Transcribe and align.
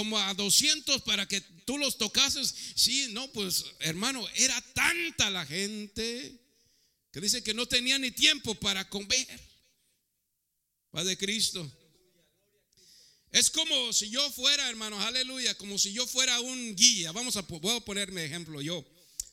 como 0.00 0.18
a 0.18 0.32
200 0.32 1.02
para 1.02 1.28
que 1.28 1.42
tú 1.66 1.76
los 1.76 1.98
tocases. 1.98 2.54
Sí, 2.74 3.08
no, 3.12 3.30
pues 3.32 3.66
hermano, 3.80 4.26
era 4.34 4.58
tanta 4.72 5.28
la 5.28 5.44
gente 5.44 6.40
que 7.12 7.20
dice 7.20 7.42
que 7.42 7.52
no 7.52 7.66
tenía 7.66 7.98
ni 7.98 8.10
tiempo 8.10 8.54
para 8.54 8.88
comer. 8.88 9.28
Padre 10.90 11.18
Cristo. 11.18 11.70
Es 13.30 13.50
como 13.50 13.92
si 13.92 14.08
yo 14.08 14.30
fuera, 14.30 14.70
hermanos, 14.70 15.04
aleluya, 15.04 15.54
como 15.58 15.76
si 15.76 15.92
yo 15.92 16.06
fuera 16.06 16.40
un 16.40 16.74
guía. 16.74 17.12
Vamos 17.12 17.36
a, 17.36 17.42
voy 17.42 17.76
a 17.76 17.80
ponerme 17.80 18.24
ejemplo 18.24 18.62
yo. 18.62 18.82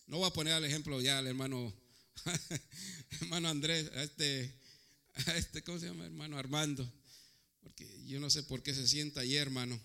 No 0.08 0.18
voy 0.18 0.28
a 0.28 0.34
poner 0.34 0.58
el 0.58 0.66
ejemplo 0.66 1.00
ya 1.00 1.20
al 1.20 1.28
hermano, 1.28 1.74
hermano 3.22 3.48
Andrés, 3.48 3.90
a 3.96 4.04
este, 4.04 4.54
a 5.28 5.38
este, 5.38 5.64
¿cómo 5.64 5.80
se 5.80 5.86
llama? 5.86 6.04
Hermano 6.04 6.38
Armando. 6.38 6.92
Porque 7.62 7.88
yo 8.06 8.20
no 8.20 8.30
sé 8.30 8.44
por 8.44 8.62
qué 8.62 8.74
se 8.74 8.86
sienta 8.86 9.22
ahí, 9.22 9.38
hermano. 9.38 9.82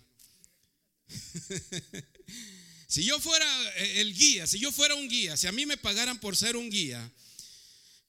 si 2.86 3.04
yo 3.04 3.18
fuera 3.20 3.46
el 3.76 4.14
guía, 4.14 4.46
si 4.46 4.58
yo 4.58 4.72
fuera 4.72 4.94
un 4.94 5.08
guía, 5.08 5.36
si 5.36 5.46
a 5.46 5.52
mí 5.52 5.66
me 5.66 5.76
pagaran 5.76 6.20
por 6.20 6.36
ser 6.36 6.56
un 6.56 6.70
guía, 6.70 7.10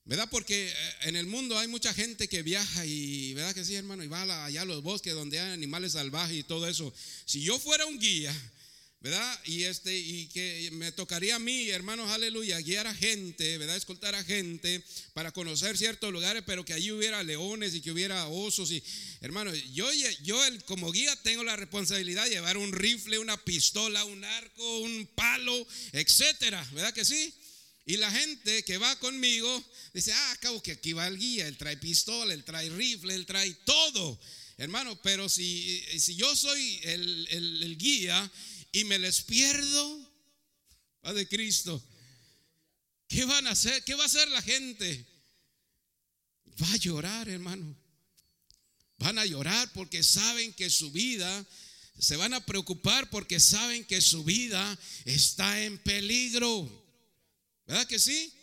¿Verdad? 0.06 0.28
Porque 0.30 0.68
eh, 0.68 0.76
en 1.04 1.16
el 1.16 1.28
mundo 1.28 1.58
hay 1.58 1.68
mucha 1.68 1.94
gente 1.94 2.28
que 2.28 2.44
viaja 2.44 2.86
y, 2.86 3.34
¿verdad 3.36 3.56
que 3.56 3.64
sí, 3.64 3.76
hermano? 3.76 4.04
Y 4.04 4.08
va 4.08 4.46
allá 4.46 4.64
a 4.64 4.66
los 4.66 4.84
bosques 4.84 5.14
donde 5.14 5.40
hay 5.40 5.54
animales 5.54 5.94
salvajes 5.94 6.38
y 6.38 6.44
todo 6.44 6.68
eso. 6.68 6.94
Si 7.26 7.42
yo 7.42 7.58
fuera 7.58 7.86
un 7.86 7.98
guía, 8.00 8.36
¿verdad? 9.04 9.40
Y 9.44 9.64
este 9.64 9.96
y 9.96 10.28
que 10.28 10.70
me 10.72 10.94
tocaría 10.94 11.36
a 11.36 11.40
mí, 11.40 11.70
hermanos, 11.70 12.10
aleluya, 12.10 12.62
guiar 12.62 12.88
a 12.88 12.96
gente, 12.96 13.58
¿verdad? 13.58 13.76
Escoltar 13.76 14.16
a 14.16 14.24
gente 14.24 14.82
para 15.14 15.34
conocer 15.34 15.78
ciertos 15.78 16.14
lugares, 16.14 16.42
pero 16.46 16.64
que 16.64 16.74
allí 16.74 16.90
hubiera 16.90 17.22
leones 17.22 17.76
y 17.76 17.82
que 17.82 17.92
hubiera 17.92 18.26
osos 18.28 18.72
y 18.72 18.82
hermano, 19.20 19.54
yo 19.74 19.92
yo 20.24 20.46
el, 20.46 20.64
como 20.64 20.90
guía 20.94 21.14
tengo 21.18 21.44
la 21.44 21.58
responsabilidad 21.58 22.24
de 22.24 22.32
llevar 22.32 22.56
un 22.56 22.72
rifle, 22.72 23.20
una 23.20 23.36
pistola, 23.44 24.06
un 24.06 24.24
arco, 24.24 24.80
un 24.80 25.06
palo, 25.14 25.68
etcétera, 25.92 26.66
¿verdad 26.72 26.94
que 26.94 27.04
sí? 27.04 27.34
Y 27.86 27.98
la 27.98 28.10
gente 28.10 28.64
que 28.64 28.78
va 28.78 28.98
conmigo 29.00 29.64
dice, 29.94 30.14
ah, 30.14 30.32
acabo 30.32 30.64
que 30.64 30.72
aquí 30.72 30.94
va 30.94 31.08
el 31.08 31.18
guía, 31.18 31.46
él 31.50 31.58
trae 31.58 31.76
pistola, 31.76 32.34
él 32.34 32.46
trae 32.46 32.70
rifle, 32.70 33.14
él 33.14 33.26
trae 33.26 33.54
todo. 33.66 34.18
Hermano, 34.58 34.98
pero 35.02 35.28
si, 35.28 35.84
si 36.00 36.16
yo 36.16 36.34
soy 36.36 36.80
el, 36.84 37.76
guía 37.78 38.32
y 38.74 38.84
me 38.86 38.98
les 39.00 39.22
pierdo, 39.22 40.12
Padre 41.00 41.28
Cristo, 41.28 41.82
¿qué 43.08 43.24
van 43.24 43.46
a 43.48 43.52
hacer? 43.52 43.84
¿Qué 43.84 43.94
va 43.94 44.04
a 44.04 44.08
hacer 44.08 44.28
la 44.30 44.42
gente? 44.42 45.06
Va 46.62 46.74
a 46.74 46.78
llorar, 46.78 47.30
hermano. 47.30 47.78
Van 48.98 49.20
a 49.20 49.26
llorar 49.26 49.72
porque 49.74 50.02
saben 50.02 50.52
que 50.54 50.72
su 50.72 50.92
vida, 50.92 51.46
se 52.00 52.16
van 52.18 52.34
a 52.34 52.44
preocupar 52.44 53.10
porque 53.12 53.40
saben 53.40 53.86
que 53.86 54.02
su 54.02 54.24
vida 54.24 54.78
está 55.06 55.64
en 55.64 55.78
peligro. 55.78 56.68
¿Verdad 57.68 57.86
que 57.86 58.00
sí? 58.00 58.34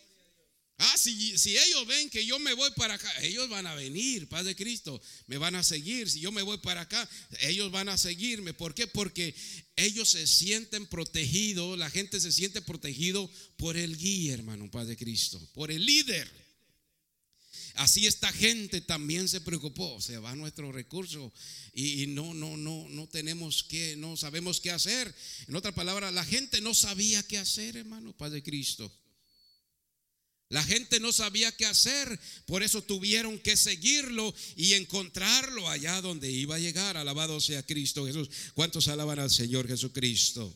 Ah, 0.83 0.97
si, 0.97 1.37
si, 1.37 1.59
ellos 1.59 1.87
ven 1.87 2.09
que 2.09 2.25
yo 2.25 2.39
me 2.39 2.55
voy 2.55 2.71
para 2.71 2.95
acá, 2.95 3.13
ellos 3.21 3.51
van 3.51 3.67
a 3.67 3.75
venir, 3.75 4.27
Padre 4.31 4.57
Cristo, 4.57 4.99
me 5.27 5.37
van 5.37 5.55
a 5.55 5.63
seguir. 5.63 6.09
Si 6.09 6.21
yo 6.21 6.33
me 6.33 6.41
voy 6.41 6.57
para 6.57 6.81
acá, 6.81 7.07
ellos 7.41 7.71
van 7.71 7.91
a 7.91 7.99
seguirme. 7.99 8.55
¿Por 8.55 8.75
qué? 8.75 8.87
Porque 8.87 9.35
ellos 9.77 10.09
se 10.09 10.27
sienten 10.27 10.87
protegidos, 10.87 11.79
la 11.79 11.91
gente 11.91 12.19
se 12.19 12.33
siente 12.33 12.63
protegido 12.63 13.31
por 13.59 13.77
el 13.77 13.95
guía, 13.95 14.33
hermano, 14.33 14.71
Padre 14.71 14.97
Cristo, 14.97 15.39
por 15.53 15.71
el 15.71 15.85
líder. 15.85 16.33
Así 17.75 18.07
esta 18.07 18.33
gente 18.33 18.81
también 18.81 19.29
se 19.29 19.43
preocupó, 19.43 20.01
se 20.01 20.17
va 20.17 20.35
nuestro 20.35 20.73
recurso 20.73 21.31
y, 21.75 22.07
no, 22.07 22.33
no, 22.33 22.57
no, 22.57 22.89
no 22.89 23.07
tenemos 23.07 23.65
que, 23.65 23.97
no 23.97 24.17
sabemos 24.17 24.63
qué 24.63 24.71
hacer. 24.71 25.15
En 25.47 25.57
otra 25.57 25.73
palabra, 25.73 26.11
la 26.11 26.25
gente 26.25 26.63
no 26.63 26.73
sabía 26.73 27.23
qué 27.23 27.37
hacer, 27.37 27.77
hermano, 27.77 28.17
Padre 28.17 28.43
Cristo. 28.43 28.91
La 30.51 30.65
gente 30.65 30.99
no 30.99 31.13
sabía 31.13 31.57
qué 31.57 31.65
hacer, 31.65 32.19
por 32.45 32.65
eso 32.65 32.83
tuvieron 32.83 33.39
que 33.39 33.57
seguirlo 33.57 34.35
y 34.57 34.75
encontrarlo 34.75 35.69
allá 35.69 36.01
donde 36.01 36.29
iba 36.29 36.57
a 36.57 36.59
llegar. 36.59 36.97
Alabado 36.97 37.41
sea 37.41 37.65
Cristo 37.65 38.05
Jesús. 38.05 38.29
¿Cuántos 38.55 38.89
alaban 38.89 39.21
al 39.21 39.31
Señor 39.31 39.69
Jesucristo? 39.69 40.53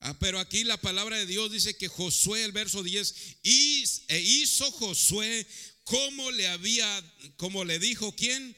Ah, 0.00 0.18
pero 0.18 0.40
aquí 0.40 0.64
la 0.64 0.76
palabra 0.76 1.16
de 1.16 1.24
Dios 1.24 1.52
dice 1.52 1.76
que 1.76 1.86
Josué, 1.86 2.42
el 2.42 2.50
verso 2.50 2.82
10, 2.82 3.14
e 4.08 4.20
hizo 4.20 4.68
Josué 4.72 5.46
como 5.84 6.32
le 6.32 6.48
había, 6.48 7.14
como 7.36 7.64
le 7.64 7.78
dijo 7.78 8.12
quién, 8.16 8.56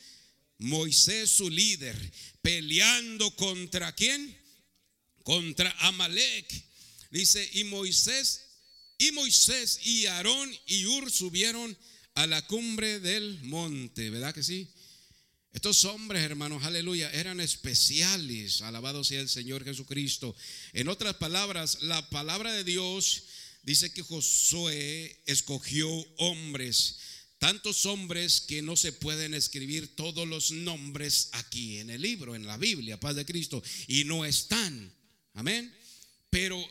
Moisés 0.56 1.30
su 1.30 1.50
líder, 1.50 1.94
peleando 2.40 3.36
contra 3.36 3.94
quién, 3.94 4.34
contra 5.24 5.70
Amalek. 5.80 6.64
Dice, 7.10 7.46
y 7.52 7.64
Moisés 7.64 8.45
y 8.98 9.12
Moisés 9.12 9.80
y 9.84 10.06
Aarón 10.06 10.50
y 10.66 10.86
Ur 10.86 11.10
subieron 11.10 11.76
a 12.14 12.26
la 12.26 12.46
cumbre 12.46 13.00
del 13.00 13.38
monte, 13.42 14.10
¿verdad 14.10 14.34
que 14.34 14.42
sí? 14.42 14.68
Estos 15.52 15.86
hombres, 15.86 16.22
hermanos, 16.22 16.64
aleluya, 16.64 17.10
eran 17.12 17.40
especiales, 17.40 18.60
alabado 18.60 19.04
sea 19.04 19.20
el 19.20 19.28
Señor 19.28 19.64
Jesucristo. 19.64 20.36
En 20.74 20.88
otras 20.88 21.14
palabras, 21.14 21.78
la 21.80 22.10
palabra 22.10 22.52
de 22.52 22.62
Dios 22.62 23.22
dice 23.62 23.90
que 23.90 24.02
Josué 24.02 25.22
escogió 25.24 25.88
hombres, 26.18 26.98
tantos 27.38 27.86
hombres 27.86 28.42
que 28.42 28.60
no 28.60 28.76
se 28.76 28.92
pueden 28.92 29.32
escribir 29.32 29.96
todos 29.96 30.28
los 30.28 30.50
nombres 30.50 31.30
aquí 31.32 31.78
en 31.78 31.88
el 31.88 32.02
libro, 32.02 32.34
en 32.34 32.46
la 32.46 32.58
Biblia, 32.58 33.00
paz 33.00 33.16
de 33.16 33.24
Cristo, 33.24 33.62
y 33.88 34.04
no 34.04 34.26
están. 34.26 34.92
Amén. 35.32 35.74
Pero 36.28 36.62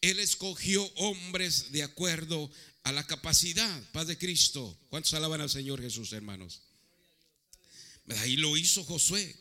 él 0.00 0.18
escogió 0.18 0.84
hombres 0.96 1.72
de 1.72 1.82
acuerdo 1.82 2.50
a 2.82 2.92
la 2.92 3.06
capacidad, 3.06 3.82
paz 3.92 4.06
de 4.06 4.18
Cristo. 4.18 4.76
¿Cuántos 4.88 5.14
alaban 5.14 5.40
al 5.40 5.50
Señor 5.50 5.80
Jesús, 5.80 6.12
hermanos? 6.12 6.62
Ahí 8.18 8.36
lo 8.36 8.56
hizo 8.56 8.84
Josué 8.84 9.36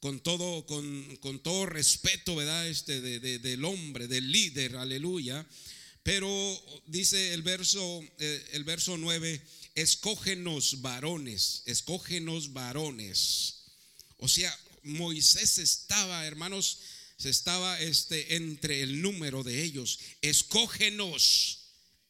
con 0.00 0.20
todo, 0.20 0.66
con, 0.66 1.42
todo 1.42 1.66
respeto, 1.66 2.34
¿verdad? 2.34 2.66
Este 2.68 3.00
de, 3.00 3.38
del 3.38 3.64
hombre, 3.64 4.08
del 4.08 4.30
líder, 4.30 4.76
aleluya. 4.76 5.46
Pero 6.02 6.82
dice 6.86 7.32
el 7.32 7.42
verso, 7.42 8.04
eh, 8.18 8.44
el 8.52 8.64
verso 8.64 8.96
9, 8.96 9.40
escógenos 9.76 10.82
varones, 10.82 11.62
escógenos 11.66 12.52
varones. 12.52 13.62
O 14.18 14.26
sea, 14.26 14.52
Moisés 14.82 15.58
estaba, 15.58 16.26
hermanos, 16.26 16.80
estaba 17.30 17.80
este, 17.80 18.36
entre 18.36 18.82
el 18.82 19.02
número 19.02 19.42
de 19.42 19.62
ellos. 19.62 19.98
Escógenos, 20.20 21.60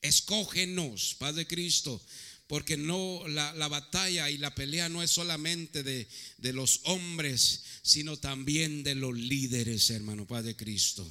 escógenos, 0.00 1.16
Padre 1.18 1.46
Cristo, 1.46 2.04
porque 2.46 2.76
no 2.76 3.22
la, 3.28 3.52
la, 3.54 3.68
batalla 3.68 4.30
y 4.30 4.38
la 4.38 4.54
pelea 4.54 4.88
no 4.88 5.02
es 5.02 5.10
solamente 5.10 5.82
de, 5.82 6.08
de 6.38 6.52
los 6.52 6.80
hombres, 6.84 7.62
sino 7.82 8.18
también 8.18 8.82
de 8.82 8.94
los 8.94 9.16
líderes, 9.16 9.90
hermano 9.90 10.26
Padre 10.26 10.56
Cristo. 10.56 11.10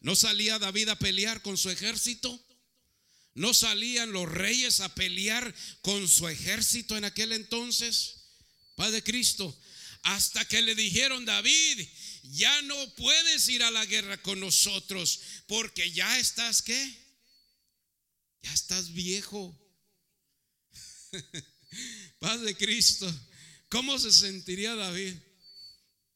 ¿No 0.00 0.16
salía 0.16 0.58
David 0.58 0.88
a 0.88 0.98
pelear 0.98 1.42
con 1.42 1.56
su 1.56 1.70
ejército? 1.70 2.44
¿No 3.34 3.54
salían 3.54 4.12
los 4.12 4.28
reyes 4.28 4.80
a 4.80 4.94
pelear 4.94 5.54
con 5.82 6.08
su 6.08 6.28
ejército 6.28 6.96
en 6.96 7.04
aquel 7.04 7.32
entonces? 7.32 8.16
Padre 8.74 9.02
Cristo, 9.02 9.56
hasta 10.02 10.44
que 10.46 10.62
le 10.62 10.74
dijeron, 10.74 11.24
David, 11.24 11.86
ya 12.22 12.62
no 12.62 12.94
puedes 12.94 13.48
ir 13.48 13.62
a 13.62 13.70
la 13.70 13.84
guerra 13.86 14.20
con 14.22 14.40
nosotros 14.40 15.20
porque 15.46 15.90
ya 15.90 16.18
estás 16.18 16.62
qué? 16.62 16.96
Ya 18.42 18.52
estás 18.52 18.92
viejo. 18.92 19.56
Paz 22.18 22.40
de 22.40 22.56
Cristo. 22.56 23.12
¿Cómo 23.68 23.98
se 23.98 24.12
sentiría 24.12 24.74
David? 24.74 25.14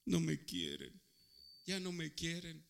No 0.05 0.21
me 0.21 0.45
quieren. 0.45 1.01
Ya 1.67 1.81
no 1.81 1.93
me 1.93 2.13
quieren. 2.15 2.65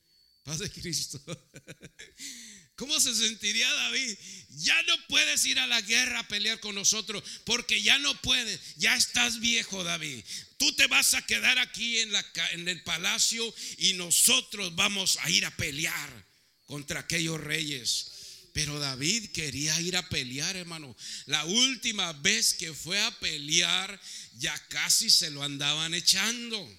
Paz 0.45 0.59
de 0.59 0.71
Cristo. 0.71 1.21
¿Cómo 2.77 2.99
se 2.99 3.15
sentiría 3.15 3.73
David? 3.73 4.19
Ya 4.57 4.83
no 4.83 4.95
puedes 5.09 5.45
ir 5.47 5.61
a 5.61 5.67
la 5.67 5.81
guerra 5.81 6.21
a 6.21 6.29
pelear 6.29 6.59
con 6.59 6.75
nosotros 6.75 7.23
porque 7.45 7.81
ya 7.83 7.99
no 7.99 8.21
puedes, 8.21 8.61
ya 8.77 8.97
estás 8.97 9.39
viejo 9.39 9.85
David. 9.85 10.25
Tú 10.57 10.73
te 10.75 10.89
vas 10.89 11.15
a 11.15 11.23
quedar 11.23 11.59
aquí 11.59 12.01
en, 12.01 12.69
el 12.69 12.83
palacio 12.83 13.55
y 13.79 13.93
nosotros 13.95 14.75
vamos 14.75 15.19
a 15.23 15.31
ir 15.31 15.45
a 15.47 15.57
pelear 15.57 16.27
contra 16.67 17.01
aquellos 17.01 17.41
reyes. 17.41 18.11
Pero 18.53 18.79
David 18.79 19.31
quería 19.31 19.81
ir 19.81 19.97
a 19.97 20.09
pelear, 20.09 20.57
hermano. 20.57 20.97
La 21.27 21.45
última 21.45 22.13
vez 22.13 22.55
que 22.55 22.73
fue 22.73 23.01
a 23.01 23.11
pelear, 23.19 24.01
ya 24.35 24.57
casi 24.69 25.11
se 25.11 25.31
lo 25.31 25.43
andaban 25.43 25.95
echando. 25.95 26.79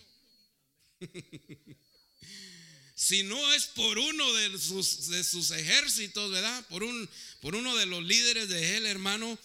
si 3.05 3.21
no 3.21 3.53
es 3.53 3.67
por 3.67 3.99
uno 3.99 4.33
de 4.33 4.57
sus, 4.57 5.51
ejércitos, 5.51 6.31
¿verdad? 6.31 6.65
Por, 6.69 6.81
un, 6.81 7.07
por 7.39 7.53
uno 7.53 7.75
de 7.75 7.85
los 7.85 8.03
líderes 8.03 8.49
de 8.49 8.77
él, 8.77 8.87
hermano, 8.87 9.37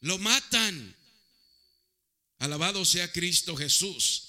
lo 0.00 0.16
matan. 0.16 0.96
Alabado 2.38 2.86
sea 2.86 3.12
Cristo 3.12 3.56
Jesús. 3.56 4.22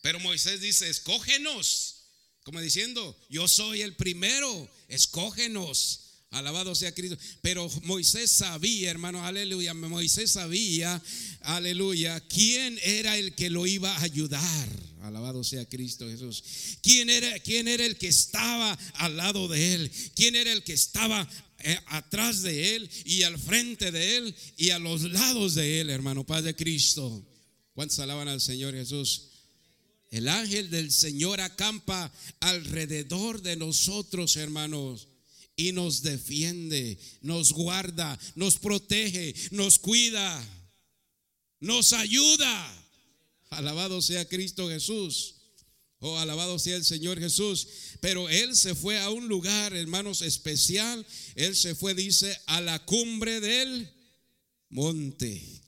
Pero 0.00 0.18
Moisés 0.20 0.62
dice, 0.62 0.88
escógenos. 0.88 1.96
Como 2.44 2.62
diciendo, 2.62 3.14
yo 3.28 3.46
soy 3.46 3.82
el 3.82 3.94
primero, 3.94 4.70
escógenos. 4.88 6.00
Alabado 6.30 6.74
sea 6.74 6.94
Cristo. 6.94 7.18
Pero 7.42 7.68
Moisés 7.82 8.30
sabía, 8.30 8.90
hermano, 8.90 9.26
aleluya. 9.26 9.74
Moisés 9.74 10.30
sabía, 10.30 11.02
aleluya, 11.42 12.20
quién 12.20 12.80
era 12.82 13.18
el 13.18 13.34
que 13.34 13.50
lo 13.50 13.66
iba 13.66 13.94
a 13.94 14.02
ayudar. 14.02 14.87
Alabado 15.02 15.44
sea 15.44 15.68
Cristo 15.68 16.08
Jesús. 16.08 16.42
¿Quién 16.82 17.10
era, 17.10 17.38
quién 17.40 17.68
era 17.68 17.84
el 17.84 17.96
que 17.96 18.08
estaba 18.08 18.72
al 18.94 19.16
lado 19.16 19.48
de 19.48 19.74
él? 19.74 19.90
¿Quién 20.14 20.36
era 20.36 20.52
el 20.52 20.62
que 20.62 20.72
estaba 20.72 21.28
eh, 21.60 21.78
atrás 21.86 22.42
de 22.42 22.76
él 22.76 22.90
y 23.04 23.22
al 23.22 23.38
frente 23.38 23.90
de 23.90 24.16
él 24.16 24.34
y 24.56 24.70
a 24.70 24.78
los 24.78 25.02
lados 25.02 25.54
de 25.54 25.80
él, 25.80 25.90
hermano? 25.90 26.24
Paz 26.26 26.44
de 26.44 26.56
Cristo. 26.56 27.26
¿Cuántos 27.74 27.98
alaban 27.98 28.28
al 28.28 28.40
Señor 28.40 28.74
Jesús? 28.74 29.28
El 30.10 30.28
ángel 30.28 30.70
del 30.70 30.90
Señor 30.90 31.40
acampa 31.40 32.12
alrededor 32.40 33.42
de 33.42 33.56
nosotros, 33.56 34.36
hermanos 34.36 35.08
y 35.58 35.72
nos 35.72 36.02
defiende, 36.02 36.98
nos 37.20 37.52
guarda, 37.52 38.16
nos 38.36 38.58
protege, 38.58 39.34
nos 39.50 39.80
cuida, 39.80 40.40
nos 41.58 41.92
ayuda. 41.92 42.87
Alabado 43.50 44.02
sea 44.02 44.28
Cristo 44.28 44.68
Jesús. 44.68 45.36
Oh, 46.00 46.16
alabado 46.18 46.58
sea 46.58 46.76
el 46.76 46.84
Señor 46.84 47.18
Jesús. 47.18 47.66
Pero 48.00 48.28
Él 48.28 48.54
se 48.54 48.74
fue 48.74 48.98
a 49.00 49.10
un 49.10 49.28
lugar, 49.28 49.74
hermanos, 49.74 50.22
especial. 50.22 51.04
Él 51.34 51.56
se 51.56 51.74
fue, 51.74 51.94
dice, 51.94 52.36
a 52.46 52.60
la 52.60 52.84
cumbre 52.84 53.40
del 53.40 53.90
monte. 54.68 55.62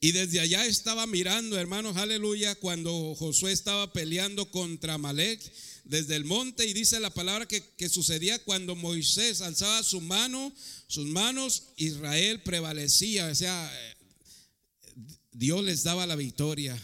Y 0.00 0.12
desde 0.12 0.40
allá 0.40 0.66
estaba 0.66 1.06
mirando, 1.06 1.58
hermanos, 1.58 1.96
aleluya, 1.96 2.54
cuando 2.56 3.14
Josué 3.14 3.52
estaba 3.52 3.92
peleando 3.92 4.50
contra 4.50 4.98
Malek 4.98 5.40
desde 5.84 6.16
el 6.16 6.26
monte 6.26 6.66
y 6.66 6.74
dice 6.74 7.00
la 7.00 7.08
palabra 7.08 7.46
que, 7.46 7.88
sucedía 7.88 8.38
cuando 8.40 8.74
Moisés 8.74 9.40
alzaba 9.40 9.82
su 9.82 10.02
mano, 10.02 10.52
sus 10.88 11.06
manos, 11.06 11.64
Israel 11.76 12.42
prevalecía, 12.42 13.28
o 13.28 13.34
sea, 13.34 13.93
Dios 15.34 15.64
les 15.64 15.82
daba 15.82 16.06
la 16.06 16.16
victoria. 16.16 16.80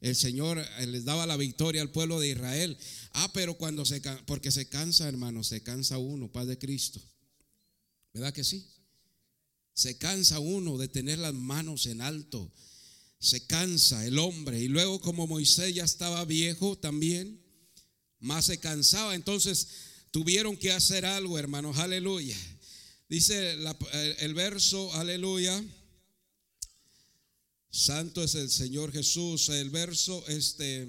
El 0.00 0.16
Señor 0.16 0.58
eh, 0.58 0.86
les 0.88 1.04
daba 1.04 1.26
la 1.26 1.36
victoria 1.36 1.80
al 1.80 1.90
pueblo 1.90 2.18
de 2.18 2.30
Israel. 2.30 2.76
Ah, 3.12 3.30
pero 3.32 3.54
cuando 3.54 3.84
se 3.84 4.02
porque 4.26 4.50
se 4.50 4.68
cansa, 4.68 5.08
hermano, 5.08 5.44
se 5.44 5.62
cansa 5.62 5.98
uno, 5.98 6.30
Paz 6.30 6.48
de 6.48 6.58
Cristo. 6.58 7.00
¿Verdad 8.12 8.34
que 8.34 8.42
sí? 8.42 8.66
Se 9.72 9.96
cansa 9.96 10.40
uno 10.40 10.76
de 10.76 10.88
tener 10.88 11.20
las 11.20 11.32
manos 11.32 11.86
en 11.86 12.00
alto. 12.00 12.52
Se 13.20 13.46
cansa 13.46 14.04
el 14.04 14.18
hombre. 14.18 14.60
Y 14.60 14.66
luego 14.66 15.00
como 15.00 15.28
Moisés 15.28 15.72
ya 15.72 15.84
estaba 15.84 16.24
viejo 16.24 16.76
también, 16.76 17.40
más 18.18 18.46
se 18.46 18.58
cansaba. 18.58 19.14
Entonces 19.14 19.68
tuvieron 20.10 20.56
que 20.56 20.72
hacer 20.72 21.06
algo, 21.06 21.38
hermanos. 21.38 21.78
Aleluya. 21.78 22.36
Dice 23.08 23.56
el 24.18 24.34
verso, 24.34 24.92
aleluya. 24.94 25.62
Santo 27.72 28.22
es 28.22 28.36
el 28.36 28.48
Señor 28.48 28.92
Jesús. 28.92 29.48
El 29.48 29.70
verso, 29.70 30.24
este, 30.28 30.86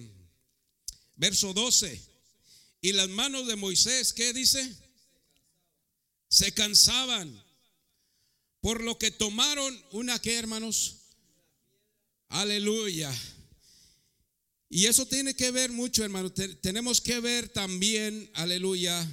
verso 1.15 1.53
12. 1.53 1.99
Y 2.81 2.91
las 2.91 3.09
manos 3.09 3.47
de 3.47 3.55
Moisés, 3.55 4.13
¿qué 4.13 4.33
dice? 4.33 4.71
Se 6.29 6.51
cansaban. 6.51 7.43
Por 8.61 8.83
lo 8.83 8.99
que 8.99 9.09
tomaron 9.09 9.83
una 9.91 10.19
que, 10.19 10.35
hermanos. 10.35 10.97
Aleluya 12.29 13.11
y 14.73 14.87
eso 14.87 15.05
tiene 15.05 15.35
que 15.35 15.51
ver 15.51 15.71
mucho, 15.71 16.03
hermano. 16.03 16.31
tenemos 16.31 16.99
que 16.99 17.19
ver 17.19 17.47
también, 17.49 18.27
aleluya, 18.33 19.07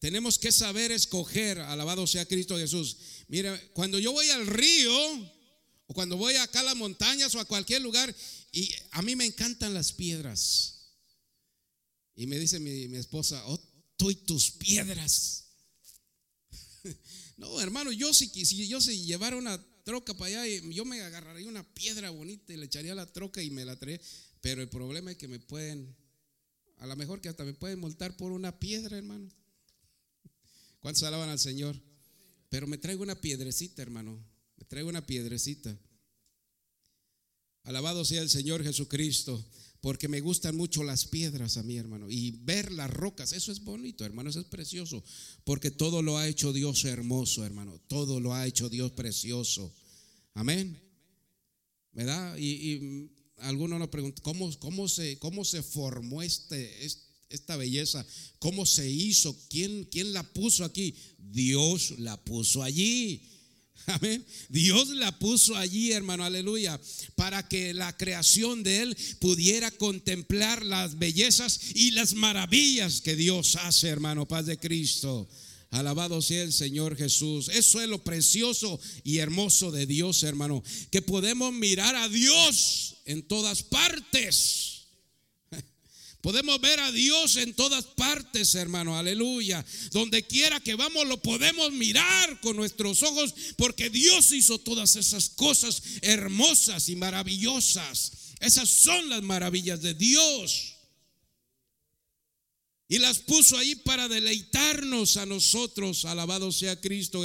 tenemos 0.00 0.38
que 0.38 0.52
saber 0.52 0.92
escoger, 0.92 1.58
alabado 1.60 2.06
sea 2.06 2.26
Cristo 2.26 2.58
Jesús. 2.58 2.98
Mira, 3.26 3.58
cuando 3.72 3.98
yo 3.98 4.12
voy 4.12 4.28
al 4.28 4.46
río, 4.46 4.92
o 5.88 5.94
cuando 5.94 6.18
voy 6.18 6.36
acá 6.36 6.60
a 6.60 6.64
las 6.64 6.76
montañas 6.76 7.34
o 7.34 7.40
a 7.40 7.46
cualquier 7.46 7.80
lugar, 7.80 8.14
y 8.52 8.70
a 8.90 9.00
mí 9.02 9.16
me 9.16 9.24
encantan 9.24 9.72
las 9.72 9.92
piedras. 9.92 10.74
Y 12.14 12.26
me 12.26 12.38
dice 12.38 12.60
mi, 12.60 12.94
esposa, 12.96 13.42
oh, 13.46 13.58
tú 13.96 14.10
y 14.10 14.14
tus 14.14 14.52
piedras. 14.52 15.44
No, 17.36 17.60
hermano, 17.60 17.92
yo 17.92 18.12
si, 18.12 18.26
si 18.44 18.66
yo 18.66 18.80
si 18.80 19.04
llevara 19.04 19.36
una 19.36 19.64
troca 19.84 20.12
para 20.12 20.42
allá, 20.42 20.60
yo 20.72 20.84
me 20.84 21.00
agarraría 21.02 21.48
una 21.48 21.62
piedra 21.72 22.10
bonita 22.10 22.52
y 22.52 22.56
le 22.56 22.66
echaría 22.66 22.96
la 22.96 23.06
troca 23.06 23.40
y 23.40 23.50
me 23.50 23.64
la 23.64 23.76
traería. 23.76 24.04
Pero 24.40 24.60
el 24.60 24.68
problema 24.68 25.12
es 25.12 25.18
que 25.18 25.28
me 25.28 25.38
pueden, 25.38 25.96
a 26.78 26.86
lo 26.88 26.96
mejor 26.96 27.20
que 27.20 27.28
hasta 27.28 27.44
me 27.44 27.54
pueden 27.54 27.78
multar 27.78 28.16
por 28.16 28.32
una 28.32 28.58
piedra, 28.58 28.98
hermano. 28.98 29.30
¿Cuántos 30.80 31.04
alaban 31.04 31.28
al 31.28 31.38
Señor? 31.38 31.80
Pero 32.48 32.66
me 32.66 32.76
traigo 32.76 33.04
una 33.04 33.20
piedrecita, 33.20 33.80
hermano. 33.80 34.20
Traigo 34.68 34.88
una 34.88 35.04
piedrecita. 35.04 35.76
Alabado 37.64 38.04
sea 38.04 38.22
el 38.22 38.30
Señor 38.30 38.62
Jesucristo, 38.62 39.44
porque 39.80 40.08
me 40.08 40.20
gustan 40.20 40.56
mucho 40.56 40.82
las 40.84 41.06
piedras 41.06 41.56
a 41.56 41.62
mí, 41.62 41.76
hermano. 41.76 42.08
Y 42.10 42.32
ver 42.42 42.72
las 42.72 42.90
rocas, 42.90 43.32
eso 43.32 43.52
es 43.52 43.62
bonito, 43.62 44.04
hermano, 44.04 44.30
eso 44.30 44.40
es 44.40 44.46
precioso. 44.46 45.04
Porque 45.44 45.70
todo 45.70 46.02
lo 46.02 46.16
ha 46.16 46.28
hecho 46.28 46.52
Dios 46.52 46.84
hermoso, 46.84 47.44
hermano. 47.44 47.78
Todo 47.88 48.20
lo 48.20 48.34
ha 48.34 48.46
hecho 48.46 48.68
Dios 48.68 48.92
precioso. 48.92 49.74
Amén. 50.34 50.80
¿Verdad? 51.92 52.36
Y, 52.38 52.46
y 52.46 53.10
algunos 53.38 53.78
nos 53.78 53.88
preguntan, 53.88 54.22
¿cómo, 54.22 54.50
cómo, 54.58 54.88
se, 54.88 55.18
¿cómo 55.18 55.44
se 55.44 55.62
formó 55.62 56.22
este, 56.22 56.86
esta 57.28 57.56
belleza? 57.56 58.06
¿Cómo 58.38 58.66
se 58.66 58.90
hizo? 58.90 59.36
¿Quién, 59.48 59.84
¿Quién 59.84 60.12
la 60.12 60.22
puso 60.22 60.64
aquí? 60.64 60.94
Dios 61.18 61.98
la 61.98 62.22
puso 62.22 62.62
allí. 62.62 63.22
Amén. 64.00 64.24
Dios 64.50 64.88
la 64.90 65.18
puso 65.18 65.56
allí, 65.56 65.92
hermano, 65.92 66.22
aleluya, 66.22 66.78
para 67.14 67.48
que 67.48 67.72
la 67.72 67.96
creación 67.96 68.62
de 68.62 68.82
Él 68.82 68.96
pudiera 69.18 69.70
contemplar 69.70 70.62
las 70.62 70.98
bellezas 70.98 71.58
y 71.74 71.92
las 71.92 72.12
maravillas 72.12 73.00
que 73.00 73.16
Dios 73.16 73.56
hace, 73.56 73.88
hermano, 73.88 74.28
paz 74.28 74.44
de 74.44 74.58
Cristo. 74.58 75.26
Alabado 75.70 76.20
sea 76.20 76.42
el 76.42 76.52
Señor 76.52 76.96
Jesús. 76.96 77.48
Eso 77.48 77.80
es 77.80 77.88
lo 77.88 78.02
precioso 78.04 78.78
y 79.04 79.18
hermoso 79.18 79.70
de 79.70 79.86
Dios, 79.86 80.22
hermano. 80.22 80.62
Que 80.90 81.00
podemos 81.00 81.52
mirar 81.52 81.96
a 81.96 82.08
Dios 82.10 82.96
en 83.06 83.22
todas 83.22 83.62
partes. 83.62 84.77
Podemos 86.20 86.60
ver 86.60 86.80
a 86.80 86.90
Dios 86.90 87.36
en 87.36 87.54
todas 87.54 87.84
partes, 87.84 88.54
hermano. 88.56 88.98
Aleluya. 88.98 89.64
Donde 89.92 90.26
quiera 90.26 90.58
que 90.58 90.74
vamos 90.74 91.06
lo 91.06 91.22
podemos 91.22 91.70
mirar 91.72 92.40
con 92.40 92.56
nuestros 92.56 93.02
ojos 93.04 93.34
porque 93.56 93.88
Dios 93.88 94.32
hizo 94.32 94.58
todas 94.58 94.96
esas 94.96 95.28
cosas 95.30 95.80
hermosas 96.02 96.88
y 96.88 96.96
maravillosas. 96.96 98.12
Esas 98.40 98.68
son 98.68 99.08
las 99.08 99.22
maravillas 99.22 99.80
de 99.80 99.94
Dios. 99.94 100.74
Y 102.88 102.98
las 102.98 103.18
puso 103.18 103.56
ahí 103.56 103.76
para 103.76 104.08
deleitarnos 104.08 105.18
a 105.18 105.26
nosotros. 105.26 106.04
Alabado 106.04 106.50
sea 106.50 106.80
Cristo. 106.80 107.22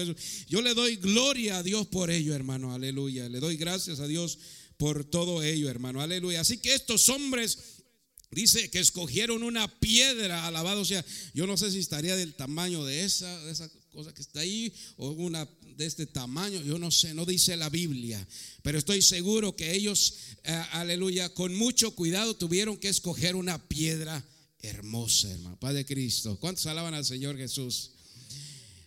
Yo 0.48 0.62
le 0.62 0.74
doy 0.74 0.98
gloria 0.98 1.58
a 1.58 1.64
Dios 1.64 1.88
por 1.88 2.12
ello, 2.12 2.36
hermano. 2.36 2.74
Aleluya. 2.74 3.28
Le 3.30 3.40
doy 3.40 3.56
gracias 3.56 4.00
a 4.02 4.08
Dios 4.08 4.38
por 4.78 5.06
todo 5.06 5.42
ello, 5.42 5.70
hermano. 5.70 6.02
Aleluya. 6.02 6.42
Así 6.42 6.58
que 6.58 6.76
estos 6.76 7.08
hombres 7.08 7.58
dice 8.34 8.70
que 8.70 8.80
escogieron 8.80 9.44
una 9.44 9.68
piedra. 9.80 10.46
Alabado 10.48 10.86
sea. 10.86 11.04
Yo 11.34 11.48
no 11.48 11.58
sé 11.58 11.72
si 11.72 11.80
estaría 11.80 12.16
del 12.16 12.34
tamaño 12.34 12.86
de 12.86 13.04
esa, 13.04 13.40
de 13.46 13.52
esa 13.52 13.70
cosa 13.92 14.14
que 14.14 14.22
está 14.22 14.42
ahí 14.42 14.74
o 14.98 15.12
una 15.12 15.48
de 15.78 15.86
este 15.86 16.06
tamaño. 16.06 16.62
Yo 16.62 16.80
no 16.80 16.92
sé, 16.92 17.14
no 17.14 17.26
dice 17.26 17.56
la 17.58 17.70
Biblia. 17.70 18.26
Pero 18.62 18.78
estoy 18.78 19.02
seguro 19.02 19.56
que 19.56 19.74
ellos, 19.74 20.16
eh, 20.44 20.52
aleluya, 20.72 21.30
con 21.30 21.54
mucho 21.56 21.92
cuidado 21.92 22.36
tuvieron 22.36 22.78
que 22.78 22.90
escoger 22.90 23.36
una 23.36 23.62
piedra 23.68 24.24
hermosa, 24.60 25.30
hermano. 25.32 25.60
Padre 25.60 25.86
Cristo. 25.86 26.38
¿Cuántos 26.40 26.66
alaban 26.66 26.94
al 26.94 27.06
Señor 27.06 27.38
Jesús? 27.38 27.93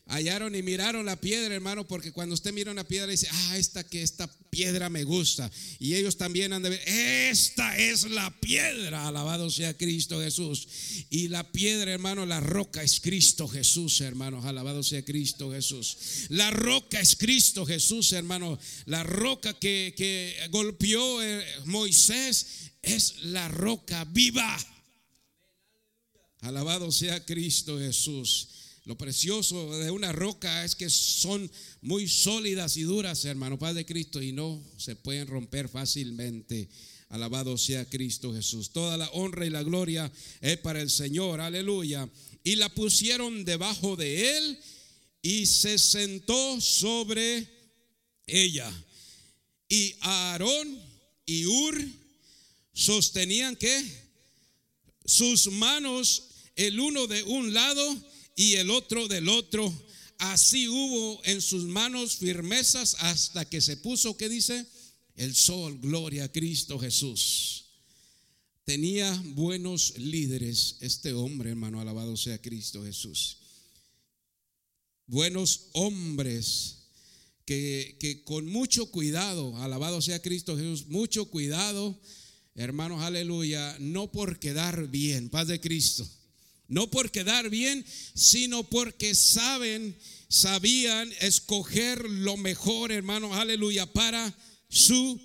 Hallaron 0.08 0.54
y 0.54 0.62
miraron 0.62 1.04
la 1.04 1.16
piedra, 1.16 1.52
hermano, 1.52 1.84
porque 1.84 2.12
cuando 2.12 2.36
usted 2.36 2.52
mira 2.52 2.70
una 2.70 2.84
piedra 2.84 3.10
dice, 3.10 3.26
ah, 3.28 3.58
esta 3.58 3.82
que 3.82 4.02
esta 4.02 4.28
piedra 4.50 4.88
me 4.88 5.02
gusta. 5.02 5.50
Y 5.80 5.94
ellos 5.94 6.16
también 6.16 6.52
han 6.52 6.62
de 6.62 6.70
ver, 6.70 6.82
esta 6.86 7.76
es 7.76 8.08
la 8.08 8.30
piedra, 8.38 9.08
alabado 9.08 9.50
sea 9.50 9.76
Cristo 9.76 10.20
Jesús. 10.20 10.68
Y 11.10 11.26
la 11.26 11.50
piedra, 11.50 11.90
hermano, 11.92 12.24
la 12.24 12.38
roca 12.38 12.84
es 12.84 13.00
Cristo 13.00 13.48
Jesús, 13.48 14.00
hermanos, 14.00 14.44
alabado 14.44 14.84
sea 14.84 15.04
Cristo 15.04 15.50
Jesús. 15.50 15.96
La 16.28 16.52
roca 16.52 17.00
es 17.00 17.16
Cristo 17.16 17.66
Jesús, 17.66 18.12
hermano. 18.12 18.60
La 18.84 19.02
roca 19.02 19.54
que, 19.54 19.92
que 19.96 20.36
golpeó 20.50 21.20
eh, 21.20 21.44
Moisés 21.64 22.70
es 22.80 23.24
la 23.24 23.48
roca 23.48 24.04
viva. 24.04 24.56
Alabado 26.42 26.92
sea 26.92 27.24
Cristo 27.24 27.76
Jesús. 27.76 28.55
Lo 28.86 28.96
precioso 28.96 29.76
de 29.80 29.90
una 29.90 30.12
roca 30.12 30.64
es 30.64 30.76
que 30.76 30.88
son 30.88 31.50
muy 31.80 32.08
sólidas 32.08 32.76
y 32.76 32.82
duras, 32.82 33.24
hermano 33.24 33.58
Padre 33.58 33.84
Cristo, 33.84 34.22
y 34.22 34.30
no 34.30 34.62
se 34.76 34.94
pueden 34.94 35.26
romper 35.26 35.68
fácilmente. 35.68 36.68
Alabado 37.08 37.58
sea 37.58 37.84
Cristo 37.84 38.32
Jesús. 38.32 38.70
Toda 38.70 38.96
la 38.96 39.08
honra 39.10 39.44
y 39.44 39.50
la 39.50 39.64
gloria 39.64 40.10
es 40.40 40.58
para 40.58 40.80
el 40.80 40.88
Señor. 40.88 41.40
Aleluya. 41.40 42.08
Y 42.44 42.54
la 42.54 42.68
pusieron 42.68 43.44
debajo 43.44 43.96
de 43.96 44.38
él 44.38 44.58
y 45.20 45.46
se 45.46 45.80
sentó 45.80 46.60
sobre 46.60 47.44
ella. 48.24 48.72
Y 49.68 49.96
Aarón 50.00 50.80
y 51.26 51.44
Ur 51.46 51.84
sostenían 52.72 53.56
que 53.56 53.84
sus 55.04 55.50
manos 55.50 56.22
el 56.54 56.78
uno 56.78 57.08
de 57.08 57.24
un 57.24 57.52
lado 57.52 58.05
y 58.36 58.54
el 58.54 58.70
otro 58.70 59.08
del 59.08 59.28
otro. 59.28 59.72
Así 60.18 60.68
hubo 60.68 61.20
en 61.24 61.42
sus 61.42 61.64
manos 61.64 62.16
firmezas 62.16 62.96
hasta 63.00 63.44
que 63.46 63.60
se 63.60 63.76
puso, 63.78 64.16
¿qué 64.16 64.28
dice? 64.28 64.64
El 65.16 65.34
sol, 65.34 65.78
gloria 65.80 66.24
a 66.24 66.32
Cristo 66.32 66.78
Jesús. 66.78 67.64
Tenía 68.64 69.12
buenos 69.34 69.98
líderes 69.98 70.76
este 70.80 71.12
hombre, 71.12 71.50
hermano, 71.50 71.80
alabado 71.80 72.16
sea 72.16 72.40
Cristo 72.40 72.84
Jesús. 72.84 73.38
Buenos 75.06 75.68
hombres 75.72 76.78
que, 77.44 77.96
que 78.00 78.24
con 78.24 78.46
mucho 78.46 78.86
cuidado, 78.90 79.56
alabado 79.58 80.02
sea 80.02 80.20
Cristo 80.20 80.56
Jesús, 80.56 80.86
mucho 80.88 81.26
cuidado, 81.26 81.98
hermanos, 82.54 83.02
aleluya, 83.02 83.76
no 83.78 84.10
por 84.10 84.40
quedar 84.40 84.88
bien, 84.88 85.28
paz 85.30 85.46
de 85.46 85.60
Cristo 85.60 86.08
no 86.68 86.90
por 86.90 87.10
quedar 87.10 87.50
bien, 87.50 87.84
sino 88.14 88.64
porque 88.64 89.14
saben, 89.14 89.96
sabían 90.28 91.12
escoger 91.20 92.08
lo 92.08 92.36
mejor, 92.36 92.92
hermano, 92.92 93.34
aleluya, 93.34 93.92
para 93.92 94.36
su 94.68 95.20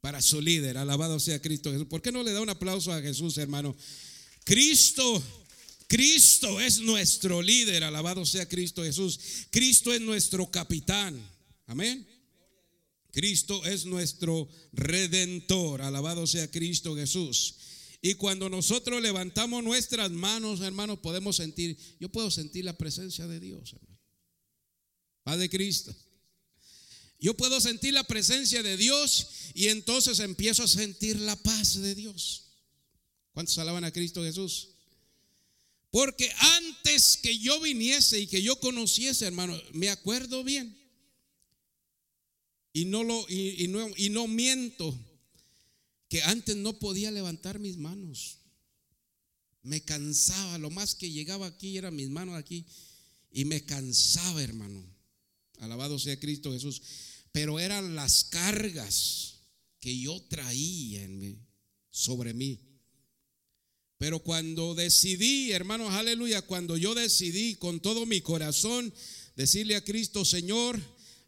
para 0.00 0.22
su 0.22 0.40
líder. 0.40 0.78
Alabado 0.78 1.20
sea 1.20 1.42
Cristo 1.42 1.70
Jesús. 1.70 1.86
¿Por 1.86 2.00
qué 2.00 2.10
no 2.10 2.22
le 2.22 2.32
da 2.32 2.40
un 2.40 2.48
aplauso 2.48 2.92
a 2.92 3.02
Jesús, 3.02 3.36
hermano? 3.36 3.76
Cristo 4.44 5.22
Cristo 5.90 6.60
es 6.60 6.78
nuestro 6.78 7.42
líder, 7.42 7.82
alabado 7.82 8.24
sea 8.24 8.48
Cristo 8.48 8.84
Jesús. 8.84 9.18
Cristo 9.50 9.92
es 9.92 10.00
nuestro 10.00 10.48
capitán. 10.48 11.20
Amén. 11.66 12.06
Cristo 13.10 13.64
es 13.66 13.86
nuestro 13.86 14.48
redentor, 14.72 15.82
alabado 15.82 16.28
sea 16.28 16.48
Cristo 16.48 16.94
Jesús. 16.94 17.56
Y 18.02 18.14
cuando 18.14 18.48
nosotros 18.48 19.02
levantamos 19.02 19.62
nuestras 19.62 20.10
manos, 20.10 20.60
hermanos, 20.60 21.00
podemos 21.00 21.36
sentir, 21.36 21.76
yo 21.98 22.08
puedo 22.08 22.30
sentir 22.30 22.64
la 22.64 22.76
presencia 22.78 23.26
de 23.26 23.40
Dios, 23.40 23.74
hermano. 23.74 23.98
Padre 25.22 25.50
Cristo. 25.50 25.94
Yo 27.18 27.36
puedo 27.36 27.60
sentir 27.60 27.92
la 27.92 28.04
presencia 28.04 28.62
de 28.62 28.78
Dios 28.78 29.28
y 29.52 29.68
entonces 29.68 30.18
empiezo 30.20 30.62
a 30.62 30.68
sentir 30.68 31.20
la 31.20 31.36
paz 31.36 31.80
de 31.80 31.94
Dios. 31.94 32.46
¿Cuántos 33.32 33.58
alaban 33.58 33.84
a 33.84 33.92
Cristo 33.92 34.22
Jesús? 34.22 34.70
Porque 35.90 36.32
antes 36.38 37.18
que 37.18 37.38
yo 37.38 37.60
viniese 37.60 38.18
y 38.18 38.26
que 38.26 38.40
yo 38.40 38.58
conociese, 38.60 39.26
hermano, 39.26 39.60
me 39.72 39.90
acuerdo 39.90 40.42
bien. 40.42 40.78
Y 42.72 42.86
no 42.86 43.04
lo 43.04 43.26
y, 43.28 43.66
no, 43.68 43.90
y 43.96 44.08
no 44.08 44.26
miento 44.26 44.98
que 46.10 46.22
antes 46.24 46.56
no 46.56 46.78
podía 46.78 47.10
levantar 47.12 47.60
mis 47.60 47.78
manos. 47.78 48.38
Me 49.62 49.80
cansaba, 49.82 50.58
lo 50.58 50.68
más 50.68 50.96
que 50.96 51.10
llegaba 51.10 51.46
aquí 51.46 51.78
eran 51.78 51.94
mis 51.94 52.10
manos 52.10 52.34
aquí 52.34 52.66
y 53.30 53.44
me 53.44 53.64
cansaba, 53.64 54.42
hermano. 54.42 54.84
Alabado 55.58 56.00
sea 56.00 56.18
Cristo 56.18 56.52
Jesús. 56.52 56.82
Pero 57.30 57.60
eran 57.60 57.94
las 57.94 58.24
cargas 58.24 59.36
que 59.78 59.96
yo 59.96 60.20
traía 60.22 61.08
sobre 61.90 62.34
mí. 62.34 62.58
Pero 63.96 64.18
cuando 64.18 64.74
decidí, 64.74 65.52
hermanos, 65.52 65.92
aleluya, 65.92 66.42
cuando 66.42 66.76
yo 66.76 66.96
decidí 66.96 67.54
con 67.54 67.78
todo 67.78 68.04
mi 68.04 68.20
corazón 68.20 68.92
decirle 69.36 69.76
a 69.76 69.84
Cristo, 69.84 70.24
Señor, 70.24 70.80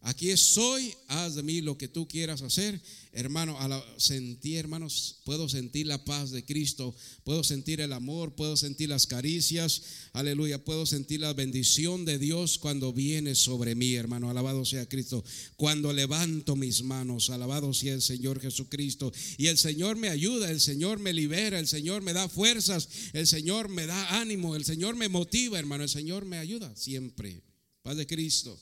aquí 0.02 0.30
estoy, 0.30 0.94
haz 1.08 1.36
de 1.36 1.42
mí 1.42 1.60
lo 1.60 1.78
que 1.78 1.88
tú 1.88 2.06
quieras 2.06 2.42
hacer. 2.42 2.80
Hermano, 3.14 3.58
sentí, 3.98 4.56
hermanos, 4.56 5.20
puedo 5.24 5.48
sentir 5.48 5.86
la 5.86 6.02
paz 6.04 6.30
de 6.30 6.44
Cristo, 6.44 6.94
puedo 7.24 7.44
sentir 7.44 7.80
el 7.80 7.92
amor, 7.92 8.34
puedo 8.34 8.56
sentir 8.56 8.88
las 8.88 9.06
caricias, 9.06 9.82
aleluya, 10.12 10.64
puedo 10.64 10.86
sentir 10.86 11.20
la 11.20 11.34
bendición 11.34 12.04
de 12.04 12.18
Dios 12.18 12.58
cuando 12.58 12.92
viene 12.92 13.34
sobre 13.34 13.74
mí, 13.74 13.94
hermano, 13.94 14.30
alabado 14.30 14.64
sea 14.64 14.88
Cristo. 14.88 15.22
Cuando 15.56 15.92
levanto 15.92 16.56
mis 16.56 16.82
manos, 16.82 17.30
alabado 17.30 17.74
sea 17.74 17.94
el 17.94 18.02
Señor 18.02 18.40
Jesucristo. 18.40 19.12
Y 19.36 19.48
el 19.48 19.58
Señor 19.58 19.96
me 19.96 20.08
ayuda, 20.08 20.50
el 20.50 20.60
Señor 20.60 20.98
me 20.98 21.12
libera, 21.12 21.58
el 21.58 21.68
Señor 21.68 22.02
me 22.02 22.14
da 22.14 22.28
fuerzas, 22.28 22.88
el 23.12 23.26
Señor 23.26 23.68
me 23.68 23.86
da 23.86 24.20
ánimo, 24.20 24.56
el 24.56 24.64
Señor 24.64 24.96
me 24.96 25.08
motiva, 25.08 25.58
hermano, 25.58 25.84
el 25.84 25.90
Señor 25.90 26.24
me 26.24 26.38
ayuda 26.38 26.74
siempre. 26.76 27.42
Paz 27.82 27.96
de 27.96 28.06
Cristo. 28.06 28.58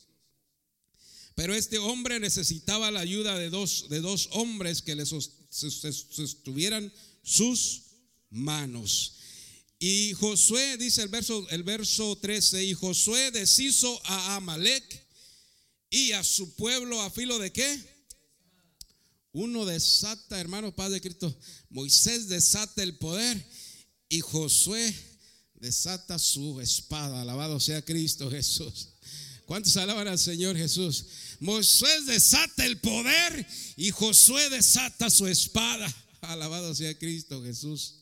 Pero 1.40 1.54
este 1.54 1.78
hombre 1.78 2.20
necesitaba 2.20 2.90
la 2.90 3.00
ayuda 3.00 3.34
de 3.38 3.48
dos, 3.48 3.88
de 3.88 4.02
dos 4.02 4.28
hombres 4.32 4.82
que 4.82 4.94
le 4.94 5.06
sostuvieran 5.06 6.92
sus 7.22 7.84
manos. 8.28 9.14
Y 9.78 10.12
Josué, 10.12 10.76
dice 10.76 11.00
el 11.00 11.08
verso, 11.08 11.48
el 11.48 11.62
verso 11.62 12.18
13, 12.18 12.62
y 12.62 12.74
Josué 12.74 13.30
deshizo 13.30 13.98
a 14.04 14.36
Amalek 14.36 15.06
y 15.88 16.12
a 16.12 16.22
su 16.22 16.54
pueblo 16.56 17.00
a 17.00 17.10
filo 17.10 17.38
de 17.38 17.50
qué? 17.50 18.04
Uno 19.32 19.64
desata, 19.64 20.38
hermano 20.38 20.76
Padre 20.76 21.00
Cristo, 21.00 21.34
Moisés 21.70 22.28
desata 22.28 22.82
el 22.82 22.98
poder 22.98 23.42
y 24.10 24.20
Josué 24.20 24.94
desata 25.54 26.18
su 26.18 26.60
espada. 26.60 27.22
Alabado 27.22 27.58
sea 27.58 27.80
Cristo 27.80 28.30
Jesús. 28.30 28.88
¿Cuántos 29.50 29.76
alaban 29.78 30.06
al 30.06 30.16
Señor 30.16 30.56
Jesús? 30.56 31.06
Moisés 31.40 32.04
desata 32.06 32.66
el 32.66 32.78
poder 32.80 33.46
y 33.76 33.90
Josué 33.90 34.50
desata 34.50 35.08
su 35.08 35.26
espada. 35.26 35.92
Alabado 36.20 36.74
sea 36.74 36.96
Cristo 36.98 37.42
Jesús. 37.42 37.96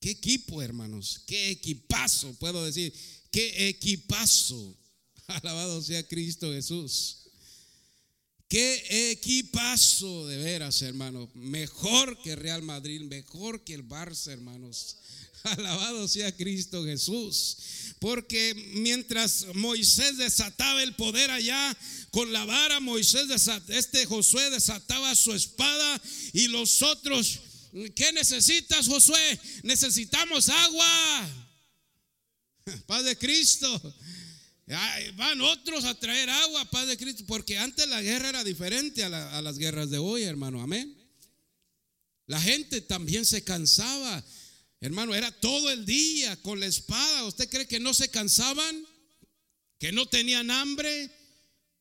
Qué 0.00 0.10
equipo, 0.10 0.60
hermanos. 0.60 1.22
Qué 1.26 1.50
equipazo, 1.50 2.34
puedo 2.34 2.64
decir. 2.64 2.92
Qué 3.30 3.68
equipazo. 3.68 4.76
Alabado 5.28 5.80
sea 5.80 6.06
Cristo 6.06 6.52
Jesús. 6.52 7.18
Qué 8.48 9.10
equipazo 9.10 10.26
de 10.28 10.36
veras, 10.36 10.82
hermanos. 10.82 11.28
Mejor 11.34 12.20
que 12.22 12.36
Real 12.36 12.62
Madrid, 12.62 13.00
mejor 13.02 13.64
que 13.64 13.74
el 13.74 13.88
Barça, 13.88 14.28
hermanos. 14.28 14.96
Alabado 15.44 16.08
sea 16.08 16.34
Cristo 16.34 16.84
Jesús. 16.84 17.56
Porque 17.98 18.54
mientras 18.74 19.46
Moisés 19.54 20.18
desataba 20.18 20.82
el 20.82 20.94
poder 20.94 21.30
allá 21.30 21.76
con 22.10 22.32
la 22.32 22.44
vara, 22.44 22.78
Moisés 22.80 23.26
este 23.68 24.04
Josué 24.06 24.50
desataba 24.50 25.14
su 25.14 25.32
espada 25.32 26.00
y 26.32 26.48
los 26.48 26.82
otros, 26.82 27.40
¿qué 27.94 28.12
necesitas 28.12 28.86
Josué? 28.86 29.40
Necesitamos 29.62 30.48
agua. 30.48 31.28
Padre 32.86 33.16
Cristo. 33.16 33.94
van 35.14 35.40
otros 35.40 35.84
a 35.84 35.98
traer 35.98 36.28
agua, 36.28 36.70
Padre 36.70 36.96
Cristo, 36.98 37.24
porque 37.26 37.58
antes 37.58 37.88
la 37.88 38.02
guerra 38.02 38.28
era 38.28 38.44
diferente 38.44 39.04
a, 39.04 39.38
a 39.38 39.42
las 39.42 39.56
guerras 39.56 39.88
de 39.88 39.98
hoy, 39.98 40.24
hermano. 40.24 40.60
Amén. 40.60 40.94
La 42.26 42.40
gente 42.40 42.80
también 42.80 43.24
se 43.24 43.42
cansaba. 43.42 44.22
Hermano, 44.86 45.16
era 45.16 45.32
todo 45.32 45.68
el 45.68 45.84
día 45.84 46.40
con 46.42 46.60
la 46.60 46.66
espada. 46.66 47.24
¿Usted 47.24 47.50
cree 47.50 47.66
que 47.66 47.80
no 47.80 47.92
se 47.92 48.08
cansaban? 48.08 48.86
¿Que 49.80 49.90
no 49.90 50.06
tenían 50.06 50.48
hambre? 50.48 51.10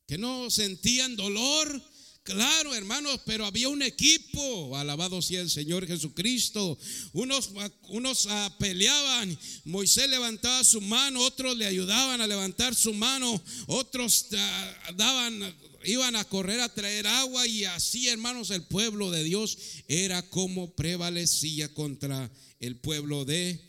¿Que 0.08 0.18
no 0.18 0.50
sentían 0.50 1.16
dolor? 1.16 1.84
Claro, 2.24 2.74
hermanos, 2.74 3.22
pero 3.24 3.46
había 3.46 3.70
un 3.70 3.84
equipo, 3.84 4.76
alabado 4.76 5.22
sea 5.22 5.42
el 5.42 5.52
Señor 5.52 5.86
Jesucristo. 5.86 6.80
Unos, 7.14 7.52
unos 7.90 8.26
ah, 8.28 8.56
peleaban, 8.58 9.38
Moisés 9.66 10.10
levantaba 10.10 10.64
su 10.64 10.82
mano, 10.82 11.22
otros 11.22 11.56
le 11.56 11.68
ayudaban 11.68 12.22
a 12.22 12.26
levantar 12.26 12.74
su 12.74 12.92
mano, 12.92 13.40
otros 13.68 14.26
ah, 14.36 14.92
daban, 14.96 15.56
iban 15.86 16.16
a 16.16 16.26
correr 16.26 16.60
a 16.60 16.74
traer 16.74 17.08
agua 17.08 17.48
y 17.48 17.66
así, 17.66 18.08
hermanos, 18.08 18.52
el 18.52 18.64
pueblo 18.64 19.12
de 19.12 19.24
Dios 19.24 19.58
era 19.88 20.22
como 20.30 20.76
prevalecía 20.76 21.74
contra 21.74 22.32
el 22.60 22.78
pueblo 22.78 23.26
de 23.26 23.62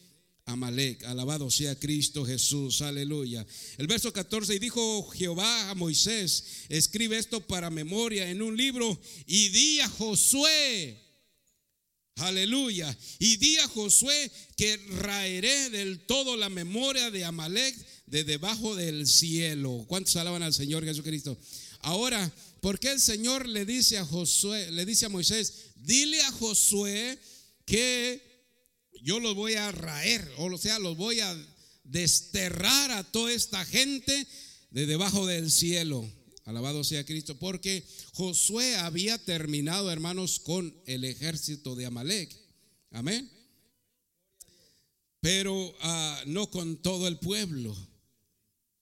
Amalek. 0.47 1.05
Alabado 1.05 1.51
sea 1.51 1.79
Cristo 1.79 2.25
Jesús. 2.25 2.81
Aleluya. 2.81 3.45
El 3.79 3.87
verso 3.87 4.13
14, 4.13 4.55
y 4.55 4.59
dijo 4.59 5.09
Jehová 5.11 5.71
a 5.71 5.75
Moisés, 5.75 6.45
escribe 6.69 7.19
esto 7.19 7.41
para 7.41 7.69
memoria 7.71 8.31
en 8.31 8.43
un 8.43 8.57
libro 8.57 8.99
y 9.27 9.49
di 9.49 9.81
a 9.81 9.89
Josué. 9.89 11.03
Aleluya. 12.17 12.97
Y 13.19 13.37
di 13.37 13.59
a 13.59 13.69
Josué 13.69 14.31
que 14.57 14.79
raeré 15.01 15.69
del 15.71 16.01
todo 16.07 16.37
la 16.37 16.49
memoria 16.49 17.11
de 17.11 17.25
Amalek 17.25 17.75
de 18.07 18.25
debajo 18.25 18.75
del 18.75 19.07
cielo. 19.07 19.85
¿Cuántos 19.89 20.17
alaban 20.17 20.43
al 20.43 20.55
Señor 20.55 20.85
Jesucristo? 20.85 21.37
Ahora, 21.87 22.33
¿por 22.61 22.81
qué 22.81 22.91
el 22.91 23.01
Señor 23.01 23.47
le 23.47 23.65
dice 23.65 23.97
a 23.97 24.05
Josué, 24.05 24.73
le 24.73 24.85
dice 24.85 25.07
a 25.07 25.09
Moisés, 25.09 25.71
dile 25.77 26.21
a 26.23 26.33
Josué 26.33 27.17
que 27.65 28.21
yo 29.03 29.21
los 29.21 29.37
voy 29.37 29.55
a 29.55 29.71
raer, 29.71 30.29
o 30.37 30.59
sea, 30.59 30.81
los 30.81 30.97
voy 30.97 31.21
a 31.21 31.33
desterrar 31.85 32.91
a 32.91 33.05
toda 33.05 33.33
esta 33.33 33.65
gente 33.65 34.27
de 34.73 34.87
debajo 34.87 35.27
del 35.27 35.49
cielo. 35.49 36.05
Alabado 36.45 36.83
sea 36.83 37.07
Cristo, 37.07 37.39
porque 37.39 37.87
Josué 38.15 38.75
había 38.79 39.17
terminado, 39.19 39.89
hermanos, 39.93 40.41
con 40.41 40.75
el 40.87 41.05
ejército 41.05 41.77
de 41.77 41.87
Amalek. 41.87 42.37
Amén. 42.91 43.31
Pero 45.21 45.73
ah, 45.83 46.21
no 46.27 46.51
con 46.51 46.83
todo 46.83 47.07
el 47.07 47.21
pueblo, 47.21 47.77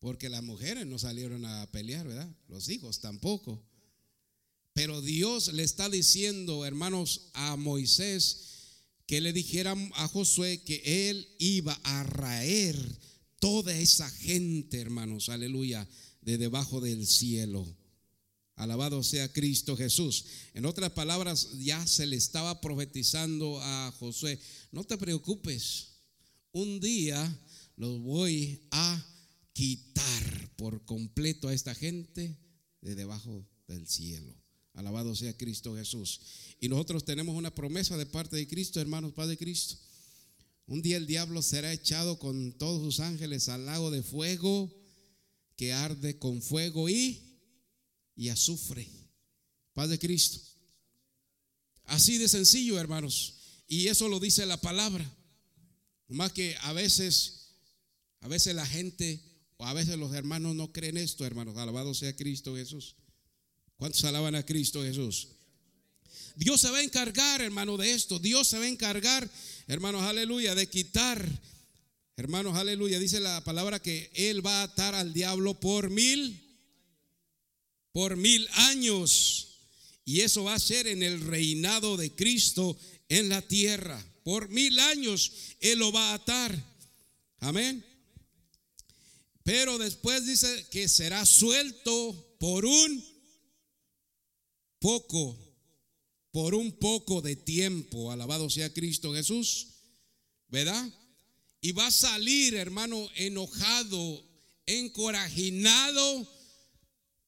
porque 0.04 0.28
las 0.28 0.42
mujeres 0.42 0.84
no 0.84 0.98
salieron 0.98 1.46
a 1.46 1.66
pelear, 1.72 2.06
¿verdad? 2.06 2.30
Los 2.48 2.68
hijos 2.68 3.00
tampoco. 3.00 3.64
Pero 4.74 5.00
Dios 5.00 5.50
le 5.54 5.62
está 5.62 5.88
diciendo, 5.88 6.66
hermanos, 6.66 7.30
a 7.32 7.56
Moisés 7.56 8.42
que 9.06 9.22
le 9.22 9.32
dijera 9.32 9.74
a 9.94 10.08
Josué 10.08 10.62
que 10.62 11.08
él 11.08 11.26
iba 11.38 11.72
a 11.84 12.02
raer 12.02 12.76
toda 13.40 13.74
esa 13.74 14.10
gente, 14.10 14.78
hermanos, 14.78 15.30
aleluya, 15.30 15.88
de 16.20 16.36
debajo 16.36 16.82
del 16.82 17.06
cielo. 17.06 17.66
Alabado 18.56 19.02
sea 19.02 19.32
Cristo 19.32 19.74
Jesús. 19.74 20.26
En 20.52 20.66
otras 20.66 20.90
palabras, 20.90 21.48
ya 21.60 21.86
se 21.86 22.04
le 22.04 22.16
estaba 22.16 22.60
profetizando 22.60 23.58
a 23.62 23.90
Josué, 23.98 24.38
no 24.70 24.84
te 24.84 24.98
preocupes, 24.98 25.92
un 26.52 26.78
día 26.78 27.40
los 27.76 28.02
voy 28.02 28.60
a 28.70 29.13
quitar 29.54 30.50
por 30.56 30.84
completo 30.84 31.48
a 31.48 31.54
esta 31.54 31.74
gente 31.74 32.36
de 32.82 32.94
debajo 32.94 33.48
del 33.66 33.86
cielo. 33.86 34.34
Alabado 34.74 35.14
sea 35.14 35.36
Cristo 35.36 35.76
Jesús. 35.76 36.20
Y 36.60 36.68
nosotros 36.68 37.04
tenemos 37.04 37.36
una 37.36 37.54
promesa 37.54 37.96
de 37.96 38.04
parte 38.04 38.36
de 38.36 38.46
Cristo, 38.46 38.80
hermanos, 38.80 39.12
Padre 39.12 39.38
Cristo. 39.38 39.76
Un 40.66 40.82
día 40.82 40.96
el 40.96 41.06
diablo 41.06 41.40
será 41.40 41.72
echado 41.72 42.18
con 42.18 42.52
todos 42.52 42.82
sus 42.82 43.00
ángeles 43.00 43.48
al 43.48 43.66
lago 43.66 43.90
de 43.90 44.02
fuego 44.02 44.74
que 45.56 45.72
arde 45.72 46.18
con 46.18 46.42
fuego 46.42 46.88
y, 46.88 47.38
y 48.16 48.30
azufre. 48.30 48.88
Padre 49.72 49.98
Cristo. 49.98 50.40
Así 51.84 52.18
de 52.18 52.28
sencillo, 52.28 52.80
hermanos. 52.80 53.34
Y 53.68 53.86
eso 53.86 54.08
lo 54.08 54.18
dice 54.18 54.44
la 54.46 54.60
palabra. 54.60 55.08
Más 56.08 56.32
que 56.32 56.56
a 56.62 56.72
veces, 56.72 57.50
a 58.20 58.28
veces 58.28 58.54
la 58.54 58.66
gente 58.66 59.33
a 59.64 59.72
veces 59.72 59.98
los 59.98 60.12
hermanos 60.14 60.54
no 60.54 60.72
creen 60.72 60.96
esto, 60.96 61.24
hermanos. 61.24 61.56
Alabado 61.56 61.94
sea 61.94 62.14
Cristo 62.14 62.56
Jesús. 62.56 62.96
¿Cuántos 63.76 64.04
alaban 64.04 64.34
a 64.34 64.44
Cristo 64.44 64.82
Jesús? 64.82 65.28
Dios 66.36 66.60
se 66.60 66.70
va 66.70 66.78
a 66.78 66.82
encargar, 66.82 67.40
hermano, 67.40 67.76
de 67.76 67.92
esto. 67.92 68.18
Dios 68.18 68.48
se 68.48 68.58
va 68.58 68.64
a 68.64 68.68
encargar, 68.68 69.28
hermanos, 69.66 70.02
aleluya, 70.02 70.54
de 70.54 70.68
quitar, 70.68 71.26
hermanos, 72.16 72.56
aleluya. 72.56 72.98
Dice 72.98 73.20
la 73.20 73.42
palabra 73.42 73.80
que 73.80 74.10
Él 74.14 74.44
va 74.44 74.60
a 74.60 74.64
atar 74.64 74.94
al 74.94 75.12
diablo 75.12 75.58
por 75.60 75.90
mil, 75.90 76.40
por 77.92 78.16
mil 78.16 78.48
años. 78.54 79.48
Y 80.04 80.20
eso 80.20 80.44
va 80.44 80.54
a 80.54 80.58
ser 80.58 80.86
en 80.86 81.02
el 81.02 81.20
reinado 81.20 81.96
de 81.96 82.14
Cristo 82.14 82.76
en 83.08 83.28
la 83.28 83.42
tierra. 83.42 84.04
Por 84.24 84.48
mil 84.48 84.78
años 84.78 85.32
Él 85.60 85.78
lo 85.78 85.92
va 85.92 86.10
a 86.10 86.14
atar. 86.14 86.54
Amén. 87.40 87.84
Pero 89.44 89.76
después 89.76 90.26
dice 90.26 90.66
que 90.70 90.88
será 90.88 91.24
suelto 91.26 92.36
por 92.40 92.64
un 92.64 93.04
poco, 94.78 95.38
por 96.30 96.54
un 96.54 96.72
poco 96.72 97.20
de 97.20 97.36
tiempo, 97.36 98.10
alabado 98.10 98.48
sea 98.48 98.72
Cristo 98.72 99.14
Jesús, 99.14 99.68
¿verdad? 100.48 100.90
Y 101.60 101.72
va 101.72 101.88
a 101.88 101.90
salir, 101.90 102.54
hermano, 102.54 103.08
enojado, 103.16 104.24
encorajinado 104.64 106.26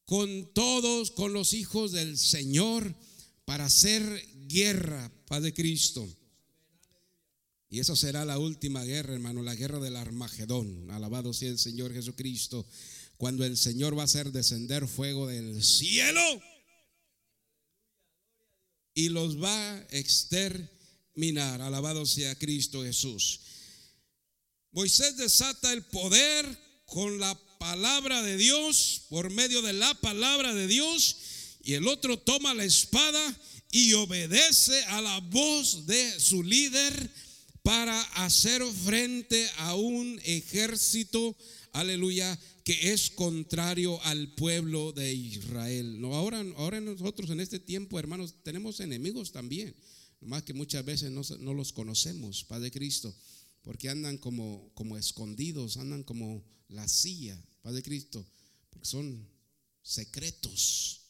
con 0.07 0.55
todos, 0.55 1.11
con 1.11 1.35
los 1.35 1.53
hijos 1.53 1.93
del 1.93 2.17
Señor, 2.17 2.95
para 3.45 3.67
hacer 3.67 4.03
guerra, 4.49 5.12
Padre 5.27 5.53
Cristo. 5.53 6.09
Y 7.77 7.81
eso 7.81 7.95
será 7.95 8.25
la 8.25 8.39
última 8.39 8.83
guerra, 8.85 9.12
hermano, 9.12 9.43
la 9.43 9.55
guerra 9.55 9.79
del 9.79 9.97
Armagedón. 9.97 10.91
Alabado 10.91 11.35
sea 11.35 11.51
el 11.51 11.59
Señor 11.59 11.93
Jesucristo. 11.93 12.67
Cuando 13.19 13.45
el 13.45 13.59
Señor 13.59 13.95
va 13.95 14.01
a 14.01 14.07
hacer 14.07 14.33
descender 14.33 14.89
fuego 14.89 15.27
del 15.27 15.62
cielo 15.62 16.23
y 18.95 19.11
los 19.11 19.43
va 19.43 19.75
a 19.75 19.87
exterminar. 19.91 21.61
Alabado 21.61 22.07
sea 22.07 22.35
Cristo 22.39 22.83
Jesús. 22.83 23.41
Moisés 24.73 25.19
desata 25.19 25.71
el 25.75 25.85
poder 25.85 26.47
con 26.87 27.21
la 27.21 27.39
palabra 27.59 28.23
de 28.23 28.39
Dios, 28.39 29.03
por 29.11 29.29
medio 29.29 29.61
de 29.61 29.75
la 29.75 29.93
palabra 30.01 30.55
de 30.55 30.67
Dios, 30.67 31.17
y 31.62 31.75
el 31.75 31.87
otro 31.89 32.19
toma 32.19 32.55
la 32.55 32.65
espada 32.65 33.39
y 33.71 33.93
obedece 33.93 34.83
a 34.85 35.03
la 35.03 35.19
voz 35.21 35.85
de 35.85 36.19
su 36.19 36.43
líder 36.43 37.26
para 37.66 38.00
hacer 38.24 38.62
frente 38.62 39.44
a 39.57 39.74
un 39.74 40.20
ejército, 40.22 41.37
aleluya, 41.72 42.38
que 42.62 42.92
es 42.92 43.11
contrario 43.11 44.00
al 44.05 44.33
pueblo 44.37 44.92
de 44.92 45.12
Israel. 45.12 46.00
No, 46.00 46.14
ahora, 46.14 46.44
ahora 46.59 46.81
nosotros 46.81 47.29
en 47.31 47.40
este 47.40 47.59
tiempo, 47.59 47.98
hermanos, 47.98 48.37
tenemos 48.44 48.79
enemigos 48.79 49.33
también, 49.33 49.74
más 50.20 50.44
que 50.44 50.55
muchas 50.55 50.85
veces 50.85 51.11
no, 51.11 51.55
los 51.55 51.72
conocemos, 51.72 52.44
Padre 52.44 52.70
Cristo, 52.70 53.12
porque 53.62 53.88
andan 53.88 54.16
como, 54.18 54.70
como 54.74 54.96
escondidos, 54.96 55.76
andan 55.76 56.05
como 56.05 56.44
la 56.68 56.87
silla, 56.87 57.37
Padre 57.62 57.83
Cristo, 57.83 58.24
porque 58.70 58.87
son 58.87 59.29
secretos. 59.83 61.00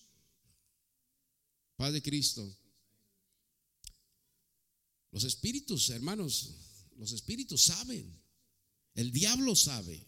Padre 1.76 2.00
Cristo. 2.00 2.50
Los 5.16 5.24
espíritus, 5.24 5.88
hermanos, 5.88 6.50
los 6.98 7.10
espíritus 7.10 7.62
saben. 7.62 8.20
El 8.94 9.12
diablo 9.12 9.56
sabe. 9.56 10.06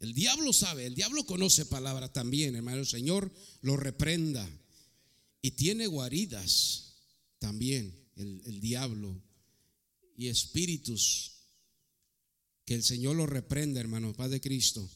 El 0.00 0.14
diablo 0.14 0.52
sabe, 0.52 0.84
el 0.84 0.96
diablo 0.96 1.24
conoce 1.24 1.64
palabra 1.64 2.12
también, 2.12 2.56
hermano. 2.56 2.78
El 2.78 2.88
Señor 2.88 3.32
lo 3.60 3.76
reprenda. 3.76 4.44
Y 5.42 5.52
tiene 5.52 5.86
guaridas 5.86 6.96
también 7.38 7.94
el, 8.16 8.60
diablo 8.60 9.22
y 10.16 10.26
espíritus 10.26 11.34
que 12.64 12.74
el 12.74 12.82
Señor 12.82 13.14
lo 13.14 13.26
reprenda, 13.26 13.78
hermano, 13.78 14.12
Padre 14.12 14.40
Cristo, 14.40 14.90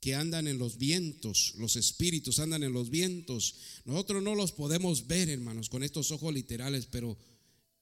que 0.00 0.16
andan 0.16 0.48
en 0.48 0.58
los 0.58 0.78
vientos, 0.78 1.54
los 1.58 1.76
espíritus 1.76 2.40
andan 2.40 2.64
en 2.64 2.72
los 2.72 2.90
vientos. 2.90 3.54
Nosotros 3.84 4.20
no 4.20 4.34
los 4.34 4.50
podemos 4.50 5.06
ver, 5.06 5.28
hermanos, 5.28 5.68
con 5.68 5.84
estos 5.84 6.10
ojos 6.10 6.34
literales, 6.34 6.86
pero 6.90 7.16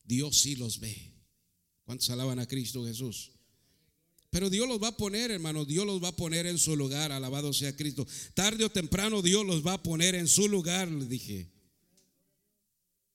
Dios 0.04 0.40
sí 0.40 0.56
los 0.56 0.80
ve. 0.80 1.12
¿Cuántos 1.84 2.10
alaban 2.10 2.38
a 2.38 2.46
Cristo 2.46 2.84
Jesús? 2.84 3.32
Pero 4.30 4.48
Dios 4.48 4.66
los 4.66 4.82
va 4.82 4.88
a 4.88 4.96
poner, 4.96 5.30
hermano, 5.30 5.66
Dios 5.66 5.84
los 5.84 6.02
va 6.02 6.08
a 6.08 6.16
poner 6.16 6.46
en 6.46 6.58
su 6.58 6.74
lugar, 6.74 7.12
alabado 7.12 7.52
sea 7.52 7.76
Cristo. 7.76 8.06
Tarde 8.32 8.64
o 8.64 8.70
temprano 8.70 9.20
Dios 9.20 9.44
los 9.44 9.64
va 9.64 9.74
a 9.74 9.82
poner 9.82 10.14
en 10.14 10.26
su 10.26 10.48
lugar, 10.48 10.90
le 10.90 11.04
dije. 11.04 11.52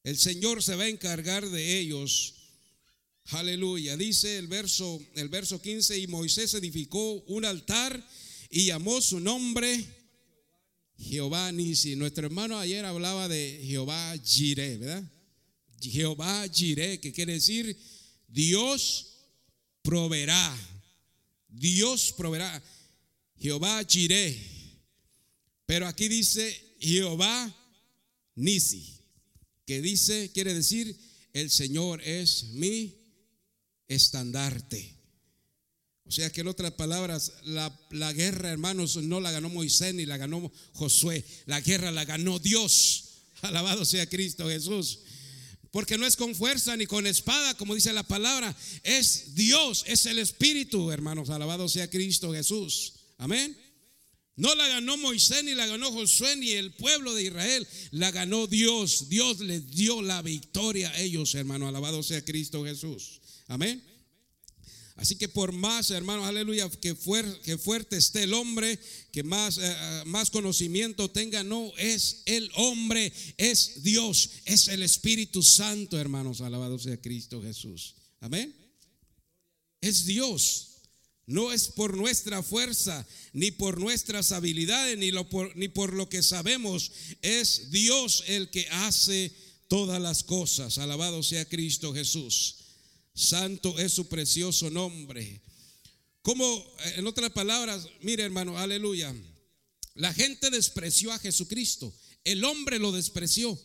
El 0.03 0.17
Señor 0.17 0.61
se 0.61 0.75
va 0.75 0.83
a 0.83 0.89
encargar 0.89 1.49
de 1.49 1.79
ellos. 1.79 2.35
Aleluya. 3.31 3.97
Dice 3.97 4.37
el 4.37 4.47
verso, 4.47 5.01
el 5.15 5.27
verso 5.27 5.59
15, 5.59 5.97
y 5.97 6.07
Moisés 6.07 6.53
edificó 6.53 7.13
un 7.23 7.45
altar 7.45 8.07
y 8.51 8.65
llamó 8.65 9.01
su 9.01 9.19
nombre 9.19 9.85
Jehová 10.99 11.51
Nisi. 11.51 11.95
Nuestro 11.95 12.27
hermano 12.27 12.59
ayer 12.59 12.85
hablaba 12.85 13.27
de 13.27 13.59
Jehová 13.65 14.15
Jireh, 14.23 14.77
¿verdad? 14.77 15.03
Jehová 15.81 16.47
Jireh, 16.47 16.99
que 16.99 17.11
quiere 17.11 17.33
decir 17.33 17.77
Dios 18.27 19.17
proveerá. 19.81 20.55
Dios 21.47 22.13
proveerá. 22.17 22.61
Jehová 23.39 23.83
Jireh. 23.83 24.57
Pero 25.65 25.87
aquí 25.87 26.07
dice 26.07 26.75
Jehová 26.79 27.53
Nisi, 28.35 29.01
que 29.65 29.81
dice, 29.81 30.31
quiere 30.33 30.53
decir, 30.53 30.97
el 31.33 31.49
Señor 31.49 32.01
es 32.03 32.45
mi 32.53 32.95
estandarte. 33.87 34.95
O 36.05 36.11
sea 36.11 36.31
que 36.31 36.41
en 36.41 36.47
otras 36.47 36.71
palabras, 36.73 37.33
la, 37.43 37.77
la, 37.91 38.13
guerra, 38.13 38.49
hermanos, 38.49 38.95
no 38.95 39.19
la 39.19 39.31
ganó 39.31 39.49
Moisés 39.49 39.93
ni 39.93 40.05
la 40.05 40.15
ganó 40.15 40.51
Josué. 40.73 41.25
La 41.45 41.59
guerra 41.59 41.91
la 41.91 42.05
ganó 42.05 42.39
Dios. 42.39 43.03
Alabado 43.41 43.83
sea 43.83 44.07
Cristo 44.07 44.47
Jesús. 44.47 44.99
Porque 45.77 45.99
no 45.99 46.07
es 46.07 46.15
con 46.15 46.33
fuerza 46.33 46.75
ni 46.75 46.87
con 46.87 47.05
espada, 47.05 47.53
como 47.53 47.75
dice 47.75 47.93
la 47.93 48.01
palabra. 48.01 48.57
Es 48.81 49.35
Dios, 49.35 49.83
es 49.85 50.07
el 50.07 50.17
Espíritu, 50.17 50.89
hermanos. 50.89 51.29
Alabado 51.29 51.69
sea 51.69 51.87
Cristo 51.87 52.33
Jesús. 52.33 52.93
Amén. 53.19 53.55
No 54.35 54.55
la 54.55 54.67
ganó 54.69 54.97
Moisés, 54.97 55.43
ni 55.43 55.53
la 55.53 55.67
ganó 55.67 55.91
Josué, 55.91 56.35
ni 56.37 56.49
el 56.53 56.73
pueblo 56.73 57.13
de 57.13 57.25
Israel. 57.25 57.67
La 57.91 58.09
ganó 58.09 58.47
Dios. 58.47 59.07
Dios 59.09 59.39
les 59.41 59.69
dio 59.69 60.01
la 60.01 60.23
victoria 60.23 60.89
a 60.89 60.99
ellos, 60.99 61.35
hermano. 61.35 61.67
Alabado 61.67 62.01
sea 62.01 62.25
Cristo 62.25 62.65
Jesús. 62.65 63.21
Amén. 63.45 63.83
Así 64.97 65.15
que 65.15 65.29
por 65.29 65.51
más, 65.51 65.91
hermanos, 65.91 66.25
aleluya, 66.25 66.69
que, 66.81 66.95
fuerte 66.95 67.97
esté 67.97 68.23
el 68.23 68.33
hombre, 68.33 68.79
que 69.11 69.21
más, 69.21 69.59
eh, 69.59 69.61
eh, 69.63 70.03
más 70.07 70.31
conocimiento 70.31 71.11
tenga, 71.11 71.43
no 71.43 71.71
es 71.77 72.23
el 72.25 72.49
hombre, 72.55 73.13
es 73.37 73.83
Dios, 73.83 74.31
es 74.45 74.67
el 74.67 74.81
Espíritu 74.81 75.43
Santo, 75.43 75.99
hermanos, 75.99 76.41
alabado 76.41 76.79
sea 76.79 76.99
Cristo 76.99 77.43
Jesús. 77.43 77.93
Amén. 78.21 78.55
Es 79.81 80.07
Dios. 80.07 80.63
No 81.27 81.51
es 81.51 81.67
por 81.67 81.95
nuestra 81.95 82.41
fuerza, 82.41 83.05
ni 83.33 83.51
por 83.51 83.79
nuestras 83.79 84.31
habilidades, 84.31 84.97
ni, 84.97 85.11
ni 85.55 85.67
por 85.67 85.93
lo 85.93 86.09
que 86.09 86.23
sabemos. 86.23 86.91
Es 87.21 87.69
Dios 87.69 88.23
el 88.27 88.49
que 88.49 88.67
hace 88.69 89.31
todas 89.67 90.01
las 90.01 90.23
cosas. 90.23 90.79
Alabado 90.79 91.21
sea 91.21 91.45
Cristo 91.45 91.93
Jesús. 91.93 92.56
Santo 93.17 93.79
es 93.79 93.93
su 93.93 94.07
precioso 94.07 94.69
nombre. 94.69 95.41
Como, 96.21 96.75
en 96.97 97.07
otras 97.07 97.31
palabras, 97.31 97.87
mire 98.01 98.23
hermano, 98.23 98.59
aleluya. 98.59 99.11
La 99.95 100.13
gente 100.13 100.51
despreció 100.51 101.11
a 101.11 101.17
Jesucristo. 101.17 101.91
El 102.23 102.43
hombre 102.45 102.77
lo 102.77 102.91
despreció. 102.91 103.59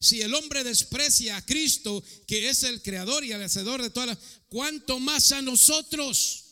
Si 0.00 0.22
el 0.22 0.32
hombre 0.34 0.64
desprecia 0.64 1.36
a 1.36 1.44
Cristo, 1.44 2.02
que 2.26 2.48
es 2.48 2.62
el 2.62 2.80
creador 2.80 3.24
y 3.24 3.32
el 3.32 3.42
hacedor 3.42 3.82
de 3.82 3.90
todas 3.90 4.08
las, 4.08 4.18
¿cuánto 4.48 4.98
más 4.98 5.32
a 5.32 5.42
nosotros? 5.42 6.44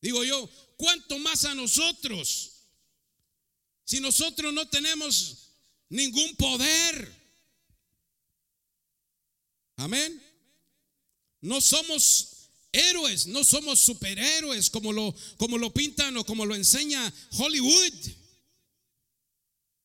Digo 0.00 0.24
yo, 0.24 0.48
¿cuánto 0.78 1.18
más 1.18 1.44
a 1.44 1.54
nosotros? 1.54 2.52
Si 3.84 4.00
nosotros 4.00 4.54
no 4.54 4.66
tenemos 4.66 5.50
ningún 5.90 6.34
poder. 6.36 7.23
Amén. 9.76 10.22
No 11.40 11.60
somos 11.60 12.48
héroes, 12.72 13.26
no 13.26 13.44
somos 13.44 13.80
superhéroes 13.80 14.70
como 14.70 14.92
lo, 14.92 15.14
como 15.36 15.58
lo 15.58 15.72
pintan 15.72 16.16
o 16.16 16.24
como 16.24 16.44
lo 16.46 16.54
enseña 16.54 17.12
Hollywood. 17.32 17.92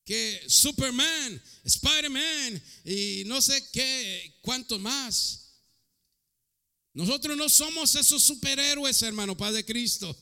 Que 0.06 0.43
Superman, 0.47 1.41
Spider-Man 1.63 2.63
y 2.86 3.23
no 3.25 3.41
sé 3.41 3.63
qué, 3.71 4.39
cuántos 4.41 4.80
más. 4.80 5.49
Nosotros 6.93 7.38
no 7.38 7.47
somos 7.47 7.93
esos 7.95 8.23
superhéroes, 8.23 9.02
hermano, 9.04 9.38
Padre 9.38 9.63
Cristo. 9.63 10.15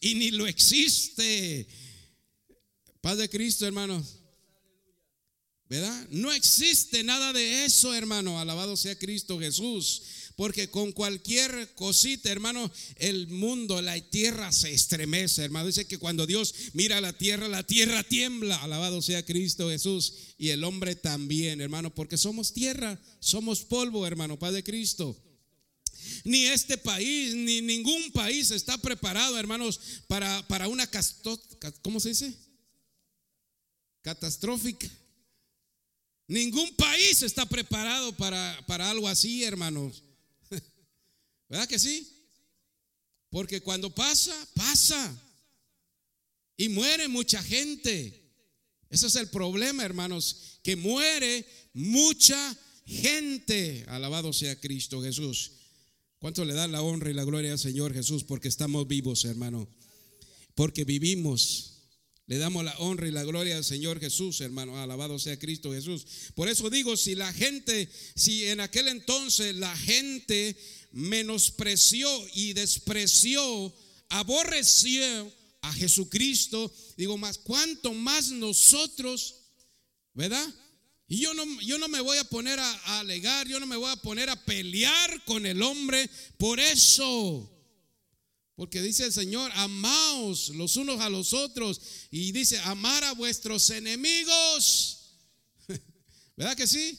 Y 0.00 0.14
ni 0.14 0.30
lo 0.30 0.46
existe. 0.46 1.66
Padre 3.00 3.28
Cristo, 3.30 3.66
hermano. 3.66 4.04
¿Verdad? 5.72 6.06
No 6.10 6.30
existe 6.30 7.02
nada 7.02 7.32
de 7.32 7.64
eso, 7.64 7.94
hermano. 7.94 8.38
Alabado 8.38 8.76
sea 8.76 8.98
Cristo 8.98 9.40
Jesús. 9.40 10.02
Porque 10.36 10.68
con 10.68 10.92
cualquier 10.92 11.72
cosita, 11.74 12.30
hermano, 12.30 12.70
el 12.96 13.28
mundo, 13.28 13.80
la 13.80 13.98
tierra 14.10 14.52
se 14.52 14.70
estremece, 14.70 15.42
hermano. 15.42 15.68
Dice 15.68 15.86
que 15.86 15.96
cuando 15.96 16.26
Dios 16.26 16.54
mira 16.74 17.00
la 17.00 17.14
tierra, 17.14 17.48
la 17.48 17.62
tierra 17.62 18.02
tiembla. 18.02 18.62
Alabado 18.62 19.00
sea 19.00 19.24
Cristo 19.24 19.70
Jesús. 19.70 20.12
Y 20.36 20.50
el 20.50 20.62
hombre 20.62 20.94
también, 20.94 21.62
hermano, 21.62 21.94
porque 21.94 22.18
somos 22.18 22.52
tierra, 22.52 23.00
somos 23.18 23.62
polvo, 23.62 24.06
hermano, 24.06 24.38
Padre 24.38 24.62
Cristo. 24.62 25.18
Ni 26.24 26.44
este 26.44 26.76
país, 26.76 27.34
ni 27.34 27.62
ningún 27.62 28.12
país 28.12 28.50
está 28.50 28.76
preparado, 28.76 29.38
hermanos, 29.38 29.80
para, 30.06 30.46
para 30.48 30.68
una 30.68 30.86
¿cómo 31.80 31.98
se 31.98 32.10
dice? 32.10 32.34
Catastrófica 34.02 34.90
Ningún 36.28 36.74
país 36.76 37.22
está 37.22 37.46
preparado 37.46 38.16
para, 38.16 38.64
para 38.66 38.90
algo 38.90 39.08
así, 39.08 39.44
hermanos. 39.44 40.02
¿Verdad 41.48 41.68
que 41.68 41.78
sí? 41.78 42.08
Porque 43.30 43.60
cuando 43.60 43.94
pasa, 43.94 44.34
pasa. 44.54 45.14
Y 46.56 46.68
muere 46.68 47.08
mucha 47.08 47.42
gente. 47.42 48.22
Ese 48.90 49.06
es 49.06 49.16
el 49.16 49.28
problema, 49.30 49.84
hermanos, 49.84 50.58
que 50.62 50.76
muere 50.76 51.46
mucha 51.72 52.56
gente. 52.86 53.84
Alabado 53.88 54.32
sea 54.32 54.60
Cristo 54.60 55.02
Jesús. 55.02 55.52
¿Cuánto 56.18 56.44
le 56.44 56.54
dan 56.54 56.72
la 56.72 56.82
honra 56.82 57.10
y 57.10 57.14
la 57.14 57.24
gloria 57.24 57.52
al 57.52 57.58
Señor 57.58 57.94
Jesús? 57.94 58.22
Porque 58.22 58.48
estamos 58.48 58.86
vivos, 58.86 59.24
hermano. 59.24 59.66
Porque 60.54 60.84
vivimos. 60.84 61.71
Le 62.32 62.38
damos 62.38 62.64
la 62.64 62.74
honra 62.78 63.06
y 63.06 63.10
la 63.10 63.24
gloria 63.24 63.58
al 63.58 63.62
Señor 63.62 64.00
Jesús, 64.00 64.40
hermano. 64.40 64.78
Alabado 64.78 65.18
sea 65.18 65.38
Cristo 65.38 65.70
Jesús. 65.70 66.06
Por 66.34 66.48
eso 66.48 66.70
digo, 66.70 66.96
si 66.96 67.14
la 67.14 67.30
gente, 67.30 67.90
si 68.16 68.46
en 68.46 68.60
aquel 68.60 68.88
entonces 68.88 69.54
la 69.56 69.76
gente 69.76 70.56
menospreció 70.92 72.08
y 72.32 72.54
despreció, 72.54 73.74
aborreció 74.08 75.30
a 75.60 75.74
Jesucristo, 75.74 76.72
digo 76.96 77.18
más, 77.18 77.36
¿cuánto 77.36 77.92
más 77.92 78.30
nosotros, 78.30 79.34
verdad? 80.14 80.48
Y 81.08 81.18
yo 81.18 81.34
no, 81.34 81.44
yo 81.60 81.76
no 81.76 81.88
me 81.88 82.00
voy 82.00 82.16
a 82.16 82.24
poner 82.24 82.58
a, 82.58 82.72
a 82.72 83.00
alegar, 83.00 83.46
yo 83.46 83.60
no 83.60 83.66
me 83.66 83.76
voy 83.76 83.92
a 83.92 83.96
poner 83.96 84.30
a 84.30 84.42
pelear 84.42 85.22
con 85.26 85.44
el 85.44 85.60
hombre 85.60 86.08
por 86.38 86.58
eso. 86.60 87.51
Porque 88.54 88.82
dice 88.82 89.06
el 89.06 89.12
Señor, 89.12 89.50
amaos 89.54 90.50
los 90.50 90.76
unos 90.76 91.00
a 91.00 91.08
los 91.08 91.32
otros. 91.32 91.80
Y 92.10 92.32
dice, 92.32 92.58
amar 92.60 93.02
a 93.04 93.12
vuestros 93.12 93.70
enemigos. 93.70 95.16
¿Verdad 96.36 96.56
que 96.56 96.66
sí? 96.66 96.98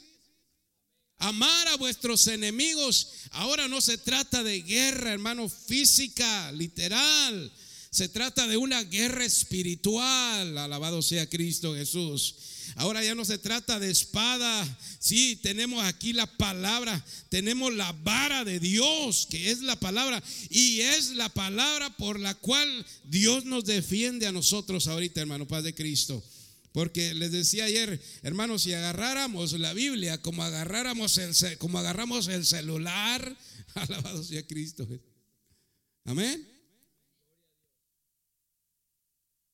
Amar 1.17 1.67
a 1.69 1.77
vuestros 1.77 2.27
enemigos. 2.27 3.09
Ahora 3.31 3.67
no 3.67 3.81
se 3.81 3.97
trata 3.97 4.43
de 4.43 4.61
guerra, 4.61 5.13
hermano, 5.13 5.47
física, 5.47 6.51
literal. 6.51 7.51
Se 7.91 8.09
trata 8.09 8.47
de 8.47 8.57
una 8.57 8.83
guerra 8.83 9.23
espiritual. 9.23 10.57
Alabado 10.57 11.01
sea 11.01 11.29
Cristo 11.29 11.75
Jesús. 11.75 12.35
Ahora 12.75 13.03
ya 13.03 13.15
no 13.15 13.25
se 13.25 13.37
trata 13.37 13.79
de 13.79 13.91
espada. 13.91 14.77
Sí, 14.99 15.35
tenemos 15.41 15.83
aquí 15.83 16.13
la 16.13 16.25
palabra. 16.25 17.03
Tenemos 17.29 17.73
la 17.73 17.91
vara 17.91 18.43
de 18.43 18.59
Dios, 18.59 19.27
que 19.29 19.51
es 19.51 19.61
la 19.61 19.79
palabra. 19.79 20.21
Y 20.49 20.81
es 20.81 21.11
la 21.11 21.29
palabra 21.29 21.89
por 21.97 22.19
la 22.19 22.35
cual 22.35 22.85
Dios 23.03 23.45
nos 23.45 23.65
defiende 23.65 24.27
a 24.27 24.31
nosotros 24.31 24.87
ahorita, 24.87 25.21
hermano 25.21 25.47
Padre 25.47 25.73
Cristo. 25.73 26.23
Porque 26.73 27.13
les 27.13 27.31
decía 27.31 27.65
ayer, 27.65 28.01
hermanos, 28.23 28.63
si 28.63 28.73
agarráramos 28.73 29.53
la 29.53 29.73
Biblia 29.73 30.19
como 30.21 30.43
agarráramos 30.43 31.17
el, 31.19 31.57
como 31.59 31.77
agarramos 31.77 32.27
el 32.27 32.45
celular, 32.45 33.37
alabado 33.75 34.23
sea 34.23 34.45
Cristo. 34.47 34.87
Amén. 36.03 36.49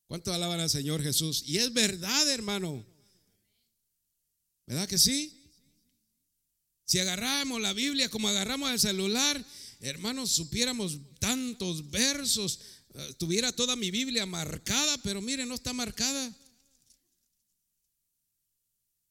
¿Cuánto 0.08 0.34
alaban 0.34 0.60
al 0.60 0.70
Señor 0.70 1.04
Jesús? 1.04 1.44
Y 1.46 1.58
es 1.58 1.72
verdad, 1.72 2.28
hermano. 2.32 2.84
¿Verdad 4.70 4.88
que 4.88 5.00
sí? 5.00 5.34
Si 6.86 7.00
agarramos 7.00 7.60
la 7.60 7.74
Biblia 7.74 8.08
como 8.08 8.30
agarramos 8.30 8.70
el 8.70 8.80
celular, 8.80 9.44
hermanos, 9.80 10.30
supiéramos 10.30 11.00
tantos 11.20 11.90
versos, 11.90 12.60
eh, 12.94 13.16
tuviera 13.18 13.52
toda 13.52 13.76
mi 13.76 13.90
Biblia 13.90 14.28
marcada, 14.28 15.00
pero 15.00 15.22
mire, 15.22 15.48
no 15.48 15.56
está 15.56 15.74
marcada. 15.74 16.32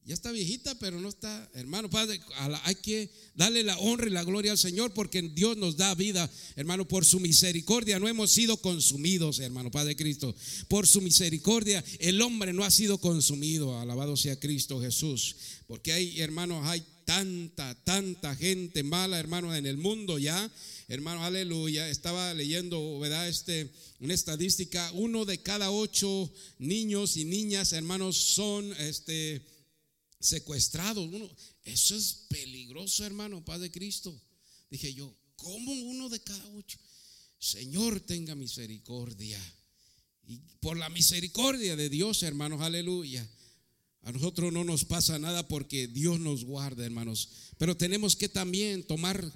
Ya 0.09 0.14
está 0.14 0.33
viejita, 0.33 0.75
pero 0.79 0.99
no 1.03 1.11
está, 1.11 1.51
hermano, 1.53 1.90
Padre, 1.90 2.18
hay 2.62 2.77
que 2.77 3.11
darle 3.35 3.62
la 3.62 3.77
honra 3.77 4.07
y 4.07 4.11
la 4.11 4.25
gloria 4.25 4.53
al 4.53 4.57
Señor 4.57 4.94
porque 4.94 5.21
Dios 5.21 5.59
nos 5.59 5.77
da 5.77 5.94
vida, 5.94 6.31
hermano, 6.57 6.88
por 6.88 7.05
su 7.05 7.21
misericordia 7.21 7.99
no 7.99 8.09
hemos 8.09 8.31
sido 8.31 8.57
consumidos, 8.57 9.38
hermano, 9.38 9.71
Padre 9.71 9.97
Cristo. 9.97 10.35
Por 10.68 10.87
su 10.87 11.03
misericordia 11.03 11.85
el 11.99 12.23
hombre 12.23 12.55
no 12.55 12.64
ha 12.64 12.71
sido 12.71 12.97
consumido, 12.97 13.79
alabado 13.79 14.16
sea 14.16 14.40
Cristo 14.40 14.81
Jesús. 14.81 15.37
Porque 15.66 15.92
hay, 15.92 16.18
hermanos, 16.23 16.66
hay 16.66 16.83
tanta, 17.05 17.75
tanta 17.85 18.35
gente 18.35 18.83
mala, 18.83 19.21
hermano, 19.21 19.55
en 19.55 19.66
el 19.66 19.77
mundo 19.77 20.18
ya. 20.18 20.51
Hermano, 20.88 21.23
aleluya. 21.23 21.87
Estaba 21.90 22.33
leyendo, 22.33 22.99
¿verdad? 22.99 23.29
Este, 23.29 23.71
una 24.01 24.14
estadística, 24.14 24.90
uno 24.94 25.27
de 25.27 25.42
cada 25.42 25.71
ocho 25.71 26.33
niños 26.59 27.18
y 27.18 27.27
niñas, 27.27 27.75
hermanos, 27.75 28.16
son, 28.16 28.73
este, 28.79 29.42
secuestrados. 30.20 31.09
Uno, 31.12 31.28
eso 31.64 31.96
es 31.96 32.26
peligroso, 32.28 33.04
hermano, 33.04 33.44
Padre 33.44 33.70
Cristo. 33.70 34.18
Dije 34.70 34.92
yo, 34.94 35.14
¿cómo 35.37 35.72
uno 35.72 36.09
de 36.09 36.20
cada 36.20 36.46
ocho? 36.50 36.78
Señor, 37.38 38.00
tenga 38.00 38.35
misericordia. 38.35 39.40
Y 40.26 40.38
por 40.61 40.76
la 40.76 40.88
misericordia 40.90 41.76
de 41.76 41.88
Dios, 41.88 42.22
hermanos, 42.22 42.61
aleluya. 42.61 43.26
A 44.02 44.12
nosotros 44.12 44.52
no 44.52 44.64
nos 44.64 44.85
pasa 44.85 45.18
nada 45.18 45.46
porque 45.48 45.87
Dios 45.87 46.20
nos 46.20 46.44
guarda, 46.44 46.85
hermanos. 46.85 47.28
Pero 47.57 47.76
tenemos 47.76 48.16
que 48.16 48.28
también 48.28 48.87
tomar 48.87 49.33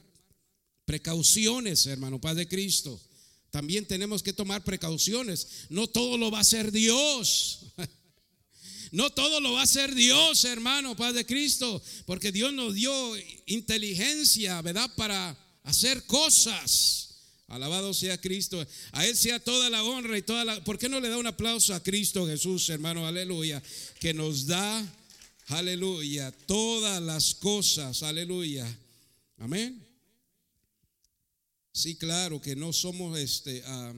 precauciones, 0.84 1.86
hermano, 1.86 2.20
Padre 2.20 2.48
Cristo. 2.48 3.00
también 3.50 3.84
tenemos 3.84 4.22
que 4.22 4.32
tomar 4.32 4.64
precauciones. 4.64 5.66
No 5.68 5.86
todo 5.86 6.16
lo 6.16 6.30
va 6.30 6.38
a 6.38 6.40
hacer 6.40 6.72
Dios. 6.72 7.66
No 8.92 9.08
todo 9.08 9.40
lo 9.40 9.52
va 9.52 9.60
a 9.60 9.64
hacer 9.64 9.94
Dios, 9.94 10.44
hermano, 10.44 10.94
Padre 10.94 11.24
Cristo, 11.24 11.82
porque 12.04 12.30
Dios 12.30 12.52
nos 12.52 12.74
dio 12.74 12.92
inteligencia, 13.46 14.60
¿verdad? 14.60 14.90
Para 14.94 15.34
hacer 15.64 16.04
cosas. 16.04 17.08
Alabado 17.48 17.94
sea 17.94 18.20
Cristo. 18.20 18.64
A 18.92 19.06
Él 19.06 19.16
sea 19.16 19.40
toda 19.40 19.70
la 19.70 19.82
honra 19.82 20.18
y 20.18 20.22
toda 20.22 20.44
la... 20.44 20.62
¿Por 20.62 20.78
qué 20.78 20.90
no 20.90 21.00
le 21.00 21.08
da 21.08 21.16
un 21.16 21.26
aplauso 21.26 21.74
a 21.74 21.82
Cristo 21.82 22.26
Jesús, 22.26 22.68
hermano? 22.68 23.06
Aleluya. 23.06 23.62
Que 23.98 24.12
nos 24.12 24.46
da, 24.46 24.86
aleluya, 25.46 26.30
todas 26.46 27.02
las 27.02 27.34
cosas. 27.34 28.02
Aleluya. 28.02 28.66
Amén. 29.38 29.86
Sí, 31.72 31.96
claro 31.96 32.42
que 32.42 32.54
no 32.54 32.74
somos, 32.74 33.18
este, 33.18 33.62
ah, 33.64 33.94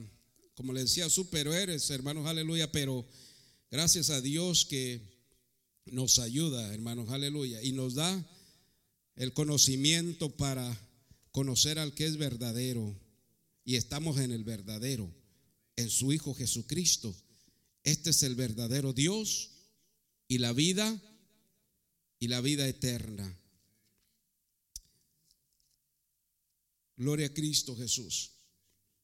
como 0.55 0.71
le 0.71 0.81
decía, 0.81 1.09
superhéroes, 1.09 1.89
hermanos, 1.89 2.25
aleluya, 2.27 2.71
pero 2.71 3.05
gracias 3.71 4.09
a 4.09 4.21
Dios 4.21 4.65
que 4.65 5.01
nos 5.85 6.19
ayuda, 6.19 6.73
hermanos, 6.73 7.09
aleluya, 7.09 7.61
y 7.61 7.71
nos 7.71 7.95
da 7.95 8.25
el 9.15 9.33
conocimiento 9.33 10.35
para 10.35 10.77
conocer 11.31 11.79
al 11.79 11.93
que 11.93 12.05
es 12.05 12.17
verdadero. 12.17 12.99
Y 13.63 13.75
estamos 13.75 14.19
en 14.19 14.31
el 14.31 14.43
verdadero, 14.43 15.11
en 15.75 15.89
su 15.89 16.13
Hijo 16.13 16.33
Jesucristo. 16.33 17.15
Este 17.83 18.11
es 18.11 18.23
el 18.23 18.35
verdadero 18.35 18.93
Dios 18.93 19.51
y 20.27 20.37
la 20.37 20.53
vida 20.53 21.01
y 22.19 22.27
la 22.27 22.41
vida 22.41 22.67
eterna. 22.67 23.37
Gloria 26.97 27.27
a 27.27 27.33
Cristo 27.33 27.75
Jesús. 27.75 28.31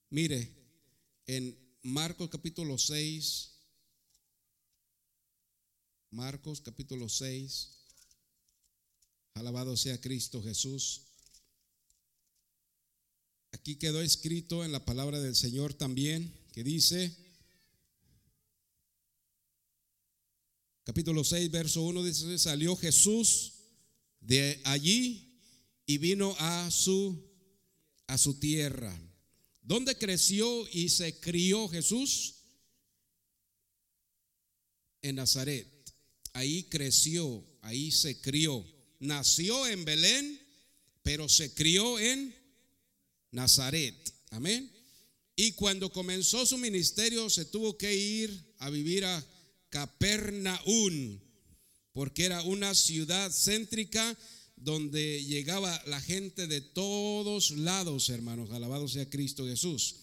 Mire, 0.10 0.50
en 1.26 1.58
Marcos 1.84 2.30
capítulo 2.30 2.78
6, 2.78 3.51
Marcos 6.12 6.60
capítulo 6.60 7.08
6, 7.08 7.70
alabado 9.36 9.78
sea 9.78 10.02
Cristo 10.02 10.44
Jesús. 10.44 11.04
Aquí 13.54 13.78
quedó 13.78 14.02
escrito 14.02 14.66
en 14.66 14.74
la 14.74 14.84
palabra 14.84 15.22
del 15.22 15.38
Señor 15.38 15.74
también, 15.74 16.34
que 16.52 16.66
dice, 16.66 17.16
capítulo 20.84 21.24
6, 21.24 21.50
verso 21.50 21.82
1, 21.84 22.04
dice, 22.04 22.38
salió 22.40 22.76
Jesús 22.76 23.54
de 24.20 24.60
allí 24.66 25.40
y 25.86 25.98
vino 25.98 26.36
a 26.40 26.70
su 26.72 27.32
a 28.08 28.18
su 28.18 28.38
tierra. 28.38 28.94
¿Dónde 29.62 29.98
creció 29.98 30.68
y 30.74 30.90
se 30.90 31.22
crió 31.22 31.70
Jesús? 31.70 32.36
En 35.02 35.16
Nazaret. 35.16 35.81
Ahí 36.34 36.64
creció, 36.64 37.44
ahí 37.62 37.92
se 37.92 38.20
crió. 38.22 38.66
Nació 39.00 39.68
en 39.68 39.84
Belén, 39.86 40.40
pero 41.04 41.28
se 41.28 41.54
crió 41.54 42.00
en 42.00 42.34
Nazaret. 43.32 44.14
Amén. 44.30 44.72
Y 45.36 45.54
cuando 45.54 45.92
comenzó 45.92 46.46
su 46.46 46.58
ministerio 46.58 47.30
se 47.30 47.46
tuvo 47.46 47.78
que 47.78 47.94
ir 47.96 48.54
a 48.60 48.70
vivir 48.70 49.06
a 49.06 49.26
Capernaum, 49.70 51.20
porque 51.94 52.26
era 52.26 52.42
una 52.44 52.76
ciudad 52.76 53.32
céntrica 53.32 54.18
donde 54.56 55.24
llegaba 55.26 55.82
la 55.88 56.00
gente 56.00 56.46
de 56.46 56.62
todos 56.62 57.52
lados, 57.52 58.10
hermanos. 58.10 58.52
Alabado 58.52 58.88
sea 58.88 59.10
Cristo 59.10 59.46
Jesús. 59.46 59.96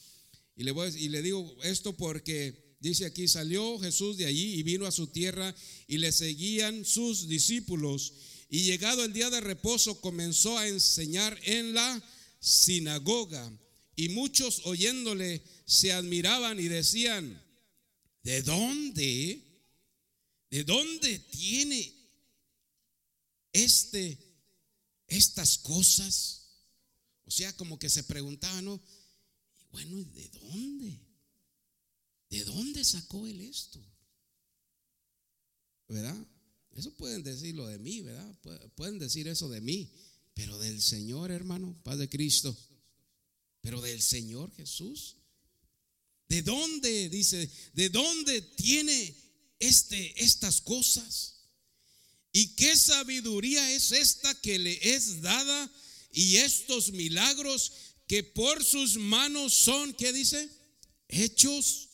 Y 0.56 0.64
le, 0.64 0.72
voy, 0.72 0.92
y 0.96 1.08
le 1.08 1.22
digo 1.22 1.56
esto 1.62 1.96
porque 1.96 2.67
dice 2.80 3.06
aquí, 3.06 3.28
salió 3.28 3.78
Jesús 3.78 4.16
de 4.16 4.26
allí 4.26 4.54
y 4.54 4.62
vino 4.62 4.86
a 4.86 4.92
su 4.92 5.06
tierra 5.08 5.54
y 5.86 5.98
le 5.98 6.12
seguían 6.12 6.84
sus 6.84 7.28
discípulos. 7.28 8.12
Y 8.48 8.62
llegado 8.62 9.04
el 9.04 9.12
día 9.12 9.30
de 9.30 9.40
reposo 9.40 10.00
comenzó 10.00 10.56
a 10.58 10.68
enseñar 10.68 11.38
en 11.44 11.74
la 11.74 12.02
sinagoga. 12.40 13.52
Y 13.96 14.10
muchos 14.10 14.62
oyéndole 14.64 15.42
se 15.66 15.92
admiraban 15.92 16.58
y 16.60 16.68
decían, 16.68 17.42
¿de 18.22 18.42
dónde? 18.42 19.42
¿De 20.50 20.64
dónde 20.64 21.18
tiene 21.18 21.92
este 23.52 24.28
estas 25.08 25.58
cosas. 25.58 26.44
O 27.24 27.30
sea, 27.30 27.54
como 27.56 27.78
que 27.78 27.90
se 27.90 28.04
preguntaban, 28.04 28.64
¿no? 28.64 28.80
Bueno, 29.70 30.04
¿de 30.04 30.28
dónde? 30.28 31.00
¿De 32.30 32.44
dónde 32.44 32.84
sacó 32.84 33.26
él 33.26 33.40
esto? 33.40 33.80
¿Verdad? 35.88 36.16
Eso 36.76 36.92
pueden 36.94 37.22
decirlo 37.22 37.66
de 37.66 37.78
mí, 37.78 38.02
¿verdad? 38.02 38.70
Pueden 38.74 38.98
decir 38.98 39.26
eso 39.26 39.48
de 39.48 39.60
mí, 39.60 39.90
pero 40.34 40.58
del 40.58 40.80
Señor, 40.80 41.30
hermano, 41.30 41.74
paz 41.82 41.98
de 41.98 42.08
Cristo. 42.08 42.56
Pero 43.60 43.80
del 43.80 44.00
Señor 44.00 44.54
Jesús. 44.54 45.16
¿De 46.28 46.42
dónde, 46.42 47.08
dice, 47.08 47.50
de 47.72 47.88
dónde 47.88 48.42
tiene 48.42 49.14
este, 49.58 50.22
estas 50.22 50.60
cosas? 50.60 51.38
¿Y 52.32 52.54
qué 52.54 52.76
sabiduría 52.76 53.72
es 53.72 53.92
esta 53.92 54.38
que 54.40 54.58
le 54.58 54.94
es 54.94 55.22
dada? 55.22 55.72
Y 56.12 56.36
estos 56.36 56.92
milagros 56.92 57.72
que 58.06 58.22
por 58.22 58.64
sus 58.64 58.96
manos 58.96 59.54
son, 59.54 59.94
¿qué 59.94 60.12
dice? 60.12 60.48
Hechos. 61.08 61.87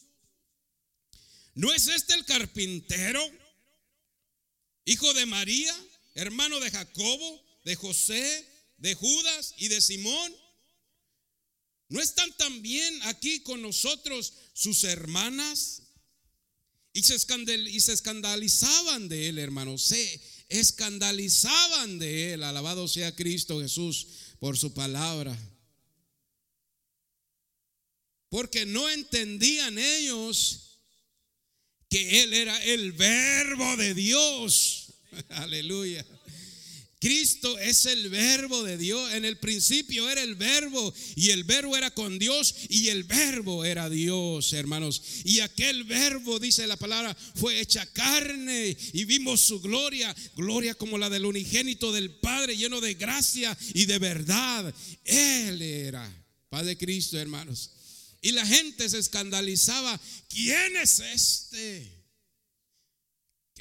¿No 1.55 1.73
es 1.73 1.87
este 1.88 2.14
el 2.14 2.25
carpintero? 2.25 3.21
Hijo 4.85 5.12
de 5.14 5.25
María, 5.27 5.75
hermano 6.14 6.61
de 6.61 6.71
Jacobo, 6.71 7.43
de 7.64 7.77
José, 7.77 8.47
de 8.79 8.95
Judas 8.95 9.55
y 9.57 9.69
de 9.69 9.81
Simón. 9.81 10.35
¿No 11.88 12.01
están 12.01 12.33
también 12.37 13.03
aquí 13.05 13.40
con 13.40 13.62
nosotros 13.62 14.35
sus 14.53 14.85
hermanas? 14.85 15.83
Y 16.93 17.03
se, 17.03 17.14
escandalizaban 17.14 19.09
de 19.09 19.29
él, 19.29 19.38
hermanos. 19.38 19.83
Se 19.83 20.21
escandalizaban 20.49 21.99
de 21.99 22.35
él. 22.35 22.43
Alabado 22.43 22.88
sea 22.88 23.14
Cristo 23.14 23.61
Jesús 23.61 24.07
por 24.38 24.57
su 24.57 24.75
palabra. 24.75 25.37
Porque 28.29 28.67
no 28.67 28.88
entendían 28.90 29.79
ellos 29.79 30.74
que 31.88 32.23
él 32.23 32.35
era 32.35 32.62
el 32.64 32.92
verbo 32.92 33.77
de 33.77 33.94
Dios. 33.94 34.92
Aleluya. 35.31 36.05
Cristo 37.05 37.59
es 37.59 37.85
el 37.85 38.09
verbo 38.09 38.62
de 38.62 38.79
Dios. 38.79 39.12
En 39.12 39.27
el 39.27 39.37
principio 39.37 40.09
era 40.09 40.23
el 40.23 40.37
verbo 40.37 40.94
y 41.16 41.33
el 41.33 41.44
verbo 41.44 41.77
era 41.77 41.90
con 41.90 42.18
Dios 42.18 42.55
y 42.70 42.88
el 42.88 43.05
verbo 43.05 43.62
era 43.62 43.90
Dios, 43.90 44.55
hermanos. 44.55 45.03
Y 45.23 45.40
aquel 45.40 45.85
verbo, 45.85 46.38
dice 46.38 46.66
la 46.66 46.79
palabra, 46.79 47.14
fue 47.35 47.61
hecha 47.61 47.85
carne 47.92 48.75
y 48.94 49.05
vimos 49.05 49.42
su 49.42 49.61
gloria, 49.61 50.16
gloria 50.35 50.75
como 50.75 50.97
la 50.97 51.11
del 51.11 51.27
unigénito 51.27 51.92
del 51.92 52.11
Padre, 52.11 52.57
lleno 52.57 52.81
de 52.81 52.94
gracia 52.94 53.55
y 53.75 53.85
de 53.85 53.99
verdad. 53.99 54.75
Él 55.05 55.61
era 55.61 56.11
Padre 56.49 56.79
Cristo, 56.79 57.18
hermanos. 57.18 57.70
Y 58.25 58.33
la 58.33 58.45
gente 58.45 58.89
se 58.89 58.99
escandalizaba, 58.99 60.01
¿quién 60.29 60.77
es 60.77 60.99
este? 60.99 62.05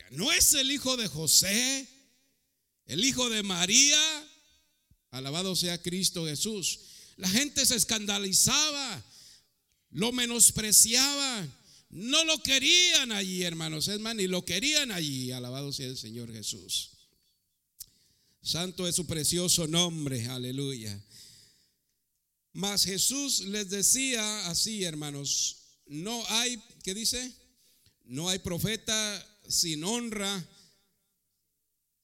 ¿No 0.10 0.32
es 0.32 0.54
el 0.54 0.72
hijo 0.72 0.98
de 0.98 1.08
José? 1.08 1.88
el 2.86 3.04
hijo 3.04 3.30
de 3.30 3.44
María, 3.44 4.00
alabado 5.12 5.56
sea 5.56 5.82
Cristo 5.82 6.26
Jesús. 6.26 6.80
La 7.18 7.30
gente 7.30 7.66
se 7.66 7.76
escandalizaba, 7.76 9.04
lo 9.92 10.12
menospreciaba, 10.12 11.48
no 11.90 12.24
lo 12.26 12.42
querían 12.42 13.12
allí, 13.12 13.44
hermanos, 13.44 13.88
es 13.88 14.00
más, 14.00 14.16
ni 14.16 14.28
lo 14.28 14.44
querían 14.44 14.92
allí, 14.92 15.32
alabado 15.32 15.72
sea 15.72 15.88
el 15.88 15.98
Señor 15.98 16.32
Jesús. 16.32 16.90
Santo 18.42 18.88
es 18.88 18.96
su 18.96 19.06
precioso 19.06 19.68
nombre, 19.68 20.28
aleluya. 20.28 21.00
Mas 22.54 22.86
Jesús 22.86 23.42
les 23.42 23.70
decía 23.70 24.48
así, 24.48 24.84
hermanos, 24.84 25.58
no 25.88 26.24
hay, 26.30 26.62
¿qué 26.84 26.94
dice? 26.94 27.34
No 28.06 28.30
hay 28.30 28.40
profeta 28.40 29.42
sin 29.48 29.84
honra 29.84 30.48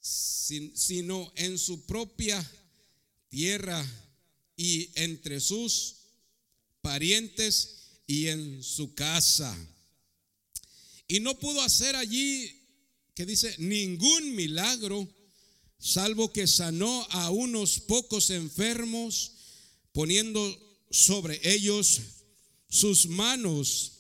sino 0.02 1.32
en 1.36 1.58
su 1.58 1.86
propia 1.86 2.44
tierra 3.28 3.86
y 4.56 4.90
entre 4.96 5.40
sus 5.40 5.96
parientes 6.82 8.02
y 8.08 8.28
en 8.28 8.64
su 8.64 8.94
casa. 8.94 9.56
Y 11.08 11.20
no 11.20 11.38
pudo 11.38 11.62
hacer 11.62 11.96
allí, 11.96 12.56
que 13.14 13.26
dice, 13.26 13.56
ningún 13.58 14.36
milagro, 14.36 15.08
salvo 15.78 16.32
que 16.32 16.48
sanó 16.48 17.06
a 17.12 17.30
unos 17.30 17.80
pocos 17.80 18.30
enfermos, 18.30 19.34
poniendo 20.00 20.58
sobre 20.90 21.42
ellos 21.44 22.00
sus 22.70 23.08
manos 23.08 23.92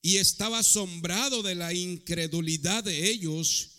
y 0.00 0.18
estaba 0.18 0.60
asombrado 0.60 1.42
de 1.42 1.56
la 1.56 1.74
incredulidad 1.74 2.84
de 2.84 3.10
ellos 3.10 3.70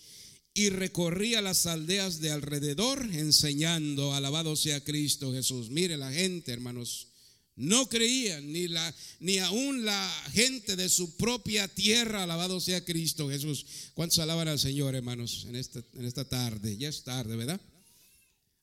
y 0.54 0.68
recorría 0.68 1.42
las 1.42 1.66
aldeas 1.66 2.20
de 2.20 2.32
alrededor 2.32 3.02
enseñando, 3.14 4.14
alabado 4.14 4.58
sea 4.58 4.84
Cristo 4.84 5.32
Jesús. 5.32 5.70
Mire 5.70 5.96
la 5.96 6.12
gente, 6.12 6.52
hermanos, 6.52 7.08
no 7.56 7.88
creían, 7.88 8.52
ni, 8.52 8.68
la, 8.68 8.94
ni 9.22 9.38
aún 9.38 9.86
la 9.86 10.26
gente 10.34 10.76
de 10.76 10.90
su 10.90 11.16
propia 11.16 11.70
tierra, 11.70 12.24
alabado 12.24 12.60
sea 12.60 12.84
Cristo 12.84 13.30
Jesús. 13.30 13.66
¿Cuántos 13.94 14.20
alaban 14.20 14.50
al 14.50 14.60
Señor, 14.60 14.96
hermanos, 14.96 15.46
en 15.48 15.56
esta, 15.56 15.82
en 15.94 16.04
esta 16.04 16.28
tarde? 16.28 16.76
Ya 16.76 16.90
es 16.90 17.06
tarde, 17.06 17.38
¿verdad? 17.38 17.62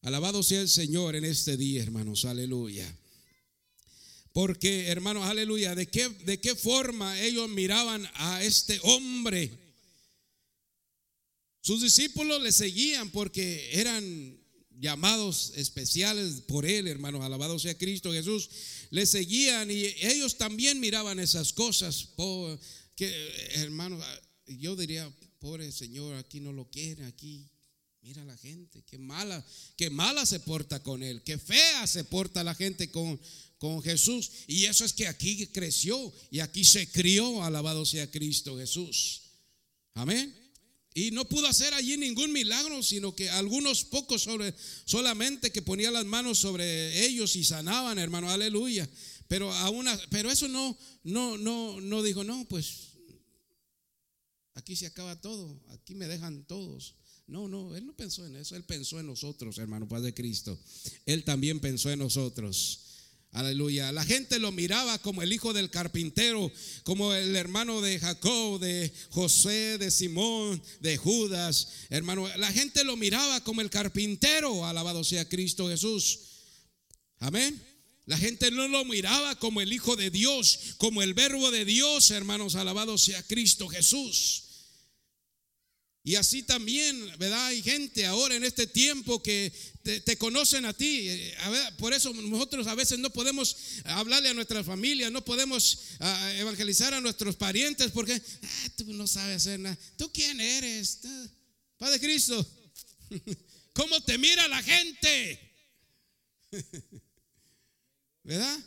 Alabado 0.04 0.42
sea 0.42 0.60
el 0.60 0.68
Señor 0.68 1.16
en 1.16 1.24
este 1.24 1.56
día, 1.56 1.82
hermanos, 1.82 2.26
aleluya. 2.26 2.94
Porque, 4.34 4.88
hermanos, 4.88 5.24
aleluya, 5.24 5.74
¿de 5.74 5.86
qué, 5.86 6.10
de 6.26 6.38
qué 6.38 6.54
forma 6.54 7.18
ellos 7.22 7.48
miraban 7.48 8.06
a 8.16 8.44
este 8.44 8.78
hombre? 8.82 9.50
Sus 11.62 11.80
discípulos 11.80 12.42
le 12.42 12.52
seguían 12.52 13.08
porque 13.12 13.70
eran 13.72 14.38
llamados 14.78 15.54
especiales 15.56 16.42
por 16.42 16.66
él, 16.66 16.86
hermanos, 16.86 17.22
alabado 17.22 17.58
sea 17.58 17.78
Cristo 17.78 18.12
Jesús. 18.12 18.50
Le 18.90 19.06
seguían 19.06 19.70
y 19.70 19.86
ellos 20.02 20.36
también 20.36 20.80
miraban 20.80 21.18
esas 21.18 21.54
cosas. 21.54 22.10
que, 22.94 23.08
hermanos, 23.54 24.04
yo 24.48 24.76
diría, 24.76 25.10
pobre 25.38 25.72
Señor, 25.72 26.16
aquí 26.16 26.40
no 26.40 26.52
lo 26.52 26.70
quiere, 26.70 27.06
aquí 27.06 27.48
Mira 28.04 28.22
la 28.26 28.36
gente, 28.36 28.82
qué 28.82 28.98
mala, 28.98 29.42
qué 29.76 29.88
mala 29.88 30.26
se 30.26 30.38
porta 30.38 30.82
con 30.82 31.02
él, 31.02 31.22
qué 31.22 31.38
fea 31.38 31.86
se 31.86 32.04
porta 32.04 32.44
la 32.44 32.54
gente 32.54 32.90
con, 32.90 33.18
con 33.56 33.82
Jesús. 33.82 34.30
Y 34.46 34.66
eso 34.66 34.84
es 34.84 34.92
que 34.92 35.08
aquí 35.08 35.46
creció 35.46 36.12
y 36.30 36.40
aquí 36.40 36.64
se 36.64 36.86
crió, 36.90 37.42
alabado 37.42 37.86
sea 37.86 38.10
Cristo 38.10 38.58
Jesús. 38.58 39.22
Amén. 39.94 40.38
Y 40.92 41.12
no 41.12 41.26
pudo 41.26 41.46
hacer 41.46 41.72
allí 41.72 41.96
ningún 41.96 42.30
milagro, 42.30 42.82
sino 42.82 43.16
que 43.16 43.30
algunos 43.30 43.84
pocos 43.84 44.22
sobre, 44.22 44.54
solamente 44.84 45.50
que 45.50 45.62
ponía 45.62 45.90
las 45.90 46.04
manos 46.04 46.36
sobre 46.36 47.06
ellos 47.06 47.34
y 47.36 47.42
sanaban, 47.42 47.98
hermano, 47.98 48.28
aleluya. 48.28 48.86
Pero 49.28 49.50
aún, 49.50 49.86
pero 50.10 50.30
eso 50.30 50.46
no, 50.46 50.76
no, 51.04 51.38
no, 51.38 51.80
no 51.80 52.02
dijo, 52.02 52.22
no, 52.22 52.44
pues 52.50 52.80
aquí 54.52 54.76
se 54.76 54.84
acaba 54.84 55.18
todo, 55.22 55.58
aquí 55.70 55.94
me 55.94 56.06
dejan 56.06 56.44
todos. 56.44 56.96
No, 57.26 57.48
no, 57.48 57.74
él 57.74 57.86
no 57.86 57.94
pensó 57.94 58.26
en 58.26 58.36
eso, 58.36 58.54
él 58.54 58.64
pensó 58.64 59.00
en 59.00 59.06
nosotros, 59.06 59.56
hermano 59.58 59.88
Padre 59.88 60.12
Cristo. 60.12 60.58
Él 61.06 61.24
también 61.24 61.58
pensó 61.60 61.90
en 61.90 61.98
nosotros. 61.98 62.80
Aleluya. 63.34 63.90
La 63.90 64.04
gente 64.04 64.38
lo 64.38 64.52
miraba 64.52 64.96
como 64.98 65.20
el 65.20 65.32
hijo 65.32 65.52
del 65.52 65.68
carpintero, 65.68 66.52
como 66.84 67.12
el 67.14 67.34
hermano 67.34 67.80
de 67.80 67.98
Jacob, 67.98 68.60
de 68.60 68.92
José, 69.10 69.76
de 69.78 69.90
Simón, 69.90 70.62
de 70.80 70.96
Judas. 70.96 71.68
Hermano, 71.90 72.28
la 72.36 72.52
gente 72.52 72.84
lo 72.84 72.96
miraba 72.96 73.42
como 73.42 73.60
el 73.60 73.70
carpintero, 73.70 74.64
alabado 74.64 75.02
sea 75.02 75.28
Cristo 75.28 75.68
Jesús. 75.68 76.20
Amén. 77.18 77.60
La 78.06 78.18
gente 78.18 78.52
no 78.52 78.68
lo 78.68 78.84
miraba 78.84 79.36
como 79.40 79.60
el 79.60 79.72
hijo 79.72 79.96
de 79.96 80.10
Dios, 80.10 80.76
como 80.78 81.02
el 81.02 81.14
verbo 81.14 81.50
de 81.50 81.64
Dios, 81.64 82.12
hermanos, 82.12 82.54
alabado 82.54 82.98
sea 82.98 83.20
Cristo 83.24 83.66
Jesús. 83.66 84.43
Y 86.06 86.16
así 86.16 86.42
también, 86.42 87.00
¿verdad? 87.18 87.46
Hay 87.46 87.62
gente 87.62 88.04
ahora 88.04 88.34
en 88.34 88.44
este 88.44 88.66
tiempo 88.66 89.22
que 89.22 89.50
te, 89.82 90.18
conocen 90.18 90.66
a 90.66 90.74
ti. 90.74 91.08
por 91.78 91.94
eso 91.94 92.12
nosotros 92.12 92.66
a 92.66 92.74
veces 92.74 92.98
no 92.98 93.08
podemos 93.08 93.56
hablarle 93.84 94.28
a 94.28 94.34
nuestra 94.34 94.62
familia, 94.62 95.08
no 95.08 95.24
podemos 95.24 95.78
ah, 96.00 96.32
evangelizar 96.34 96.92
a 96.92 97.00
nuestros 97.00 97.36
parientes 97.36 97.90
porque 97.90 98.12
ah, 98.42 98.68
tú 98.76 98.92
no 98.92 99.06
sabes 99.06 99.36
hacer 99.36 99.58
nada. 99.58 99.78
¿Tú 99.96 100.12
quién 100.12 100.38
eres? 100.42 101.00
Padre 101.78 101.98
Cristo. 101.98 102.46
¿Cómo 103.72 103.98
te 104.02 104.18
mira 104.18 104.46
la 104.46 104.62
gente? 104.62 105.56
¿Verdad? 108.24 108.58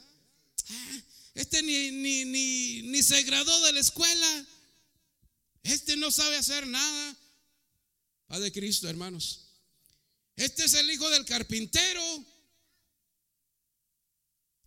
Ah, 0.70 1.02
este 1.36 1.62
ni, 1.62 1.92
ni, 1.92 2.26
ni, 2.26 2.82
ni 2.82 3.04
se 3.04 3.22
graduó 3.22 3.62
de 3.62 3.74
la 3.74 3.80
escuela. 3.80 4.46
Este 5.62 5.96
no 5.98 6.10
sabe 6.10 6.36
hacer 6.38 6.66
nada. 6.66 7.16
Padre 8.28 8.52
Cristo, 8.52 8.90
hermanos. 8.90 9.48
Este 10.36 10.66
es 10.66 10.74
el 10.74 10.90
hijo 10.92 11.10
del 11.10 11.26
carpintero. 11.26 12.02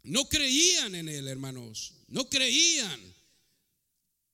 No 0.03 0.29
creían 0.29 0.95
en 0.95 1.09
él, 1.09 1.29
hermanos. 1.29 1.93
No 2.09 2.29
creían. 2.29 3.01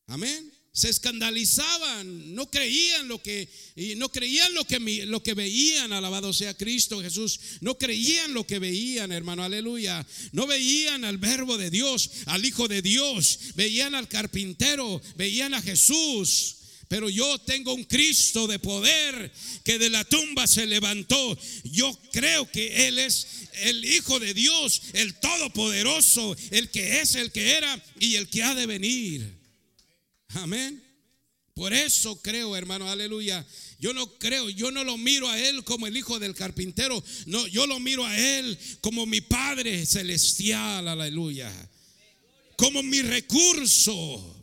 Amén. 0.07 0.53
Se 0.73 0.91
escandalizaban, 0.91 2.35
no 2.35 2.51
creían 2.51 3.09
lo 3.09 3.23
que 3.23 3.49
y 3.77 3.95
no 3.95 4.11
creían 4.11 4.53
lo 4.53 4.67
que 4.67 4.79
lo 5.07 5.23
que 5.23 5.33
veían, 5.33 5.91
alabado 5.91 6.35
sea 6.35 6.55
Cristo 6.55 7.01
Jesús. 7.01 7.41
No 7.63 7.79
creían 7.79 8.35
lo 8.35 8.47
que 8.47 8.59
veían, 8.59 9.11
hermano, 9.11 9.43
aleluya. 9.43 10.07
No 10.33 10.47
veían 10.47 11.05
al 11.05 11.17
verbo 11.17 11.57
de 11.57 11.71
Dios, 11.71 12.11
al 12.27 12.45
hijo 12.45 12.69
de 12.69 12.83
Dios, 12.83 13.39
veían 13.55 13.95
al 13.95 14.09
carpintero, 14.09 15.01
veían 15.17 15.55
a 15.55 15.63
Jesús. 15.63 16.56
Pero 16.89 17.09
yo 17.09 17.39
tengo 17.41 17.75
un 17.75 17.85
Cristo 17.85 18.47
de 18.47 18.59
poder 18.59 19.33
que 19.65 19.79
de 19.79 19.91
la 19.91 20.05
tumba 20.05 20.47
se 20.47 20.67
levantó. 20.67 21.37
Yo 21.65 21.99
creo 22.13 22.51
que 22.51 22.87
Él 22.87 22.99
es 22.99 23.27
el 23.63 23.85
Hijo 23.85 24.21
de 24.21 24.35
Dios, 24.35 24.83
el 24.93 25.15
Todopoderoso, 25.15 26.37
el 26.51 26.71
que 26.71 27.01
es, 27.01 27.15
el 27.17 27.33
que 27.33 27.53
era 27.53 27.83
y 27.99 28.15
el 28.15 28.29
que 28.29 28.43
ha 28.45 28.55
de 28.55 28.67
venir. 28.67 29.37
Amén. 30.29 30.83
Por 31.55 31.73
eso 31.73 32.21
creo, 32.21 32.55
hermano, 32.55 32.89
aleluya. 32.89 33.45
Yo 33.79 33.95
no 33.95 34.19
creo, 34.19 34.51
yo 34.51 34.71
no 34.71 34.85
lo 34.85 34.99
miro 34.99 35.29
a 35.29 35.39
Él 35.39 35.65
como 35.65 35.87
el 35.87 35.97
hijo 35.97 36.19
del 36.19 36.35
carpintero. 36.35 37.03
No, 37.27 37.47
yo 37.47 37.67
lo 37.67 37.81
miro 37.81 38.05
a 38.05 38.17
Él 38.17 38.59
como 38.81 39.07
mi 39.07 39.23
Padre 39.23 39.87
celestial, 39.87 40.87
aleluya. 40.87 41.51
Como 42.57 42.83
mi 42.83 43.01
recurso. 43.03 44.36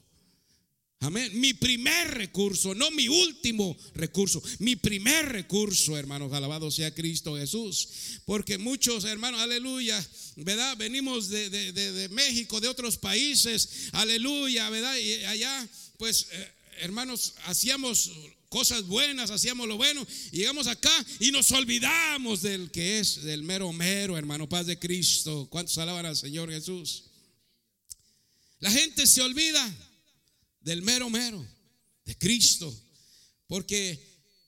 Amén. 1.03 1.37
Mi 1.37 1.53
primer 1.53 2.11
recurso, 2.11 2.73
no 2.73 2.89
mi 2.91 3.09
último 3.09 3.75
recurso, 3.93 4.41
mi 4.59 4.77
primer 4.77 5.27
recurso, 5.27 5.97
hermanos, 5.97 6.31
alabado 6.31 6.71
sea 6.71 6.95
Cristo 6.95 7.35
Jesús. 7.35 8.21
Porque 8.23 8.57
muchos, 8.57 9.03
hermanos, 9.03 9.41
aleluya, 9.41 10.01
¿verdad? 10.37 10.77
Venimos 10.77 11.27
de, 11.27 12.07
México, 12.13 12.61
de 12.61 12.69
otros 12.69 12.97
países, 12.97 13.89
aleluya, 13.91 14.69
¿verdad? 14.69 14.95
Y 14.95 15.25
allá, 15.25 15.67
pues, 15.97 16.27
eh, 16.31 16.51
hermanos, 16.79 17.33
hacíamos 17.47 18.09
cosas 18.47 18.87
buenas, 18.87 19.29
hacíamos 19.29 19.67
lo 19.67 19.75
bueno, 19.75 20.07
llegamos 20.31 20.67
acá 20.67 21.05
y 21.19 21.31
nos 21.31 21.51
olvidamos 21.51 22.43
del 22.43 22.71
que 22.71 22.99
es, 22.99 23.23
del 23.23 23.43
mero 23.43 23.73
mero, 23.73 24.17
hermano, 24.17 24.47
paz 24.47 24.67
de 24.67 24.79
Cristo. 24.79 25.49
¿Cuántos 25.49 25.77
alaban 25.79 26.05
al 26.05 26.15
Señor 26.15 26.49
Jesús? 26.49 27.03
La 28.61 28.71
gente 28.71 29.05
se 29.05 29.21
olvida 29.21 29.69
del 30.63 30.81
mero 30.81 31.09
mero, 31.09 31.45
de 32.05 32.17
Cristo. 32.17 32.73
Porque 33.47 33.99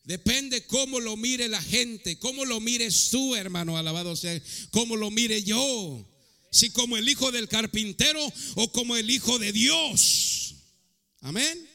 depende 0.04 0.66
cómo 0.66 1.00
lo 1.00 1.16
mire 1.18 1.48
la 1.48 1.62
gente, 1.62 2.18
cómo 2.20 2.46
lo 2.46 2.60
mires 2.60 3.10
tú, 3.12 3.36
hermano, 3.36 3.78
alabado 3.78 4.16
sea, 4.16 4.42
cómo 4.72 4.96
lo 4.96 5.12
mire 5.12 5.44
yo. 5.44 6.12
Si 6.52 6.70
como 6.70 6.96
el 6.98 7.08
hijo 7.08 7.32
del 7.32 7.50
carpintero 7.50 8.22
o 8.56 8.72
como 8.72 8.96
el 8.96 9.10
hijo 9.10 9.38
de 9.40 9.52
Dios. 9.52 10.56
Amén. 11.20 11.70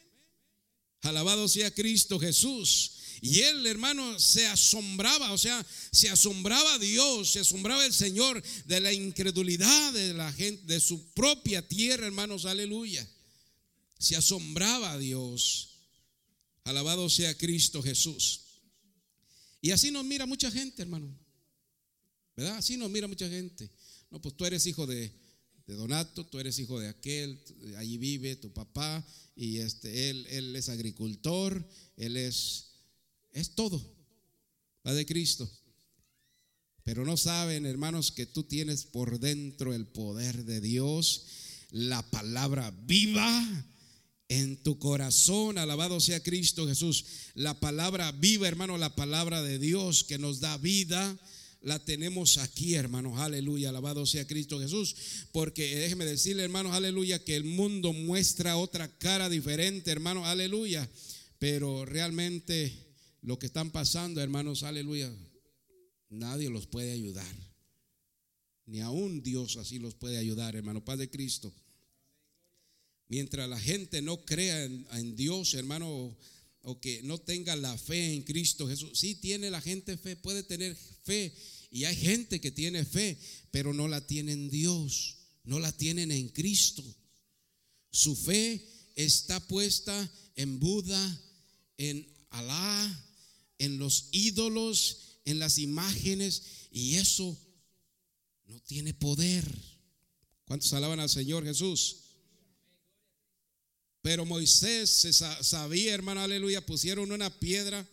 Alabado 1.02 1.48
sea 1.48 1.70
Cristo 1.70 2.18
Jesús. 2.18 2.92
Y 3.22 3.40
él, 3.40 3.66
hermano, 3.66 4.18
se 4.18 4.46
asombraba, 4.46 5.32
o 5.32 5.38
sea, 5.38 5.64
se 5.92 6.08
asombraba 6.08 6.78
Dios, 6.78 7.32
se 7.32 7.40
asombraba 7.40 7.84
el 7.84 7.92
Señor 7.92 8.42
de 8.64 8.80
la 8.80 8.94
incredulidad 8.94 9.92
de 9.92 10.14
la 10.14 10.32
gente, 10.32 10.72
de 10.72 10.80
su 10.80 11.12
propia 11.12 11.66
tierra, 11.68 12.06
hermanos, 12.06 12.46
aleluya 12.46 13.06
se 14.00 14.16
asombraba 14.16 14.92
a 14.92 14.98
Dios. 14.98 15.68
Alabado 16.64 17.08
sea 17.08 17.36
Cristo 17.36 17.82
Jesús. 17.82 18.40
Y 19.60 19.70
así 19.70 19.90
nos 19.90 20.04
mira 20.04 20.26
mucha 20.26 20.50
gente, 20.50 20.82
hermano. 20.82 21.14
¿Verdad? 22.34 22.56
Así 22.56 22.76
nos 22.76 22.90
mira 22.90 23.06
mucha 23.06 23.28
gente. 23.28 23.70
No, 24.10 24.20
pues 24.20 24.34
tú 24.36 24.46
eres 24.46 24.66
hijo 24.66 24.86
de, 24.86 25.12
Donato, 25.66 26.26
tú 26.26 26.40
eres 26.40 26.58
hijo 26.58 26.80
de 26.80 26.88
aquel, 26.88 27.40
allí 27.76 27.96
vive 27.96 28.34
tu 28.34 28.52
papá 28.52 29.06
y 29.36 29.58
este, 29.58 30.10
él, 30.10 30.26
él 30.28 30.56
es 30.56 30.68
agricultor, 30.68 31.64
él 31.96 32.16
es, 32.16 32.72
es 33.30 33.54
todo, 33.54 33.80
va 34.84 34.92
de 34.92 35.06
Cristo. 35.06 35.48
Pero 36.82 37.04
no 37.04 37.16
saben, 37.16 37.66
hermanos, 37.66 38.10
que 38.10 38.26
tú 38.26 38.42
tienes 38.42 38.84
por 38.84 39.20
dentro 39.20 39.72
el 39.72 39.86
poder 39.86 40.44
de 40.44 40.60
Dios, 40.60 41.26
la 41.70 42.02
palabra 42.10 42.72
viva 42.72 43.69
en 44.30 44.56
tu 44.56 44.78
corazón. 44.78 45.58
Alabado 45.58 46.00
sea 46.00 46.22
Cristo 46.22 46.66
Jesús. 46.66 47.04
La 47.34 47.60
palabra 47.60 48.12
viva, 48.12 48.48
hermano, 48.48 48.78
la 48.78 48.94
palabra 48.94 49.42
de 49.42 49.58
Dios 49.58 50.04
que 50.04 50.18
nos 50.18 50.40
da 50.40 50.56
vida. 50.56 51.18
la 51.62 51.78
tenemos 51.78 52.38
aquí, 52.38 52.74
hermanos. 52.74 53.18
Aleluya, 53.18 53.68
alabado 53.68 54.06
sea 54.06 54.26
Cristo 54.26 54.58
Jesús. 54.58 54.96
Porque 55.32 55.76
déjeme 55.76 56.06
decirle, 56.06 56.42
hermanos, 56.42 56.72
aleluya, 56.72 57.22
que 57.22 57.36
el 57.36 57.44
mundo 57.44 57.92
muestra 57.92 58.56
otra 58.56 58.88
cara 58.98 59.28
diferente, 59.28 59.90
hermanos, 59.90 60.26
aleluya. 60.26 60.88
Pero 61.38 61.84
realmente 61.84 62.72
lo 63.20 63.38
que 63.38 63.46
están 63.46 63.70
pasando, 63.70 64.22
hermanos, 64.22 64.62
aleluya, 64.62 65.12
nadie 66.08 66.48
los 66.48 66.66
puede 66.66 66.92
ayudar. 66.92 67.34
Ni 68.64 68.80
aún 68.80 69.22
Dios 69.22 69.56
así 69.56 69.80
los 69.80 69.94
puede 69.94 70.16
ayudar, 70.16 70.54
hermano, 70.54 70.84
Padre 70.84 71.06
de 71.06 71.10
Cristo. 71.10 71.52
Mientras 73.10 73.48
la 73.48 73.58
gente 73.58 74.02
no 74.02 74.24
crea 74.24 74.64
en, 74.64 75.16
Dios, 75.16 75.54
hermano, 75.54 76.16
o 76.62 76.80
que 76.80 77.02
no 77.02 77.18
tenga 77.18 77.56
la 77.56 77.76
fe 77.76 78.14
en 78.14 78.22
Cristo 78.22 78.68
Jesús. 78.68 78.96
Sí 78.96 79.16
tiene 79.16 79.50
la 79.50 79.60
gente 79.60 79.96
fe, 79.96 80.14
puede 80.14 80.44
tener 80.44 80.76
fe. 81.02 81.34
Y 81.72 81.86
hay 81.86 81.96
gente 81.96 82.40
que 82.40 82.52
tiene 82.52 82.84
fe, 82.84 83.18
pero 83.50 83.74
no 83.74 83.88
la 83.88 84.06
tiene 84.06 84.30
en 84.30 84.48
Dios, 84.48 85.16
no 85.42 85.58
la 85.58 85.72
tienen 85.72 86.12
en 86.12 86.28
Cristo. 86.28 86.84
Su 87.90 88.14
fe 88.14 88.64
está 88.94 89.44
puesta 89.48 90.08
en 90.36 90.60
Buda, 90.60 91.20
en 91.78 92.06
Alá, 92.30 93.12
en 93.58 93.78
los 93.78 94.06
ídolos, 94.12 95.18
en 95.24 95.40
las 95.40 95.58
imágenes, 95.58 96.42
y 96.70 96.94
eso 96.94 97.36
no 98.46 98.60
tiene 98.60 98.94
poder. 98.94 99.52
¿Cuántos 100.44 100.72
alaban 100.74 101.00
al 101.00 101.10
Señor 101.10 101.44
Jesús? 101.44 101.99
Pero 104.02 104.24
Moisés 104.24 104.88
se 104.88 105.12
sabía, 105.12 105.92
hermano, 105.92 106.22
aleluya, 106.22 106.64
pusieron 106.64 107.12
una 107.12 107.30
piedra 107.38 107.86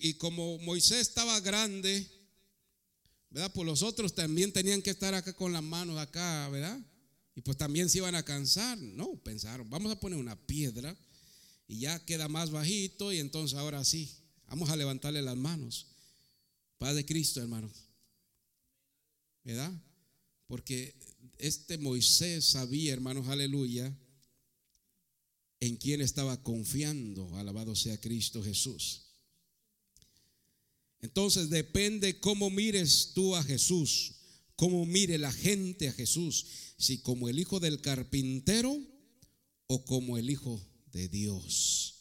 y, 0.00 0.14
como 0.14 0.58
Moisés 0.58 1.00
estaba 1.00 1.38
grande, 1.40 2.06
¿verdad? 3.30 3.52
Pues 3.54 3.66
los 3.66 3.82
otros 3.82 4.14
también 4.14 4.52
tenían 4.52 4.82
que 4.82 4.90
estar 4.90 5.14
acá 5.14 5.32
con 5.32 5.52
las 5.52 5.62
manos 5.62 5.98
acá, 5.98 6.48
¿verdad? 6.48 6.78
Y 7.34 7.40
pues 7.40 7.56
también 7.56 7.88
se 7.88 7.98
iban 7.98 8.14
a 8.14 8.22
cansar. 8.22 8.76
No, 8.78 9.14
pensaron, 9.22 9.70
vamos 9.70 9.92
a 9.92 10.00
poner 10.00 10.18
una 10.18 10.36
piedra 10.36 10.96
y 11.66 11.80
ya 11.80 12.04
queda 12.04 12.28
más 12.28 12.50
bajito 12.50 13.12
y 13.12 13.18
entonces 13.18 13.56
ahora 13.58 13.84
sí, 13.84 14.10
vamos 14.46 14.68
a 14.68 14.76
levantarle 14.76 15.22
las 15.22 15.36
manos. 15.36 15.86
Paz 16.78 16.94
de 16.94 17.06
Cristo, 17.06 17.40
hermanos. 17.40 17.72
¿Verdad? 19.44 19.72
Porque 20.46 20.94
este 21.38 21.78
Moisés 21.78 22.44
sabía, 22.44 22.92
hermanos, 22.92 23.28
aleluya, 23.28 23.94
en 25.66 25.76
quién 25.76 26.00
estaba 26.00 26.42
confiando. 26.42 27.34
Alabado 27.36 27.74
sea 27.74 28.00
Cristo 28.00 28.42
Jesús. 28.42 29.02
Entonces 31.00 31.50
depende 31.50 32.18
cómo 32.20 32.50
mires 32.50 33.12
tú 33.14 33.36
a 33.36 33.42
Jesús, 33.42 34.12
cómo 34.56 34.86
mire 34.86 35.18
la 35.18 35.32
gente 35.32 35.88
a 35.88 35.92
Jesús, 35.92 36.46
si 36.78 36.98
como 36.98 37.28
el 37.28 37.38
hijo 37.38 37.60
del 37.60 37.80
carpintero 37.80 38.78
o 39.66 39.84
como 39.84 40.16
el 40.16 40.30
hijo 40.30 40.60
de 40.92 41.08
Dios. 41.08 41.94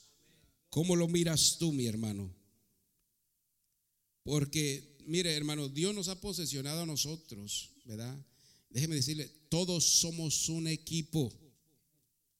¿Cómo 0.69 0.95
lo 0.95 1.07
miras 1.07 1.57
tú, 1.59 1.71
mi 1.71 1.85
hermano? 1.85 2.33
Porque, 4.23 4.97
mire, 5.05 5.35
hermano, 5.35 5.67
Dios 5.67 5.93
nos 5.93 6.07
ha 6.07 6.19
posesionado 6.19 6.81
a 6.81 6.85
nosotros, 6.85 7.71
¿verdad? 7.85 8.17
Déjeme 8.69 8.95
decirle, 8.95 9.27
todos 9.49 9.83
somos 9.83 10.49
un 10.49 10.67
equipo. 10.67 11.31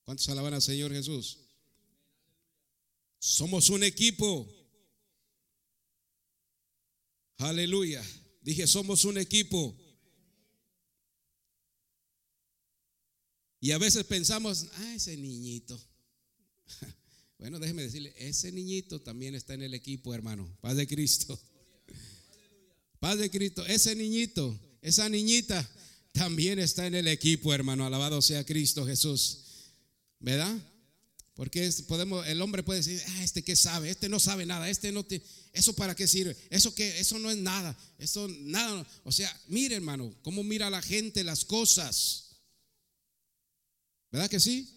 ¿Cuántos 0.04 0.28
alaban 0.30 0.54
al 0.54 0.62
Señor 0.62 0.92
Jesús? 0.92 1.40
Somos 3.20 3.70
un 3.70 3.84
equipo. 3.84 4.48
Aleluya. 7.38 8.04
Dije, 8.42 8.68
somos 8.68 9.06
un 9.06 9.18
equipo. 9.18 9.78
Y 13.62 13.72
a 13.72 13.78
veces 13.78 14.04
pensamos, 14.04 14.68
ah, 14.74 14.94
ese 14.96 15.16
niñito. 15.18 15.80
Bueno, 17.40 17.60
déjeme 17.60 17.82
decirle, 17.84 18.14
ese 18.16 18.54
niñito 18.54 19.02
también 19.02 19.36
está 19.36 19.54
en 19.54 19.64
el 19.64 19.74
equipo, 19.74 20.14
hermano. 20.14 20.50
Paz 20.62 20.78
de 20.78 20.88
Cristo. 20.88 21.38
Paz 23.02 23.18
de 23.18 23.30
Cristo. 23.30 23.66
Ese 23.66 23.96
niñito, 23.96 24.58
esa 24.82 25.10
niñita 25.10 25.70
también 26.14 26.58
está 26.60 26.88
en 26.88 26.96
el 26.96 27.08
equipo, 27.10 27.54
hermano. 27.54 27.86
Alabado 27.86 28.22
sea 28.22 28.46
Cristo 28.46 28.86
Jesús. 28.86 29.43
¿Verdad? 30.24 30.58
Porque 31.36 31.70
podemos, 31.86 32.26
el 32.28 32.42
hombre 32.42 32.64
puede 32.64 32.80
decir, 32.80 33.02
ah, 33.06 33.24
este 33.24 33.44
que 33.44 33.58
sabe, 33.58 33.90
este 33.90 34.08
no 34.08 34.22
sabe 34.22 34.46
nada, 34.46 34.70
este 34.70 34.94
no 34.94 35.04
te, 35.04 35.22
eso 35.52 35.74
para 35.74 35.96
qué 35.96 36.08
sirve, 36.08 36.38
eso 36.50 36.74
que, 36.74 36.98
eso 37.00 37.20
no 37.20 37.30
es 37.30 37.38
nada, 37.38 37.78
eso 37.98 38.30
nada, 38.30 38.88
o 39.04 39.12
sea, 39.12 39.36
mire 39.48 39.76
hermano, 39.76 40.16
cómo 40.22 40.44
mira 40.44 40.70
la 40.70 40.82
gente 40.82 41.26
las 41.26 41.44
cosas, 41.44 42.38
¿verdad 44.12 44.30
que 44.30 44.40
sí? 44.40 44.70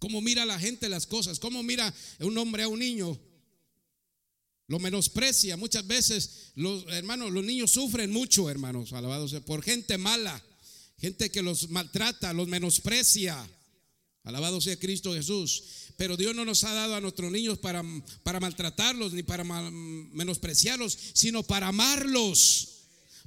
Cómo 0.00 0.20
mira 0.20 0.44
la 0.44 0.58
gente 0.58 0.88
las 0.88 1.06
cosas, 1.06 1.38
cómo 1.38 1.62
mira 1.62 1.94
un 2.18 2.36
hombre 2.36 2.64
a 2.64 2.68
un 2.68 2.80
niño, 2.80 3.20
lo 4.66 4.80
menosprecia, 4.80 5.56
muchas 5.56 5.86
veces 5.86 6.50
los 6.56 6.84
hermanos, 6.88 7.30
los 7.30 7.44
niños 7.44 7.70
sufren 7.70 8.10
mucho, 8.10 8.50
hermanos, 8.50 8.92
alabados 8.92 9.34
por 9.46 9.62
gente 9.62 9.98
mala, 9.98 10.42
gente 10.98 11.30
que 11.30 11.42
los 11.42 11.68
maltrata, 11.68 12.32
los 12.32 12.48
menosprecia. 12.48 13.48
Alabado 14.24 14.60
sea 14.60 14.78
Cristo 14.78 15.14
Jesús. 15.14 15.62
Pero 15.96 16.16
Dios 16.16 16.34
no 16.34 16.44
nos 16.44 16.64
ha 16.64 16.72
dado 16.72 16.94
a 16.94 17.00
nuestros 17.00 17.30
niños 17.30 17.58
para, 17.58 17.82
para 18.22 18.40
maltratarlos 18.40 19.12
ni 19.12 19.22
para 19.22 19.44
menospreciarlos, 19.44 20.96
sino 21.12 21.42
para 21.42 21.68
amarlos, 21.68 22.68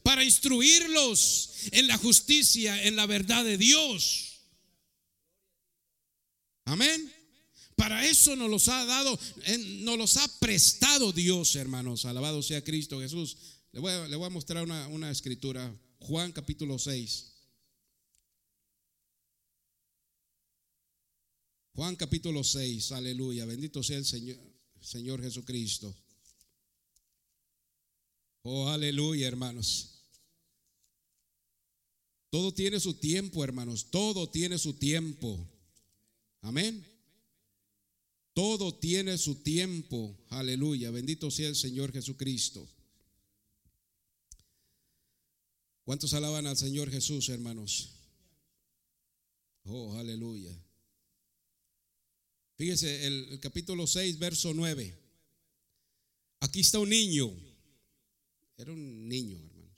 para 0.02 0.24
instruirlos 0.24 1.50
en 1.72 1.88
la 1.88 1.98
justicia, 1.98 2.84
en 2.84 2.96
la 2.96 3.06
verdad 3.06 3.44
de 3.44 3.58
Dios. 3.58 4.42
Amén. 6.66 7.12
Para 7.76 8.08
eso 8.08 8.36
nos 8.36 8.50
los 8.50 8.68
ha 8.68 8.86
dado, 8.86 9.20
nos 9.58 9.98
los 9.98 10.18
ha 10.18 10.40
prestado 10.40 11.12
Dios, 11.12 11.56
hermanos. 11.56 12.06
Alabado 12.06 12.44
sea 12.44 12.64
Cristo 12.64 13.00
Jesús. 13.02 13.36
Le 13.72 13.80
voy 13.80 13.92
a, 13.92 14.30
mostrar 14.30 14.64
una, 14.64 14.88
una 14.88 15.10
escritura. 15.10 15.76
Juan 16.00 16.32
capítulo 16.32 16.78
6. 16.78 17.33
Juan 21.76 21.96
capítulo 21.96 22.44
6, 22.44 22.92
aleluya, 22.92 23.46
bendito 23.46 23.82
sea 23.82 23.98
el 23.98 24.06
Señor, 24.06 24.38
Señor 24.80 25.22
Jesucristo. 25.22 25.94
Oh, 28.44 28.70
aleluya, 28.70 29.28
hermanos. 29.28 29.90
Todo 32.30 32.54
tiene 32.54 32.80
su 32.80 32.96
tiempo, 32.96 33.44
hermanos, 33.44 33.90
todo 33.90 34.30
tiene 34.30 34.58
su 34.58 34.74
tiempo. 34.74 35.50
Amén. 36.42 36.86
Todo 38.34 38.74
tiene 38.74 39.18
su 39.18 39.36
tiempo. 39.36 40.18
Aleluya. 40.30 40.92
Bendito 40.92 41.30
sea 41.30 41.48
el 41.48 41.56
Señor 41.56 41.92
Jesucristo. 41.94 42.68
¿Cuántos 45.86 46.14
alaban 46.14 46.48
al 46.48 46.58
Señor 46.58 46.90
Jesús, 46.90 47.30
hermanos? 47.30 47.90
Oh, 49.66 49.96
aleluya. 49.96 50.52
Fíjese, 52.56 53.08
el, 53.08 53.40
capítulo 53.40 53.88
6, 53.88 54.20
verso 54.20 54.54
9. 54.54 54.96
Aquí 56.42 56.60
está 56.60 56.80
un 56.80 56.90
niño. 56.90 57.32
Era 58.58 58.72
un 58.72 59.08
niño, 59.08 59.38
hermanos. 59.38 59.72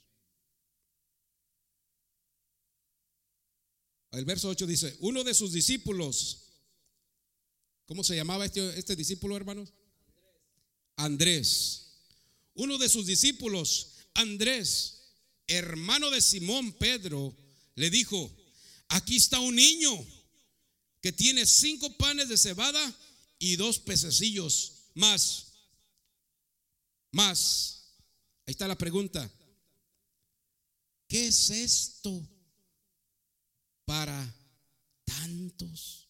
El 4.12 4.26
verso 4.26 4.50
8 4.50 4.68
dice, 4.68 4.96
uno 5.00 5.24
de 5.24 5.34
sus 5.34 5.54
discípulos, 5.54 6.54
¿cómo 7.86 8.04
se 8.04 8.16
llamaba 8.16 8.46
este, 8.46 8.78
este 8.78 8.96
discípulo, 8.96 9.36
hermanos? 9.36 9.74
Andrés. 10.98 11.82
Uno 12.54 12.78
de 12.78 12.90
sus 12.90 13.06
discípulos, 13.06 13.96
Andrés, 14.14 15.14
hermano 15.48 16.10
de 16.10 16.22
Simón 16.22 16.74
Pedro, 16.74 17.36
le 17.76 17.90
dijo, 17.90 18.32
aquí 18.88 19.18
está 19.18 19.40
un 19.40 19.56
niño 19.56 19.92
que 21.06 21.14
tiene 21.14 21.46
cinco 21.46 21.96
panes 21.98 22.30
de 22.30 22.36
cebada 22.36 22.82
y 23.38 23.58
dos 23.58 23.78
pececillos 23.78 24.72
más. 24.96 25.52
Más. 27.12 27.92
Ahí 28.48 28.54
está 28.54 28.68
la 28.68 28.76
pregunta. 28.76 29.32
¿Qué 31.08 31.28
es 31.28 31.52
esto 31.52 32.28
para 33.86 34.36
tantos? 35.04 36.10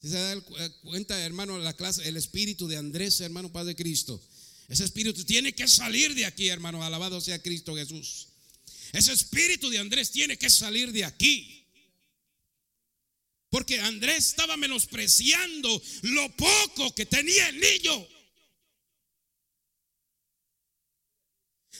se 0.00 0.08
da 0.08 0.32
eh, 0.32 0.70
cuenta, 0.80 1.20
hermano, 1.22 1.58
la 1.58 1.76
clase, 1.76 2.08
el 2.08 2.16
espíritu 2.16 2.68
de 2.68 2.78
Andrés, 2.78 3.20
hermano 3.20 3.52
Padre 3.52 3.76
Cristo. 3.76 4.18
Ese 4.66 4.84
espíritu 4.84 5.26
tiene 5.26 5.54
que 5.54 5.68
salir 5.68 6.14
de 6.14 6.24
aquí, 6.24 6.48
hermano. 6.48 6.82
Alabado 6.82 7.20
sea 7.20 7.42
Cristo 7.42 7.76
Jesús. 7.76 8.28
Ese 8.92 9.12
espíritu 9.12 9.68
de 9.68 9.78
Andrés 9.78 10.10
tiene 10.10 10.38
que 10.38 10.48
salir 10.48 10.90
de 10.90 11.04
aquí. 11.04 11.59
Porque 13.50 13.80
Andrés 13.80 14.28
estaba 14.28 14.56
menospreciando 14.56 15.82
lo 16.02 16.36
poco 16.36 16.94
que 16.94 17.04
tenía 17.04 17.48
el 17.48 17.60
niño. 17.60 18.08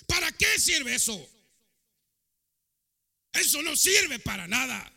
¿Para 0.07 0.33
qué 0.33 0.59
sirve 0.59 0.97
eso? 0.97 1.29
Eso 3.33 3.63
no 3.63 3.77
sirve 3.77 4.19
para 4.19 4.49
nada. 4.49 4.93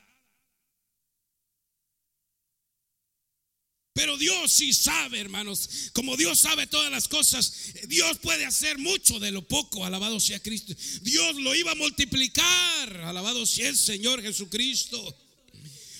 Pero 3.94 4.18
Dios 4.18 4.52
sí 4.52 4.74
sabe, 4.74 5.20
hermanos. 5.20 5.92
Como 5.94 6.18
Dios 6.18 6.40
sabe 6.40 6.66
todas 6.66 6.92
las 6.92 7.08
cosas, 7.08 7.54
Dios 7.88 8.18
puede 8.18 8.46
hacer 8.46 8.80
mucho 8.80 9.20
de 9.20 9.30
lo 9.30 9.48
poco. 9.48 9.86
Alabado 9.86 10.20
sea 10.20 10.42
Cristo. 10.42 10.74
Dios 11.04 11.36
lo 11.36 11.54
iba 11.54 11.74
a 11.74 11.76
multiplicar. 11.76 12.98
Alabado 13.02 13.46
sea 13.46 13.70
el 13.70 13.78
Señor 13.78 14.24
Jesucristo. 14.24 15.16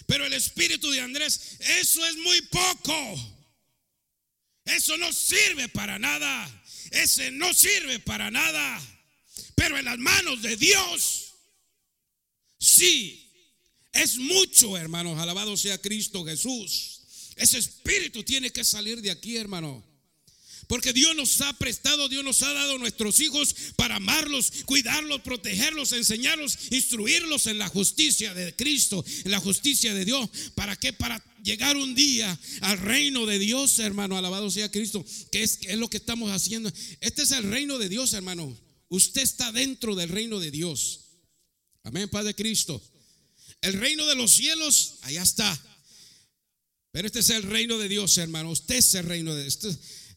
Pero 0.06 0.26
el 0.26 0.34
espíritu 0.34 0.90
de 0.92 1.02
Andrés, 1.02 1.58
eso 1.60 2.06
es 2.06 2.18
muy 2.18 2.42
poco. 2.44 3.40
Eso 4.66 4.98
no 4.98 5.12
sirve 5.12 5.70
para 5.70 6.00
nada. 6.00 6.64
Ese 6.92 7.32
no 7.32 7.54
sirve 7.54 8.00
para 8.00 8.32
nada. 8.32 8.82
Pero 9.56 9.78
en 9.78 9.86
las 9.86 9.98
manos 9.98 10.42
de 10.42 10.58
Dios, 10.58 11.34
sí, 12.60 13.32
es 13.94 14.18
mucho, 14.18 14.78
hermanos. 14.78 15.20
Alabado 15.20 15.56
sea 15.58 15.78
Cristo 15.78 16.26
Jesús. 16.26 17.02
Ese 17.36 17.58
espíritu 17.58 18.24
tiene 18.24 18.52
que 18.52 18.64
salir 18.64 19.02
de 19.02 19.12
aquí, 19.12 19.38
hermano. 19.38 19.84
Porque 20.74 20.92
Dios 20.92 21.16
nos 21.16 21.40
ha 21.42 21.54
prestado, 21.54 22.10
Dios 22.10 22.24
nos 22.24 22.42
ha 22.42 22.52
dado 22.52 22.80
nuestros 22.80 23.20
hijos 23.20 23.56
para 23.76 23.98
amarlos, 23.98 24.52
cuidarlos, 24.66 25.22
protegerlos, 25.22 25.92
enseñarlos, 25.92 26.58
instruirlos 26.72 27.46
en 27.46 27.60
la 27.60 27.68
justicia 27.68 28.34
de 28.34 28.56
Cristo, 28.56 29.06
en 29.24 29.30
la 29.30 29.40
justicia 29.40 29.94
de 29.94 30.04
Dios. 30.04 30.28
¿Para 30.56 30.76
qué? 30.76 30.92
Para 30.92 31.24
llegar 31.44 31.78
un 31.78 31.94
día 31.94 32.40
al 32.62 32.80
reino 32.80 33.28
de 33.28 33.38
Dios, 33.38 33.78
hermano. 33.78 34.18
Alabado 34.18 34.50
sea 34.50 34.72
Cristo, 34.72 35.06
que 35.32 35.44
es, 35.44 35.60
lo 35.78 35.92
que 35.92 35.98
estamos 35.98 36.32
haciendo. 36.32 36.74
Este 37.02 37.22
es 37.22 37.30
el 37.34 37.44
reino 37.44 37.78
de 37.78 37.90
Dios, 37.90 38.14
hermano. 38.14 38.58
Usted 38.90 39.22
está 39.22 39.52
dentro 39.52 39.94
del 39.94 40.10
reino 40.10 40.40
de 40.40 40.50
Dios. 40.50 41.02
Amén, 41.84 42.10
Padre 42.10 42.34
Cristo. 42.34 42.82
El 43.62 43.74
reino 43.74 44.08
de 44.08 44.16
los 44.16 44.32
cielos, 44.32 44.96
allá 45.04 45.22
está. 45.22 45.56
Pero 46.92 47.06
este 47.06 47.20
es 47.20 47.30
el 47.30 47.44
reino 47.44 47.78
de 47.78 47.90
Dios, 47.90 48.18
hermano. 48.18 48.50
Usted 48.50 48.78
es 48.78 48.96
el 48.96 49.06
reino 49.06 49.36
de 49.36 49.44
Dios. 49.44 49.60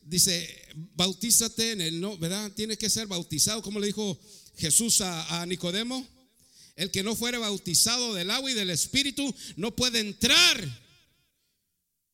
Dice, 0.08 0.48
bautízate 0.94 1.72
en 1.72 1.80
el 1.80 2.00
no, 2.00 2.16
¿verdad? 2.16 2.52
Tiene 2.52 2.78
que 2.78 2.88
ser 2.88 3.08
bautizado, 3.08 3.60
como 3.60 3.80
le 3.80 3.88
dijo 3.88 4.18
Jesús 4.56 5.00
a, 5.00 5.42
a 5.42 5.46
Nicodemo. 5.46 6.06
El 6.76 6.90
que 6.90 7.02
no 7.02 7.16
fuere 7.16 7.38
bautizado 7.38 8.14
del 8.14 8.30
agua 8.30 8.50
y 8.50 8.54
del 8.54 8.70
espíritu 8.70 9.34
no 9.56 9.74
puede 9.74 10.00
entrar. 10.00 10.86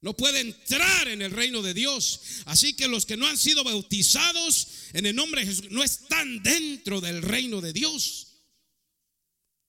No 0.01 0.17
puede 0.17 0.41
entrar 0.41 1.09
en 1.09 1.21
el 1.21 1.33
reino 1.33 1.63
de 1.63 1.75
Dios. 1.75 2.21
Así 2.47 2.75
que 2.75 2.89
los 2.89 3.05
que 3.05 3.17
no 3.17 3.27
han 3.27 3.37
sido 3.37 3.63
bautizados 3.63 4.69
en 4.95 5.07
el 5.07 5.15
nombre 5.15 5.43
de 5.43 5.49
Jesús 5.49 5.71
no 5.71 5.83
están 5.83 6.43
dentro 6.43 7.01
del 7.01 7.23
reino 7.23 7.61
de 7.61 7.73
Dios 7.73 8.32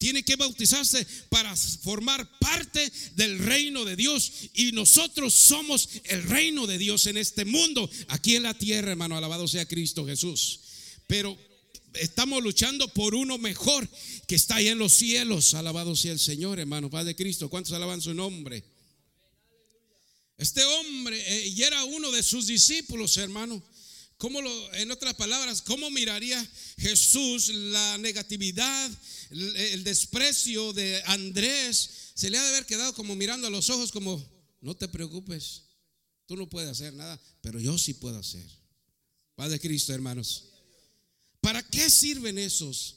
tiene 0.04 0.24
que 0.24 0.36
bautizarse 0.36 1.08
para 1.30 1.56
formar 1.56 2.28
parte 2.38 2.92
del 3.16 3.40
reino 3.40 3.86
de 3.86 3.96
Dios. 3.96 4.34
Y 4.54 4.74
nosotros 4.74 5.34
somos 5.34 5.88
el 6.04 6.24
reino 6.24 6.68
de 6.68 6.78
Dios 6.78 7.08
en 7.08 7.16
este 7.16 7.46
mundo, 7.46 7.90
aquí 8.10 8.36
en 8.36 8.44
la 8.44 8.54
tierra, 8.54 8.92
hermano. 8.92 9.16
Alabado 9.16 9.48
sea 9.48 9.66
Cristo 9.66 10.06
Jesús. 10.06 10.60
Pero 11.08 11.38
estamos 11.94 12.44
luchando 12.44 12.90
por 12.90 13.16
uno 13.16 13.38
mejor 13.38 13.88
que 14.28 14.36
está 14.36 14.58
ahí 14.58 14.68
en 14.68 14.78
los 14.78 14.92
cielos. 14.92 15.54
Alabado 15.54 15.96
sea 15.96 16.12
el 16.12 16.20
Señor, 16.20 16.60
hermano. 16.60 16.90
Padre 16.90 17.16
Cristo, 17.16 17.50
¿cuántos 17.50 17.72
alaban 17.72 18.02
su 18.02 18.14
nombre? 18.14 18.62
Este 20.38 20.66
hombre, 20.66 21.18
eh, 21.26 21.48
y 21.48 21.64
era 21.64 21.82
uno 21.86 22.12
de 22.12 22.24
sus 22.24 22.48
discípulos, 22.48 23.16
hermano. 23.16 23.64
¿Cómo 24.18 24.42
lo, 24.42 24.74
en 24.76 24.92
otras 24.92 25.16
palabras, 25.16 25.62
cómo 25.62 25.90
miraría 25.90 26.50
Jesús 26.78 27.50
la 27.50 27.98
negatividad, 27.98 28.92
el, 29.32 29.84
desprecio 29.84 30.72
de 30.74 31.02
Andrés? 31.08 31.90
Se 32.14 32.30
le 32.30 32.38
ha 32.38 32.44
de 32.44 32.50
haber 32.50 32.66
quedado 32.66 32.94
como 32.94 33.16
mirando 33.16 33.48
a 33.48 33.50
los 33.50 33.70
ojos 33.70 33.92
como, 33.92 34.24
no 34.62 34.76
te 34.76 34.88
preocupes, 34.88 35.64
tú 36.26 36.38
no 36.38 36.50
puedes 36.50 36.70
hacer 36.70 36.94
nada, 36.94 37.20
pero 37.42 37.60
yo 37.60 37.78
sí 37.78 37.94
puedo 37.94 38.18
hacer. 38.18 38.46
Padre 39.36 39.60
Cristo, 39.60 39.94
hermanos. 39.94 40.46
¿Para 41.42 41.62
qué 41.62 41.90
sirven 41.90 42.38
esos? 42.38 42.96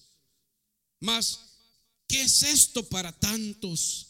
Más, 1.00 1.40
¿qué 2.06 2.22
es 2.22 2.42
esto 2.44 2.88
para 2.88 3.12
tantos? 3.12 4.06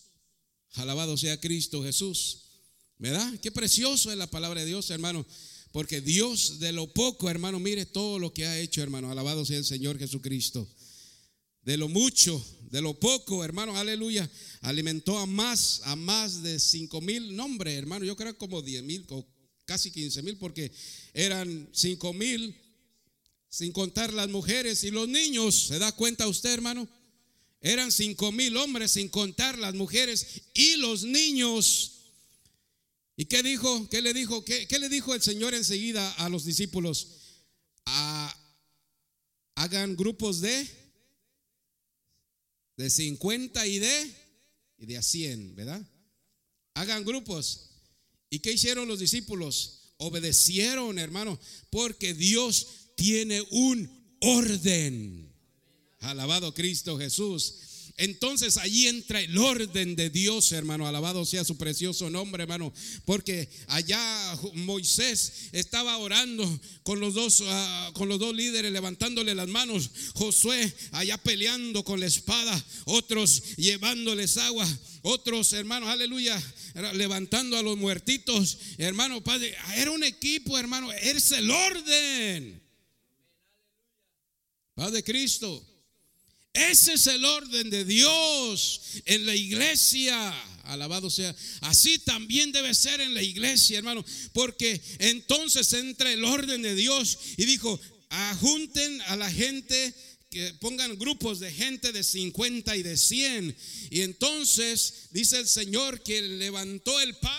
Alabado 0.74 1.16
sea 1.16 1.40
Cristo 1.40 1.82
Jesús. 1.82 2.42
¿Verdad? 2.98 3.38
Qué 3.40 3.50
precioso 3.50 4.10
es 4.10 4.18
la 4.18 4.30
palabra 4.30 4.60
de 4.60 4.66
Dios, 4.66 4.90
hermano. 4.90 5.26
Porque 5.72 6.00
Dios 6.00 6.58
de 6.58 6.72
lo 6.72 6.86
poco, 6.92 7.28
hermano, 7.28 7.60
mire 7.60 7.84
todo 7.86 8.18
lo 8.18 8.32
que 8.32 8.46
ha 8.46 8.58
hecho, 8.58 8.82
hermano. 8.82 9.10
Alabado 9.10 9.44
sea 9.44 9.58
el 9.58 9.64
Señor 9.64 9.98
Jesucristo. 9.98 10.66
De 11.62 11.76
lo 11.76 11.88
mucho, 11.88 12.42
de 12.70 12.80
lo 12.80 12.94
poco, 12.94 13.44
hermano, 13.44 13.76
aleluya. 13.76 14.30
Alimentó 14.60 15.18
a 15.18 15.26
más, 15.26 15.80
a 15.84 15.96
más 15.96 16.42
de 16.42 16.58
cinco 16.60 17.00
mil 17.00 17.34
nombres, 17.34 17.74
hermano. 17.76 18.04
Yo 18.04 18.16
creo 18.16 18.38
como 18.38 18.62
diez 18.62 18.82
mil, 18.84 19.04
casi 19.64 19.90
quince 19.90 20.22
mil, 20.22 20.36
porque 20.38 20.70
eran 21.12 21.68
cinco 21.72 22.12
mil, 22.12 22.54
sin 23.48 23.72
contar 23.72 24.12
las 24.12 24.28
mujeres 24.28 24.84
y 24.84 24.90
los 24.90 25.08
niños. 25.08 25.66
¿Se 25.66 25.78
da 25.78 25.90
cuenta 25.92 26.28
usted, 26.28 26.52
hermano? 26.52 26.88
Eran 27.60 27.90
cinco 27.90 28.30
mil 28.30 28.56
hombres, 28.56 28.92
sin 28.92 29.08
contar 29.08 29.58
las 29.58 29.74
mujeres 29.74 30.42
y 30.54 30.76
los 30.76 31.02
niños. 31.02 31.95
¿Y 33.16 33.24
qué 33.26 33.42
dijo? 33.42 33.88
¿Qué 33.88 34.02
le 34.02 34.12
dijo? 34.12 34.44
¿Qué, 34.44 34.66
le 34.78 34.88
dijo 34.88 35.14
el 35.14 35.22
Señor 35.22 35.54
enseguida 35.54 36.10
a 36.14 36.28
los 36.28 36.44
discípulos? 36.44 37.08
hagan 39.54 39.96
grupos 39.96 40.40
de 40.40 40.68
de 42.76 42.90
50 42.90 43.66
y 43.66 43.78
de 43.78 44.14
y 44.78 44.86
de 44.86 44.98
a 44.98 45.02
100, 45.02 45.54
¿verdad? 45.54 45.80
Hagan 46.74 47.04
grupos. 47.04 47.70
¿Y 48.28 48.40
qué 48.40 48.52
hicieron 48.52 48.86
los 48.86 48.98
discípulos? 48.98 49.94
Obedecieron, 49.96 50.98
hermano, 50.98 51.40
porque 51.70 52.12
Dios 52.12 52.66
tiene 52.96 53.40
un 53.50 53.90
orden. 54.20 55.32
Alabado 56.00 56.52
Cristo 56.52 56.98
Jesús. 56.98 57.54
Entonces 57.98 58.58
allí 58.58 58.88
entra 58.88 59.22
el 59.22 59.38
orden 59.38 59.96
de 59.96 60.10
Dios, 60.10 60.52
hermano. 60.52 60.86
Alabado 60.86 61.24
sea 61.24 61.44
su 61.44 61.56
precioso 61.56 62.10
nombre, 62.10 62.42
hermano. 62.42 62.72
Porque 63.06 63.48
allá 63.68 64.38
Moisés 64.52 65.48
estaba 65.52 65.96
orando 65.96 66.60
con 66.82 67.00
los 67.00 67.14
dos, 67.14 67.42
ah, 67.46 67.90
con 67.94 68.08
los 68.08 68.18
dos 68.18 68.34
líderes, 68.34 68.70
levantándole 68.70 69.34
las 69.34 69.48
manos. 69.48 69.90
Josué 70.14 70.70
allá 70.92 71.16
peleando 71.16 71.84
con 71.84 71.98
la 71.98 72.06
espada. 72.06 72.64
Otros 72.84 73.56
llevándoles 73.56 74.36
agua. 74.36 74.68
Otros, 75.00 75.52
hermanos, 75.54 75.88
aleluya, 75.88 76.42
levantando 76.94 77.56
a 77.56 77.62
los 77.62 77.78
muertitos. 77.78 78.58
Hermano, 78.76 79.22
padre, 79.24 79.56
era 79.74 79.90
un 79.90 80.04
equipo, 80.04 80.58
hermano. 80.58 80.92
Es 80.92 81.32
el 81.32 81.50
orden. 81.50 82.62
Padre 84.74 85.02
Cristo. 85.02 85.64
Ese 86.56 86.94
es 86.94 87.06
el 87.06 87.22
orden 87.22 87.68
de 87.68 87.84
Dios 87.84 88.80
en 89.04 89.26
la 89.26 89.34
iglesia. 89.34 90.34
Alabado 90.64 91.10
sea. 91.10 91.36
Así 91.60 91.98
también 91.98 92.50
debe 92.50 92.74
ser 92.74 92.98
en 93.02 93.12
la 93.12 93.22
iglesia, 93.22 93.76
hermano. 93.76 94.02
Porque 94.32 94.80
entonces 94.98 95.70
entra 95.74 96.10
el 96.10 96.24
orden 96.24 96.62
de 96.62 96.74
Dios 96.74 97.18
y 97.36 97.44
dijo, 97.44 97.78
ajunten 98.08 99.02
a 99.02 99.16
la 99.16 99.30
gente 99.30 99.94
que 100.30 100.54
pongan 100.54 100.98
grupos 100.98 101.40
de 101.40 101.52
gente 101.52 101.92
de 101.92 102.02
50 102.02 102.74
y 102.74 102.82
de 102.82 102.96
100. 102.96 103.56
Y 103.90 104.00
entonces 104.00 105.08
dice 105.10 105.38
el 105.38 105.48
Señor 105.48 106.02
que 106.02 106.22
levantó 106.22 106.98
el 107.02 107.16
pan 107.16 107.38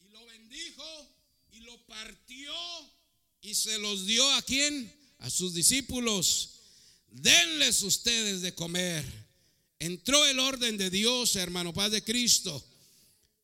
y 0.00 0.08
lo 0.08 0.24
bendijo 0.24 1.16
y 1.52 1.60
lo 1.60 1.86
partió 1.86 2.54
y 3.42 3.54
se 3.54 3.78
los 3.78 4.06
dio 4.06 4.28
a 4.32 4.40
quién? 4.40 4.90
A 5.18 5.28
sus 5.28 5.52
discípulos 5.52 6.51
denles 7.12 7.82
ustedes 7.82 8.42
de 8.42 8.54
comer. 8.54 9.04
Entró 9.78 10.24
el 10.26 10.38
orden 10.38 10.76
de 10.76 10.90
Dios, 10.90 11.36
hermano, 11.36 11.72
Padre 11.72 11.96
de 11.96 12.04
Cristo. 12.04 12.64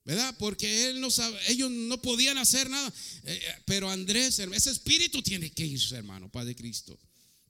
¿Verdad? 0.04 0.34
Porque 0.38 0.88
él 0.88 1.00
no 1.00 1.10
sabe, 1.10 1.38
ellos 1.48 1.70
no 1.70 2.00
podían 2.00 2.38
hacer 2.38 2.70
nada. 2.70 2.88
Eh, 3.24 3.40
eh, 3.42 3.54
pero 3.66 3.90
Andrés, 3.90 4.38
ese 4.38 4.70
espíritu 4.70 5.20
tiene 5.20 5.50
que 5.50 5.66
irse, 5.66 5.96
hermano, 5.96 6.30
Padre 6.30 6.56
Cristo. 6.56 6.98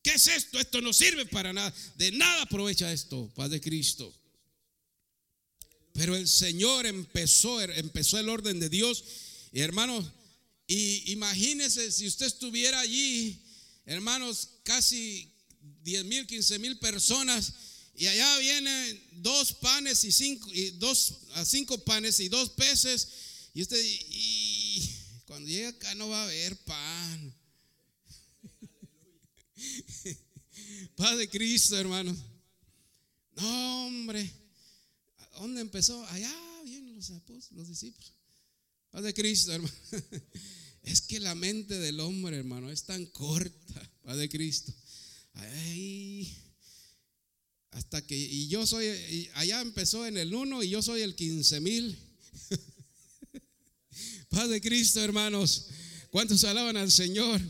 ¿Qué 0.02 0.14
es 0.14 0.26
esto? 0.26 0.58
Esto 0.58 0.80
no 0.80 0.92
sirve 0.92 1.26
para 1.26 1.52
nada. 1.52 1.72
De 1.96 2.10
nada 2.10 2.42
aprovecha 2.42 2.92
esto, 2.92 3.30
Padre 3.36 3.60
Cristo. 3.60 4.12
Pero 5.92 6.16
el 6.16 6.26
Señor 6.26 6.86
empezó, 6.86 7.60
empezó 7.60 8.18
el 8.18 8.28
orden 8.28 8.58
de 8.58 8.68
Dios. 8.68 9.04
Y 9.52 9.60
hermanos, 9.60 10.06
y 10.66 11.12
imagínese 11.12 11.92
si 11.92 12.06
usted 12.06 12.26
estuviera 12.26 12.80
allí, 12.80 13.40
hermanos, 13.84 14.48
casi 14.64 15.32
10 15.84 16.04
mil, 16.04 16.26
15 16.26 16.58
mil 16.58 16.78
personas 16.78 17.52
y 17.94 18.06
allá 18.06 18.38
vienen 18.38 19.02
dos 19.22 19.52
panes 19.54 20.04
y 20.04 20.12
cinco, 20.12 20.48
y 20.52 20.70
dos 20.72 21.14
cinco 21.44 21.78
panes 21.84 22.20
y 22.20 22.28
dos 22.28 22.50
peces 22.50 23.08
y 23.54 23.62
usted 23.62 23.80
y 23.84 24.98
cuando 25.26 25.48
llega 25.48 25.70
acá 25.70 25.94
no 25.94 26.08
va 26.08 26.22
a 26.22 26.24
haber 26.24 26.56
pan. 26.64 27.34
Paz 30.96 31.18
de 31.18 31.28
Cristo, 31.28 31.76
hermano. 31.76 32.16
No, 33.36 33.86
hombre. 33.86 34.30
¿Dónde 35.34 35.60
empezó? 35.60 36.04
Allá 36.06 36.34
vienen 36.64 36.94
los 36.96 37.10
apóstoles, 37.10 37.52
los 37.52 37.68
discípulos. 37.68 38.12
Paz 38.90 39.02
de 39.02 39.14
Cristo, 39.14 39.52
hermano. 39.52 39.74
Es 40.82 41.02
que 41.02 41.20
la 41.20 41.34
mente 41.34 41.78
del 41.78 42.00
hombre, 42.00 42.38
hermano, 42.38 42.70
es 42.70 42.84
tan 42.84 43.04
corta. 43.06 43.92
Paz 44.02 44.16
de 44.16 44.28
Cristo. 44.30 44.72
Hasta 47.78 48.04
que, 48.04 48.16
y 48.16 48.48
yo 48.48 48.66
soy, 48.66 49.30
allá 49.34 49.60
empezó 49.60 50.04
en 50.04 50.16
el 50.16 50.34
1 50.34 50.64
y 50.64 50.70
yo 50.70 50.82
soy 50.82 51.02
el 51.02 51.14
15 51.14 51.60
mil. 51.60 51.96
Paz 54.28 54.48
de 54.48 54.60
Cristo, 54.60 55.00
hermanos. 55.00 55.68
¿Cuántos 56.10 56.42
alaban 56.44 56.76
al 56.76 56.90
Señor? 56.90 57.40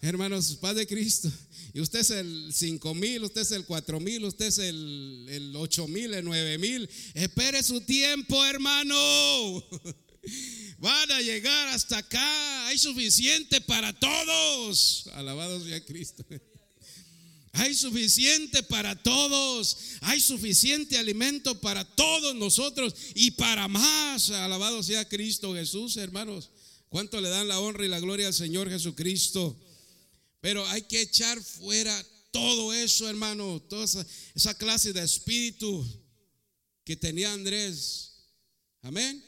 Hermanos, 0.00 0.56
paz 0.60 0.76
de 0.76 0.86
Cristo. 0.86 1.30
Y 1.74 1.80
usted 1.80 2.00
es 2.00 2.10
el 2.10 2.50
5 2.52 2.94
mil, 2.94 3.22
usted 3.24 3.42
es 3.42 3.52
el 3.52 3.64
4 3.64 4.00
mil, 4.00 4.24
usted 4.24 4.46
es 4.46 4.58
el, 4.58 5.26
el 5.28 5.54
8 5.54 5.88
mil, 5.88 6.14
el 6.14 6.24
9 6.24 6.58
mil. 6.58 6.88
Espere 7.14 7.62
su 7.62 7.80
tiempo, 7.82 8.44
hermano. 8.44 8.96
Van 10.78 11.12
a 11.12 11.20
llegar 11.20 11.68
hasta 11.68 11.98
acá. 11.98 12.66
Hay 12.68 12.78
suficiente 12.78 13.60
para 13.60 13.92
todos. 13.92 15.06
Alabado 15.12 15.62
sea 15.62 15.84
Cristo. 15.84 16.24
Hay 17.60 17.74
suficiente 17.74 18.62
para 18.62 18.96
todos. 19.02 19.76
Hay 20.00 20.18
suficiente 20.18 20.96
alimento 20.96 21.60
para 21.60 21.84
todos 21.84 22.34
nosotros 22.34 22.94
y 23.14 23.32
para 23.32 23.68
más. 23.68 24.30
Alabado 24.30 24.82
sea 24.82 25.06
Cristo 25.06 25.52
Jesús, 25.54 25.98
hermanos. 25.98 26.48
¿Cuánto 26.88 27.20
le 27.20 27.28
dan 27.28 27.48
la 27.48 27.60
honra 27.60 27.84
y 27.84 27.90
la 27.90 28.00
gloria 28.00 28.28
al 28.28 28.32
Señor 28.32 28.70
Jesucristo? 28.70 29.60
Pero 30.40 30.66
hay 30.68 30.80
que 30.80 31.02
echar 31.02 31.38
fuera 31.42 32.02
todo 32.30 32.72
eso, 32.72 33.06
hermano. 33.10 33.60
Toda 33.68 33.84
esa, 34.34 34.54
clase 34.56 34.94
de 34.94 35.02
espíritu 35.02 35.86
que 36.82 36.96
tenía 36.96 37.30
Andrés. 37.30 38.22
Amén. 38.80 39.22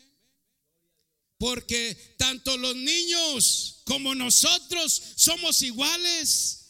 Porque 1.36 2.14
tanto 2.16 2.56
los 2.56 2.76
niños 2.76 3.82
como 3.84 4.14
nosotros 4.14 5.02
somos 5.16 5.60
iguales. 5.60 6.61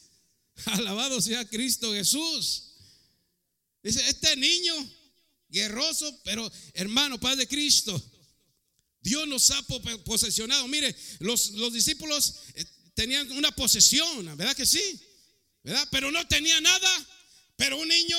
Alabado 0.65 1.21
sea 1.21 1.45
Cristo 1.45 1.93
Jesús. 1.93 2.73
Dice, 3.81 4.07
este 4.07 4.35
niño 4.35 4.73
guerroso, 5.49 6.21
pero 6.23 6.49
hermano, 6.73 7.19
Padre 7.19 7.41
de 7.41 7.47
Cristo, 7.47 8.01
Dios 9.01 9.27
nos 9.27 9.51
ha 9.51 9.61
posesionado. 10.05 10.67
Mire, 10.67 10.95
los, 11.19 11.51
los 11.51 11.73
discípulos 11.73 12.35
eh, 12.55 12.65
tenían 12.93 13.29
una 13.33 13.53
posesión, 13.53 14.25
¿verdad 14.37 14.55
que 14.55 14.65
sí? 14.65 14.81
¿Verdad? 15.63 15.87
Pero 15.91 16.11
no 16.11 16.25
tenía 16.27 16.59
nada. 16.61 17.07
Pero 17.55 17.77
un 17.77 17.87
niño 17.87 18.17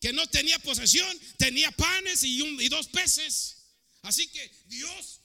que 0.00 0.12
no 0.12 0.26
tenía 0.26 0.58
posesión 0.58 1.08
tenía 1.38 1.70
panes 1.72 2.22
y, 2.24 2.42
y 2.42 2.68
dos 2.68 2.88
peces. 2.88 3.56
Así 4.02 4.26
que 4.28 4.50
Dios 4.66 5.20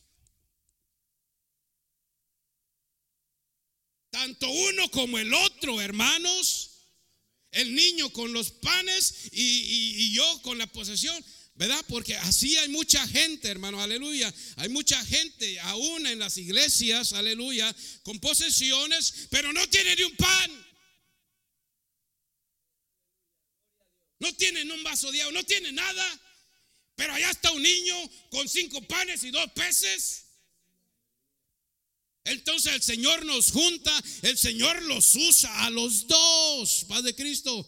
Tanto 4.11 4.49
uno 4.49 4.91
como 4.91 5.17
el 5.17 5.33
otro, 5.33 5.81
hermanos. 5.81 6.67
El 7.49 7.73
niño 7.75 8.11
con 8.13 8.31
los 8.31 8.51
panes 8.51 9.29
y, 9.31 10.13
yo 10.13 10.41
con 10.43 10.57
la 10.57 10.67
posesión. 10.67 11.25
¿Verdad? 11.55 11.83
Porque 11.89 12.15
así 12.15 12.57
hay 12.57 12.69
mucha 12.69 13.05
gente, 13.07 13.47
hermano, 13.47 13.81
aleluya. 13.81 14.33
Hay 14.57 14.69
mucha 14.69 15.03
gente, 15.05 15.59
aún 15.59 16.07
en 16.07 16.17
las 16.17 16.37
iglesias, 16.37 17.13
aleluya, 17.13 17.75
con 18.03 18.19
posesiones, 18.19 19.27
pero 19.29 19.51
no 19.53 19.67
tienen 19.67 19.97
ni 19.97 20.03
un 20.03 20.15
pan. 20.15 20.65
No 24.19 24.33
tienen 24.35 24.71
un 24.71 24.81
vaso 24.83 25.11
de 25.11 25.21
agua, 25.21 25.33
no 25.33 25.43
tienen 25.43 25.75
nada. 25.75 26.21
Pero 26.95 27.13
allá 27.13 27.29
está 27.29 27.51
un 27.51 27.61
niño 27.61 27.95
con 28.29 28.47
cinco 28.47 28.81
panes 28.87 29.23
y 29.23 29.31
dos 29.31 29.51
peces. 29.51 30.30
Entonces 32.23 32.73
el 32.73 32.81
Señor 32.81 33.25
nos 33.25 33.51
junta, 33.51 33.91
el 34.21 34.37
Señor 34.37 34.81
los 34.83 35.15
usa 35.15 35.65
a 35.65 35.69
los 35.69 36.07
dos, 36.07 36.85
Padre 36.87 37.15
Cristo. 37.15 37.67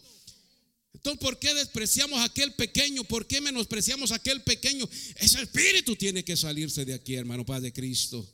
Entonces, 0.93 1.19
¿por 1.19 1.37
qué 1.39 1.53
despreciamos 1.53 2.19
a 2.19 2.25
aquel 2.25 2.53
pequeño? 2.53 3.03
¿Por 3.03 3.27
qué 3.27 3.41
menospreciamos 3.41 4.11
a 4.11 4.15
aquel 4.15 4.41
pequeño? 4.43 4.87
Ese 5.15 5.41
espíritu 5.41 5.95
tiene 5.95 6.23
que 6.23 6.37
salirse 6.37 6.85
de 6.85 6.93
aquí, 6.93 7.15
hermano, 7.15 7.45
Padre 7.45 7.73
Cristo. 7.73 8.25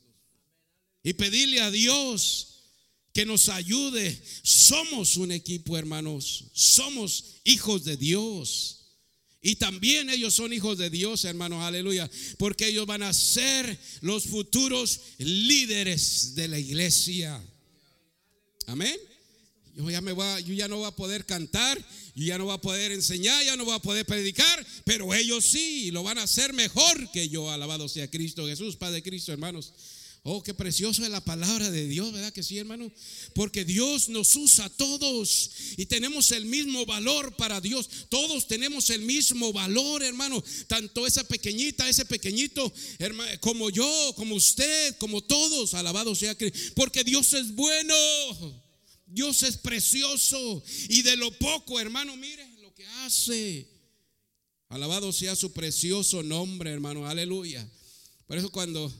Y 1.01 1.13
pedirle 1.13 1.61
a 1.61 1.71
Dios 1.71 2.49
que 3.13 3.25
nos 3.25 3.49
ayude. 3.49 4.21
Somos 4.43 5.17
un 5.17 5.31
equipo, 5.31 5.77
hermanos. 5.77 6.45
Somos 6.53 7.37
hijos 7.43 7.85
de 7.85 7.97
Dios. 7.97 8.78
Y 9.41 9.55
también 9.55 10.09
ellos 10.09 10.33
son 10.33 10.51
hijos 10.51 10.77
de 10.77 10.89
Dios, 10.89 11.23
hermanos, 11.23 11.63
aleluya, 11.63 12.09
porque 12.37 12.67
ellos 12.67 12.85
van 12.85 13.03
a 13.03 13.13
ser 13.13 13.79
los 14.01 14.25
futuros 14.25 14.99
líderes 15.17 16.35
de 16.35 16.49
la 16.49 16.59
iglesia. 16.59 17.41
Amén. 18.67 18.97
Yo 19.75 19.89
ya, 19.89 20.01
me 20.01 20.11
voy 20.11 20.43
yo 20.43 20.53
ya 20.53 20.67
no 20.67 20.77
voy 20.77 20.87
a 20.87 20.91
poder 20.91 21.25
cantar, 21.25 21.77
yo 22.13 22.25
ya 22.25 22.37
no 22.37 22.45
voy 22.45 22.55
a 22.55 22.57
poder 22.57 22.91
enseñar, 22.91 23.45
ya 23.45 23.55
no 23.55 23.63
voy 23.63 23.75
a 23.75 23.79
poder 23.79 24.05
predicar, 24.05 24.67
pero 24.83 25.13
ellos 25.13 25.45
sí, 25.45 25.89
lo 25.91 26.03
van 26.03 26.17
a 26.17 26.23
hacer 26.23 26.51
mejor 26.51 27.09
que 27.11 27.29
yo. 27.29 27.49
Alabado 27.49 27.87
sea 27.87 28.09
Cristo 28.09 28.45
Jesús, 28.45 28.75
Padre 28.75 29.01
Cristo, 29.01 29.31
hermanos. 29.31 29.71
Oh, 30.23 30.43
qué 30.43 30.53
precioso 30.53 31.03
es 31.03 31.09
la 31.09 31.23
palabra 31.23 31.71
de 31.71 31.87
Dios, 31.87 32.11
¿verdad 32.11 32.33
que 32.33 32.43
sí, 32.43 32.57
hermano? 32.57 32.91
Porque 33.33 33.63
Dios 33.63 34.09
nos 34.09 34.35
usa 34.35 34.65
a 34.65 34.69
todos 34.69 35.51
y 35.77 35.85
tenemos 35.85 36.31
el 36.31 36.45
mismo 36.45 36.85
valor 36.85 37.35
para 37.37 37.61
Dios. 37.61 37.89
Todos 38.09 38.47
tenemos 38.47 38.89
el 38.89 39.01
mismo 39.01 39.53
valor, 39.53 40.03
hermano. 40.03 40.43
Tanto 40.67 41.07
esa 41.07 41.23
pequeñita, 41.23 41.87
ese 41.87 42.05
pequeñito, 42.05 42.71
como 43.39 43.69
yo, 43.69 44.13
como 44.17 44.35
usted, 44.35 44.97
como 44.97 45.21
todos. 45.21 45.73
Alabado 45.73 46.13
sea 46.13 46.35
Cristo. 46.35 46.73
Porque 46.75 47.05
Dios 47.05 47.31
es 47.33 47.55
bueno. 47.55 47.95
Dios 49.05 49.41
es 49.43 49.55
precioso. 49.57 50.61
Y 50.89 51.01
de 51.01 51.15
lo 51.15 51.31
poco, 51.31 51.79
hermano, 51.79 52.17
mire 52.17 52.45
lo 52.61 52.75
que 52.75 52.85
hace. 52.85 53.69
Alabado 54.67 55.13
sea 55.13 55.35
su 55.35 55.53
precioso 55.53 56.23
nombre, 56.23 56.71
hermano. 56.71 57.07
Aleluya. 57.07 57.67
Por 58.27 58.37
eso 58.37 58.51
cuando 58.51 58.93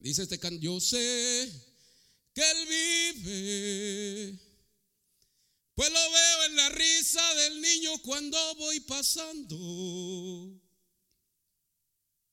Dice 0.00 0.22
este 0.22 0.38
canto, 0.38 0.60
yo 0.60 0.78
sé 0.80 1.50
que 2.32 2.40
Él 2.40 2.68
vive, 2.68 4.38
pues 5.74 5.90
lo 5.90 6.10
veo 6.10 6.44
en 6.46 6.56
la 6.56 6.68
risa 6.68 7.34
del 7.34 7.60
niño 7.60 7.98
cuando 8.02 8.54
voy 8.56 8.80
pasando. 8.80 10.60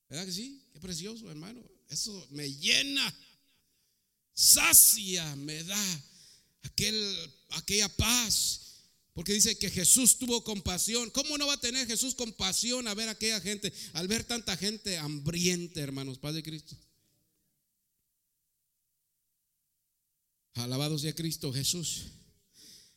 ¿Verdad 0.09 0.25
que 0.25 0.31
sí? 0.31 0.61
Qué 0.73 0.79
precioso, 0.79 1.29
hermano. 1.29 1.63
Eso 1.89 2.27
me 2.29 2.51
llena, 2.51 3.15
sacia, 4.33 5.35
me 5.35 5.63
da 5.63 6.03
aquel, 6.61 7.33
aquella 7.49 7.89
paz. 7.89 8.61
Porque 9.13 9.33
dice 9.33 9.57
que 9.57 9.71
Jesús 9.71 10.17
tuvo 10.17 10.43
compasión. 10.43 11.09
¿Cómo 11.09 11.37
no 11.37 11.47
va 11.47 11.53
a 11.53 11.59
tener 11.59 11.87
Jesús 11.87 12.13
compasión 12.13 12.87
a 12.87 12.93
ver 12.93 13.07
a 13.07 13.13
aquella 13.13 13.39
gente, 13.39 13.73
al 13.93 14.07
ver 14.07 14.25
tanta 14.25 14.55
gente 14.57 14.97
hambrienta, 14.97 15.79
hermanos, 15.79 16.19
Padre 16.19 16.43
Cristo? 16.43 16.75
Alabado 20.55 20.97
sea 20.97 21.13
Cristo 21.13 21.53
Jesús. 21.53 22.05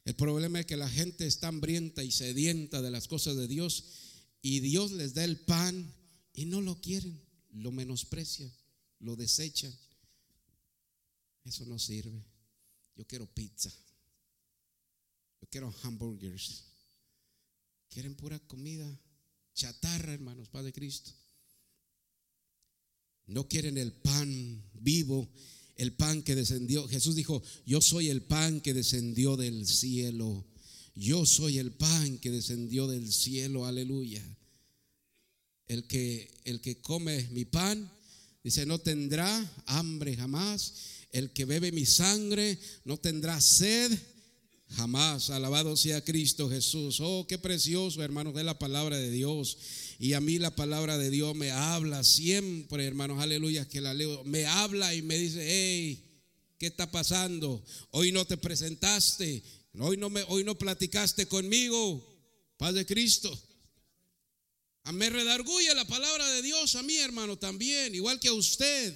El 0.04 0.14
problema 0.14 0.60
es 0.60 0.66
que 0.66 0.76
la 0.76 0.88
gente 0.88 1.26
está 1.26 1.48
hambrienta 1.48 2.02
y 2.02 2.10
sedienta 2.10 2.80
de 2.80 2.90
las 2.90 3.08
cosas 3.08 3.36
de 3.36 3.46
Dios 3.46 3.84
y 4.40 4.60
Dios 4.60 4.92
les 4.92 5.14
da 5.14 5.24
el 5.24 5.38
pan 5.40 5.92
y 6.32 6.46
no 6.46 6.60
lo 6.60 6.80
quieren, 6.80 7.20
lo 7.50 7.72
menosprecian, 7.72 8.50
lo 9.00 9.16
desechan. 9.16 9.74
Eso 11.44 11.66
no 11.66 11.78
sirve. 11.78 12.24
Yo 12.96 13.06
quiero 13.06 13.26
pizza. 13.26 13.70
Yo 15.40 15.48
quiero 15.50 15.74
hamburgers. 15.82 16.64
Quieren 17.90 18.14
pura 18.14 18.38
comida 18.38 18.88
chatarra, 19.54 20.14
hermanos, 20.14 20.48
Padre 20.48 20.72
Cristo. 20.72 21.10
No 23.26 23.48
quieren 23.48 23.76
el 23.76 23.92
pan 23.92 24.62
vivo 24.74 25.28
el 25.78 25.92
pan 25.92 26.22
que 26.22 26.34
descendió. 26.34 26.86
Jesús 26.88 27.14
dijo, 27.14 27.42
yo 27.64 27.80
soy 27.80 28.10
el 28.10 28.20
pan 28.22 28.60
que 28.60 28.74
descendió 28.74 29.36
del 29.36 29.66
cielo. 29.66 30.44
Yo 30.94 31.24
soy 31.24 31.58
el 31.58 31.70
pan 31.70 32.18
que 32.18 32.30
descendió 32.32 32.88
del 32.88 33.10
cielo. 33.12 33.64
Aleluya. 33.64 34.22
El 35.68 35.86
que, 35.86 36.30
el 36.44 36.60
que 36.60 36.80
come 36.80 37.28
mi 37.30 37.44
pan, 37.44 37.90
dice, 38.42 38.66
no 38.66 38.80
tendrá 38.80 39.52
hambre 39.66 40.16
jamás. 40.16 40.74
El 41.12 41.30
que 41.32 41.44
bebe 41.44 41.70
mi 41.70 41.86
sangre 41.86 42.58
no 42.84 42.98
tendrá 42.98 43.40
sed 43.40 43.96
jamás. 44.76 45.30
Alabado 45.30 45.76
sea 45.76 46.04
Cristo 46.04 46.48
Jesús. 46.48 47.00
Oh, 47.00 47.26
qué 47.28 47.38
precioso, 47.38 48.02
hermanos, 48.02 48.34
de 48.34 48.44
la 48.44 48.58
palabra 48.58 48.96
de 48.96 49.10
Dios. 49.10 49.58
Y 49.98 50.12
a 50.12 50.20
mí 50.20 50.38
la 50.38 50.54
palabra 50.54 50.98
de 50.98 51.10
Dios 51.10 51.34
me 51.34 51.50
habla 51.50 52.04
siempre, 52.04 52.86
hermanos, 52.86 53.20
aleluya, 53.20 53.68
que 53.68 53.80
la 53.80 53.94
leo. 53.94 54.24
Me 54.24 54.46
habla 54.46 54.94
y 54.94 55.02
me 55.02 55.18
dice, 55.18 55.46
hey, 55.48 56.04
¿qué 56.58 56.66
está 56.66 56.90
pasando? 56.90 57.64
Hoy 57.90 58.12
no 58.12 58.24
te 58.24 58.36
presentaste. 58.36 59.42
Hoy 59.80 59.96
no, 59.96 60.10
me, 60.10 60.22
hoy 60.28 60.44
no 60.44 60.56
platicaste 60.56 61.26
conmigo, 61.26 62.04
paz 62.56 62.74
de 62.74 62.86
Cristo. 62.86 63.36
Me 64.92 65.10
redarguye 65.10 65.74
la 65.74 65.84
palabra 65.84 66.26
de 66.32 66.42
Dios 66.42 66.74
a 66.74 66.82
mí, 66.82 66.96
hermano, 66.96 67.36
también, 67.36 67.94
igual 67.94 68.18
que 68.18 68.28
a 68.28 68.32
usted. 68.32 68.94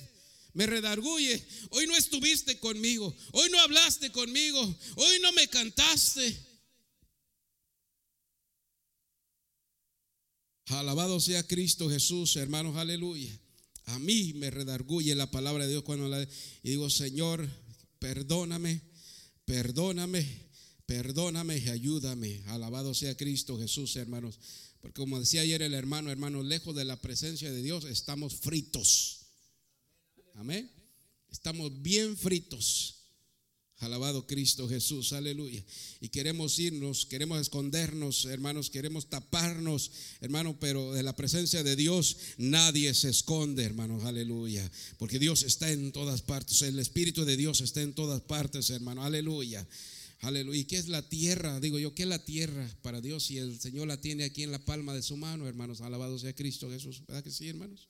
Me 0.55 0.67
redarguye. 0.67 1.43
Hoy 1.71 1.87
no 1.87 1.97
estuviste 1.97 2.59
conmigo. 2.59 3.15
Hoy 3.33 3.49
no 3.51 3.61
hablaste 3.61 4.11
conmigo. 4.13 4.61
Hoy 4.97 5.19
no 5.21 5.33
me 5.33 5.49
cantaste. 5.49 6.53
Alabado 10.67 11.21
sea 11.21 11.47
Cristo 11.47 11.91
Jesús, 11.91 12.37
hermanos, 12.37 12.77
aleluya. 12.77 13.31
A 13.87 13.99
mí 13.99 14.33
me 14.35 14.51
redarguye 14.51 15.15
la 15.15 15.31
palabra 15.31 15.65
de 15.65 15.71
Dios 15.71 15.83
cuando 15.83 16.09
la 16.09 16.23
y 16.23 16.71
digo, 16.71 16.89
Señor, 16.89 17.49
perdóname, 17.99 18.81
perdóname, 19.45 20.27
perdóname 20.87 21.59
y 21.59 21.69
ayúdame. 21.69 22.43
Alabado 22.47 22.95
sea 22.95 23.17
Cristo 23.17 23.59
Jesús, 23.59 23.97
hermanos. 23.97 24.39
Porque 24.81 25.01
como 25.01 25.21
decía 25.21 25.43
ayer 25.43 25.63
el 25.63 25.75
hermano, 25.75 26.11
hermanos, 26.11 26.45
lejos 26.45 26.75
de 26.75 26.85
la 26.85 27.01
presencia 27.01 27.53
de 27.53 27.63
Dios 27.63 27.85
estamos 27.85 28.35
fritos. 28.37 29.22
Amén. 30.35 30.71
Estamos 31.31 31.83
bien 31.83 32.17
fritos. 32.17 33.03
Alabado 33.83 34.29
Cristo 34.29 34.69
Jesús, 34.69 35.13
aleluya. 35.13 35.65
Y 36.01 36.09
queremos 36.11 36.57
irnos, 36.61 37.05
queremos 37.05 37.41
escondernos, 37.41 38.27
hermanos, 38.27 38.71
queremos 38.71 39.11
taparnos, 39.11 39.91
hermano, 40.21 40.57
pero 40.61 40.93
de 40.93 41.03
la 41.03 41.17
presencia 41.17 41.65
de 41.65 41.75
Dios 41.75 42.17
nadie 42.39 42.95
se 42.95 43.09
esconde, 43.09 43.65
hermanos, 43.65 44.05
aleluya. 44.05 44.71
Porque 44.99 45.19
Dios 45.19 45.43
está 45.43 45.73
en 45.73 45.91
todas 45.91 46.23
partes, 46.23 46.63
el 46.63 46.79
Espíritu 46.79 47.25
de 47.25 47.37
Dios 47.37 47.61
está 47.61 47.83
en 47.83 47.93
todas 47.93 48.21
partes, 48.21 48.71
hermano, 48.71 49.03
aleluya. 49.03 49.67
Aleluya. 50.21 50.61
¿Y 50.61 50.65
qué 50.67 50.77
es 50.77 50.87
la 50.87 51.03
tierra? 51.03 51.59
Digo 51.59 51.81
yo, 51.81 51.93
¿qué 51.93 52.05
es 52.05 52.09
la 52.09 52.25
tierra 52.25 52.73
para 52.83 53.01
Dios 53.01 53.25
si 53.25 53.39
el 53.39 53.59
Señor 53.59 53.89
la 53.89 54.01
tiene 54.01 54.23
aquí 54.23 54.45
en 54.45 54.53
la 54.53 54.65
palma 54.65 54.95
de 54.95 55.03
su 55.03 55.17
mano, 55.17 55.49
hermanos? 55.49 55.81
Alabado 55.81 56.17
sea 56.21 56.33
Cristo 56.33 56.71
Jesús. 56.71 57.03
¿Verdad 57.09 57.25
que 57.25 57.33
sí, 57.33 57.49
hermanos? 57.49 57.89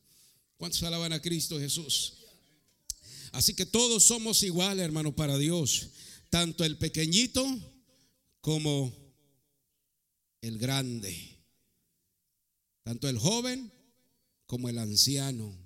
¿Cuántos 0.56 0.82
alaban 0.84 1.12
a 1.12 1.20
Cristo 1.20 1.60
Jesús? 1.60 2.21
Así 3.32 3.54
que 3.54 3.64
todos 3.64 4.04
somos 4.04 4.42
iguales, 4.42 4.84
hermano, 4.84 5.16
para 5.16 5.38
Dios. 5.38 5.88
Tanto 6.28 6.64
el 6.64 6.76
pequeñito 6.76 7.44
como 8.42 8.92
el 10.42 10.58
grande. 10.58 11.38
Tanto 12.84 13.08
el 13.08 13.18
joven 13.18 13.72
como 14.46 14.68
el 14.68 14.78
anciano. 14.78 15.56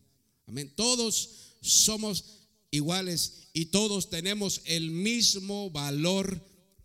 Amén. 0.46 0.72
Todos 0.76 1.56
somos 1.60 2.24
iguales 2.70 3.48
y 3.52 3.66
todos 3.66 4.10
tenemos 4.10 4.60
el 4.64 4.92
mismo 4.92 5.70
valor 5.70 6.40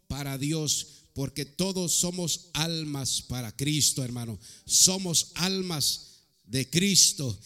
para 0.07 0.39
Dios. 0.39 0.87
Porque 1.13 1.45
todos 1.45 1.91
somos 1.91 2.49
almas 2.53 3.21
para 3.21 3.55
Cristo, 3.55 4.03
hermano. 4.03 4.39
Somos 4.65 5.31
almas 5.35 6.23
de 6.45 6.67
Cristo 6.69 7.37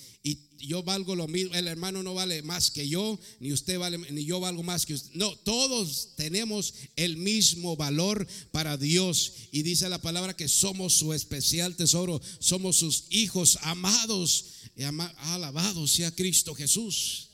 yo 0.59 0.83
valgo 0.83 1.15
lo 1.15 1.27
mismo, 1.27 1.53
el 1.53 1.67
hermano 1.67 2.03
no 2.03 2.13
vale 2.13 2.41
más 2.41 2.71
que 2.71 2.87
yo, 2.87 3.19
ni 3.39 3.51
usted 3.51 3.79
vale, 3.79 3.97
ni 4.11 4.25
yo 4.25 4.39
valgo 4.39 4.63
más 4.63 4.85
que 4.85 4.93
usted. 4.93 5.11
No, 5.13 5.35
todos 5.37 6.15
tenemos 6.15 6.73
el 6.95 7.17
mismo 7.17 7.75
valor 7.75 8.27
para 8.51 8.77
Dios. 8.77 9.33
Y 9.51 9.63
dice 9.63 9.89
la 9.89 10.01
palabra 10.01 10.35
que 10.35 10.47
somos 10.47 10.93
su 10.93 11.13
especial 11.13 11.75
tesoro, 11.75 12.21
somos 12.39 12.77
sus 12.77 13.05
hijos 13.09 13.57
amados. 13.61 14.45
Y 14.75 14.83
alabado 14.83 15.87
sea 15.87 16.13
Cristo 16.13 16.53
Jesús. 16.53 17.29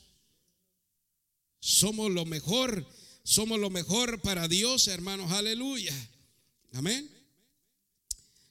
Somos 1.60 2.10
lo 2.10 2.24
mejor, 2.24 2.86
somos 3.24 3.58
lo 3.58 3.70
mejor 3.70 4.20
para 4.20 4.48
Dios, 4.48 4.88
hermanos, 4.88 5.30
aleluya. 5.30 5.94
Amén. 6.72 7.11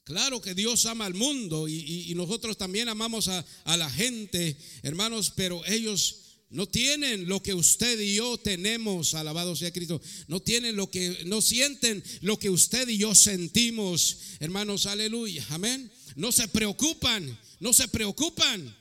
Claro 0.03 0.41
que 0.41 0.55
Dios 0.55 0.85
ama 0.87 1.05
al 1.05 1.13
mundo 1.13 1.67
y, 1.67 2.13
nosotros 2.15 2.57
también 2.57 2.89
amamos 2.89 3.27
a, 3.27 3.45
la 3.65 3.89
gente, 3.89 4.57
hermanos, 4.81 5.31
pero 5.35 5.63
ellos 5.65 6.21
no 6.49 6.67
tienen 6.67 7.29
lo 7.29 7.41
que 7.41 7.53
usted 7.53 7.99
y 7.99 8.15
yo 8.15 8.37
tenemos, 8.37 9.13
alabado 9.13 9.55
sea 9.55 9.71
Cristo. 9.71 10.01
No 10.27 10.41
tienen 10.41 10.75
lo 10.75 10.89
que, 10.89 11.23
no 11.25 11.41
sienten 11.41 12.03
lo 12.21 12.37
que 12.39 12.49
usted 12.49 12.87
y 12.89 12.97
yo 12.97 13.13
sentimos, 13.13 14.17
hermanos, 14.39 14.87
aleluya, 14.87 15.45
amén. 15.49 15.91
No 16.15 16.31
se 16.31 16.47
preocupan, 16.47 17.39
no 17.59 17.71
se 17.71 17.87
preocupan, 17.87 18.75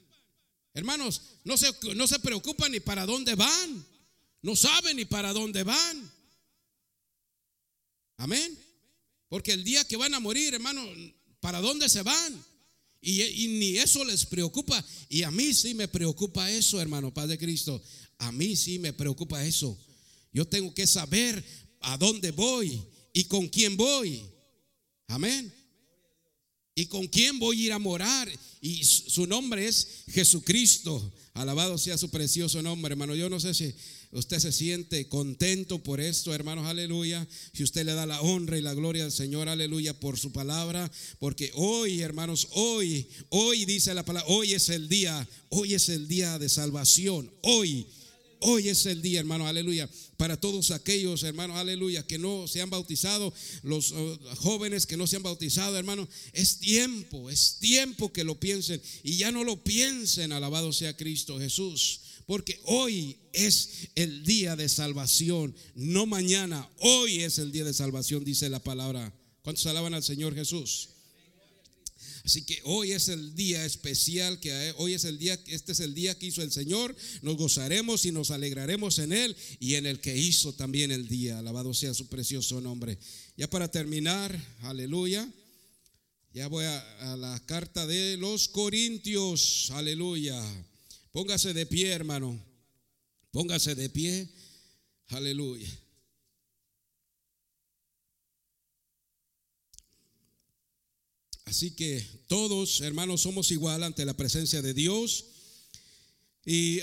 hermanos, 0.72 1.20
no 1.44 1.56
se, 1.56 1.70
no 1.94 2.06
se 2.06 2.18
preocupan 2.18 2.72
ni 2.72 2.80
para 2.80 3.04
dónde 3.04 3.34
van, 3.34 3.86
no 4.42 4.56
saben 4.56 4.96
ni 4.96 5.04
para 5.04 5.34
dónde 5.34 5.64
van, 5.64 6.12
amén. 8.16 8.58
Porque 9.30 9.52
el 9.52 9.64
día 9.64 9.84
que 9.84 9.96
van 9.96 10.12
a 10.12 10.20
morir, 10.20 10.52
hermano, 10.52 10.84
¿Para 11.40 11.60
dónde 11.60 11.88
se 11.88 12.02
van? 12.02 12.44
Y, 13.00 13.48
ni 13.48 13.78
eso 13.78 14.04
les 14.04 14.26
preocupa. 14.26 14.84
Y 15.08 15.22
a 15.22 15.30
mí 15.30 15.54
sí 15.54 15.74
me 15.74 15.88
preocupa 15.88 16.50
eso, 16.50 16.80
hermano, 16.80 17.12
Padre 17.12 17.38
Cristo. 17.38 17.82
A 18.18 18.30
mí 18.30 18.54
sí 18.54 18.78
me 18.78 18.92
preocupa 18.92 19.44
eso. 19.44 19.76
Yo 20.32 20.46
tengo 20.46 20.72
que 20.74 20.86
saber 20.86 21.42
a 21.80 21.96
dónde 21.96 22.30
voy 22.30 22.80
y 23.14 23.24
con 23.24 23.48
quién 23.48 23.76
voy. 23.76 24.22
Amén. 25.08 25.52
Y 26.74 26.86
con 26.86 27.06
quién 27.08 27.38
voy 27.38 27.62
a 27.62 27.66
ir 27.66 27.72
a 27.72 27.78
morar. 27.78 28.30
Y 28.60 28.84
su 28.84 29.26
nombre 29.26 29.66
es 29.66 30.04
Jesucristo. 30.08 31.12
Alabado 31.32 31.78
sea 31.78 31.96
su 31.96 32.10
precioso 32.10 32.60
nombre, 32.60 32.92
hermano. 32.92 33.14
Yo 33.14 33.30
no 33.30 33.40
sé 33.40 33.54
si 33.54 33.74
usted 34.12 34.38
se 34.38 34.52
siente 34.52 35.08
contento 35.08 35.82
por 35.82 36.00
esto, 36.00 36.34
hermanos, 36.34 36.66
aleluya. 36.66 37.26
Si 37.52 37.62
usted 37.62 37.84
le 37.84 37.94
da 37.94 38.06
la 38.06 38.20
honra 38.20 38.58
y 38.58 38.62
la 38.62 38.74
gloria 38.74 39.04
al 39.04 39.12
Señor, 39.12 39.48
aleluya, 39.48 39.98
por 39.98 40.18
su 40.18 40.32
palabra. 40.32 40.90
Porque 41.18 41.52
hoy, 41.54 42.00
hermanos, 42.00 42.48
hoy, 42.52 43.06
hoy 43.28 43.64
dice 43.64 43.94
la 43.94 44.04
palabra, 44.04 44.28
hoy 44.28 44.54
es 44.54 44.68
el 44.68 44.88
día, 44.88 45.28
hoy 45.50 45.74
es 45.74 45.88
el 45.88 46.08
día 46.08 46.38
de 46.38 46.48
salvación. 46.48 47.30
Hoy. 47.42 47.86
Hoy 48.42 48.70
es 48.70 48.86
el 48.86 49.02
día, 49.02 49.20
hermano, 49.20 49.46
aleluya. 49.46 49.88
Para 50.16 50.40
todos 50.40 50.70
aquellos, 50.70 51.22
hermanos, 51.24 51.58
aleluya, 51.58 52.06
que 52.06 52.18
no 52.18 52.48
se 52.48 52.62
han 52.62 52.70
bautizado, 52.70 53.34
los 53.62 53.90
uh, 53.90 54.18
jóvenes 54.36 54.86
que 54.86 54.96
no 54.96 55.06
se 55.06 55.16
han 55.16 55.22
bautizado, 55.22 55.76
hermano, 55.76 56.08
es 56.32 56.56
tiempo, 56.56 57.28
es 57.28 57.58
tiempo 57.60 58.10
que 58.12 58.24
lo 58.24 58.40
piensen 58.40 58.80
y 59.02 59.18
ya 59.18 59.30
no 59.30 59.44
lo 59.44 59.62
piensen, 59.62 60.32
alabado 60.32 60.72
sea 60.72 60.96
Cristo 60.96 61.38
Jesús. 61.38 62.00
Porque 62.30 62.60
hoy 62.66 63.16
es 63.32 63.88
el 63.96 64.22
día 64.22 64.54
de 64.54 64.68
salvación, 64.68 65.52
no 65.74 66.06
mañana. 66.06 66.70
Hoy 66.78 67.24
es 67.24 67.40
el 67.40 67.50
día 67.50 67.64
de 67.64 67.74
salvación, 67.74 68.22
dice 68.22 68.48
la 68.48 68.62
palabra. 68.62 69.12
¿Cuántos 69.42 69.66
alaban 69.66 69.94
al 69.94 70.04
Señor 70.04 70.36
Jesús? 70.36 70.90
Así 72.24 72.42
que 72.42 72.60
hoy 72.62 72.92
es 72.92 73.08
el 73.08 73.34
día 73.34 73.64
especial 73.66 74.38
que 74.38 74.72
hoy 74.76 74.94
es 74.94 75.06
el 75.06 75.18
día, 75.18 75.40
este 75.48 75.72
es 75.72 75.80
el 75.80 75.92
día 75.92 76.16
que 76.16 76.26
hizo 76.26 76.40
el 76.40 76.52
Señor. 76.52 76.94
Nos 77.22 77.36
gozaremos 77.36 78.06
y 78.06 78.12
nos 78.12 78.30
alegraremos 78.30 79.00
en 79.00 79.12
él 79.12 79.36
y 79.58 79.74
en 79.74 79.86
el 79.86 80.00
que 80.00 80.16
hizo 80.16 80.52
también 80.52 80.92
el 80.92 81.08
día. 81.08 81.40
Alabado 81.40 81.74
sea 81.74 81.94
su 81.94 82.06
precioso 82.06 82.60
nombre. 82.60 82.96
Ya 83.36 83.50
para 83.50 83.68
terminar, 83.72 84.40
aleluya. 84.60 85.28
Ya 86.32 86.46
voy 86.46 86.64
a, 86.64 87.12
a 87.12 87.16
la 87.16 87.44
carta 87.44 87.88
de 87.88 88.16
los 88.18 88.46
Corintios. 88.46 89.72
Aleluya. 89.72 90.40
Póngase 91.12 91.52
de 91.52 91.66
pie, 91.66 91.88
hermano. 91.88 92.38
Póngase 93.32 93.74
de 93.74 93.90
pie. 93.90 94.28
Aleluya. 95.08 95.68
Así 101.46 101.72
que 101.72 102.00
todos, 102.28 102.80
hermanos, 102.80 103.22
somos 103.22 103.50
igual 103.50 103.82
ante 103.82 104.04
la 104.04 104.14
presencia 104.14 104.62
de 104.62 104.72
Dios. 104.72 105.24
Y 106.46 106.80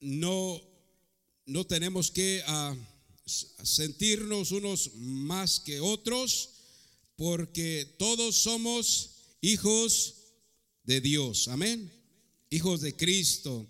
no, 0.00 0.62
no 1.44 1.66
tenemos 1.66 2.10
que 2.10 2.42
ah, 2.46 2.74
sentirnos 3.26 4.50
unos 4.50 4.94
más 4.94 5.60
que 5.60 5.78
otros, 5.80 6.48
porque 7.16 7.96
todos 7.98 8.34
somos 8.36 9.10
hijos 9.42 10.14
de 10.84 11.02
Dios. 11.02 11.48
Amén 11.48 11.99
hijos 12.50 12.80
de 12.80 12.94
Cristo. 12.94 13.66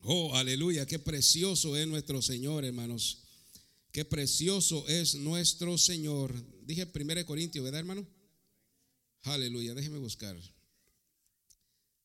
Oh, 0.00 0.34
aleluya, 0.34 0.86
qué 0.86 0.98
precioso 0.98 1.76
es 1.76 1.86
nuestro 1.86 2.22
Señor, 2.22 2.64
hermanos. 2.64 3.24
Qué 3.90 4.04
precioso 4.04 4.86
es 4.88 5.16
nuestro 5.16 5.76
Señor. 5.76 6.32
Dije 6.62 6.90
1 6.94 7.26
Corintios, 7.26 7.64
¿verdad, 7.64 7.80
hermano? 7.80 8.06
Aleluya, 9.22 9.74
déjeme 9.74 9.98
buscar. 9.98 10.36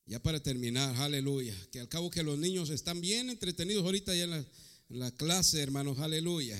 Ya 0.05 0.21
para 0.21 0.41
terminar, 0.41 0.95
aleluya. 0.95 1.55
Que 1.71 1.79
al 1.79 1.87
cabo 1.87 2.09
que 2.09 2.23
los 2.23 2.37
niños 2.37 2.69
están 2.69 2.99
bien 3.01 3.29
entretenidos 3.29 3.85
ahorita 3.85 4.15
ya 4.15 4.23
en 4.23 4.31
la, 4.31 4.37
en 4.89 4.99
la 4.99 5.11
clase, 5.11 5.61
hermanos, 5.61 5.99
aleluya. 5.99 6.57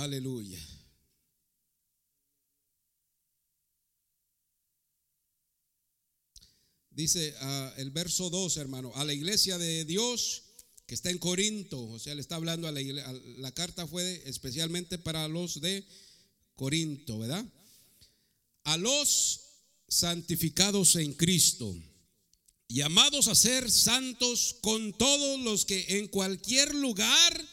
Aleluya. 0.00 0.58
dice 6.90 7.34
ah, 7.40 7.74
el 7.76 7.90
verso 7.90 8.30
2, 8.30 8.56
hermano, 8.58 8.92
a 8.94 9.04
la 9.04 9.12
iglesia 9.12 9.58
de 9.58 9.84
Dios 9.84 10.42
que 10.86 10.94
está 10.94 11.10
en 11.10 11.18
Corinto, 11.18 11.82
o 11.82 11.98
sea, 11.98 12.14
le 12.14 12.20
está 12.20 12.36
hablando 12.36 12.66
a 12.66 12.72
la 12.72 12.80
iglesia, 12.80 13.12
la 13.38 13.52
carta 13.52 13.86
fue 13.86 14.22
especialmente 14.26 14.98
para 14.98 15.28
los 15.28 15.60
de 15.60 15.86
Corinto, 16.56 17.18
¿verdad? 17.18 17.44
A 18.64 18.76
los 18.76 19.40
santificados 19.88 20.96
en 20.96 21.12
Cristo, 21.14 21.74
llamados 22.68 23.28
a 23.28 23.34
ser 23.34 23.70
santos 23.70 24.56
con 24.62 24.92
todos 24.92 25.40
los 25.40 25.64
que 25.64 25.98
en 25.98 26.08
cualquier 26.08 26.74
lugar 26.74 27.48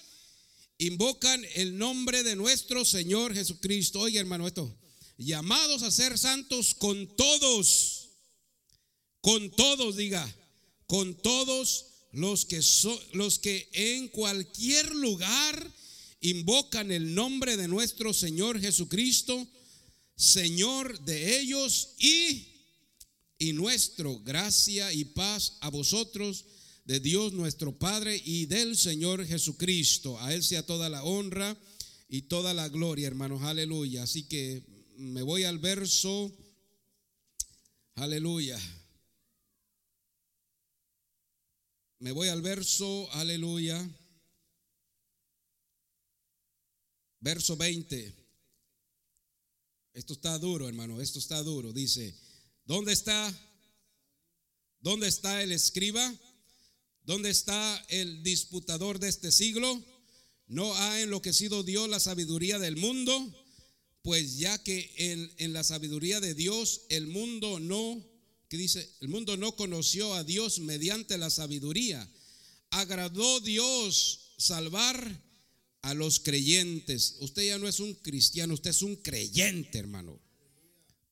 invocan 0.78 1.44
el 1.56 1.78
nombre 1.78 2.24
de 2.24 2.36
nuestro 2.36 2.86
Señor 2.86 3.34
Jesucristo. 3.34 4.02
Oye, 4.02 4.20
hermano, 4.20 4.48
esto, 4.48 4.76
llamados 5.18 5.84
a 5.84 5.92
ser 5.92 6.18
santos 6.18 6.76
con 6.76 7.16
todos, 7.16 8.10
con 9.22 9.50
todos, 9.52 9.96
diga, 9.96 10.36
con 10.86 11.16
todos 11.16 11.86
los 12.12 12.46
que, 12.46 12.62
son 12.62 12.98
los 13.14 13.40
que 13.40 13.70
en 13.74 14.08
cualquier 14.10 14.94
lugar 14.96 15.74
invocan 16.22 16.92
el 16.92 17.14
nombre 17.14 17.58
de 17.58 17.68
nuestro 17.68 18.14
Señor 18.14 18.60
Jesucristo, 18.60 19.48
Señor 20.16 21.00
de 21.02 21.40
ellos 21.40 21.90
y, 22.00 22.48
y 23.38 23.54
nuestro 23.54 24.20
gracia 24.20 24.92
y 24.94 25.06
paz 25.06 25.58
a 25.62 25.70
vosotros, 25.70 26.46
de 26.88 27.02
Dios 27.02 27.34
nuestro 27.34 27.78
Padre 27.78 28.20
y 28.24 28.46
del 28.46 28.78
Señor 28.78 29.26
Jesucristo. 29.26 30.18
A 30.22 30.34
Él 30.34 30.42
sea 30.42 30.66
toda 30.66 30.88
la 30.88 31.04
honra 31.04 31.58
y 32.08 32.24
toda 32.24 32.54
la 32.54 32.70
gloria, 32.70 33.08
hermanos. 33.08 33.44
Aleluya. 33.44 34.04
Así 34.04 34.24
que 34.24 34.64
me 34.96 35.22
voy 35.22 35.44
al 35.44 35.60
verso. 35.60 36.34
Aleluya. 37.96 38.58
Me 42.00 42.14
voy 42.14 42.30
al 42.30 42.42
verso, 42.42 43.12
aleluya. 43.12 43.86
Verso 47.20 47.58
20. 47.58 48.16
Esto 49.94 50.14
está 50.14 50.40
duro, 50.40 50.70
hermano, 50.70 51.02
esto 51.02 51.20
está 51.20 51.44
duro. 51.44 51.74
Dice, 51.74 52.16
¿dónde 52.64 52.94
está? 52.94 53.34
¿Dónde 54.80 55.08
está 55.08 55.42
el 55.42 55.52
escriba? 55.52 56.16
¿Dónde 57.08 57.30
está 57.30 57.86
el 57.88 58.22
disputador 58.22 58.99
de 58.99 59.08
este 59.08 59.32
siglo? 59.32 59.82
¿No 60.47 60.76
ha 60.76 61.01
enloquecido 61.01 61.64
Dios 61.64 61.88
la 61.88 62.01
sabiduría 62.01 62.60
del 62.60 62.76
mundo? 62.76 63.34
Pues 64.01 64.38
ya 64.39 64.62
que 64.62 64.93
en, 65.38 65.53
la 65.53 65.64
sabiduría 65.64 66.20
de 66.20 66.34
Dios 66.34 66.82
el 66.89 67.08
mundo 67.08 67.62
no 67.62 68.05
que 68.49 68.58
dice, 68.58 68.93
el 68.99 69.08
mundo 69.08 69.38
no 69.38 69.55
conoció 69.55 70.16
a 70.16 70.26
Dios 70.26 70.60
mediante 70.60 71.18
la 71.18 71.30
sabiduría. 71.30 72.05
Agradó 72.72 73.39
Dios 73.39 74.34
salvar 74.38 75.24
a 75.84 75.93
los 75.93 76.20
creyentes. 76.20 77.16
Usted 77.22 77.45
ya 77.45 77.58
no 77.58 77.70
es 77.70 77.80
un 77.80 77.93
cristiano, 77.93 78.53
usted 78.53 78.72
es 78.72 78.82
un 78.82 78.97
creyente, 78.97 79.80
hermano. 79.80 80.20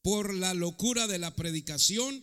Por 0.01 0.33
la 0.33 0.53
locura 0.53 1.07
de 1.07 1.19
la 1.19 1.37
predicación, 1.37 2.21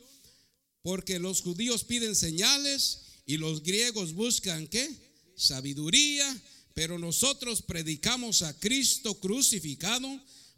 porque 0.83 1.19
los 1.19 1.41
judíos 1.41 1.85
piden 1.85 2.15
señales 2.15 3.12
y 3.27 3.37
los 3.37 3.63
griegos 3.63 4.15
buscan 4.15 4.67
qué? 4.67 4.89
Sabiduría, 5.37 6.43
pero 6.75 6.99
nosotros 6.99 7.63
predicamos 7.63 8.43
a 8.43 8.59
Cristo 8.59 9.19
crucificado 9.21 10.09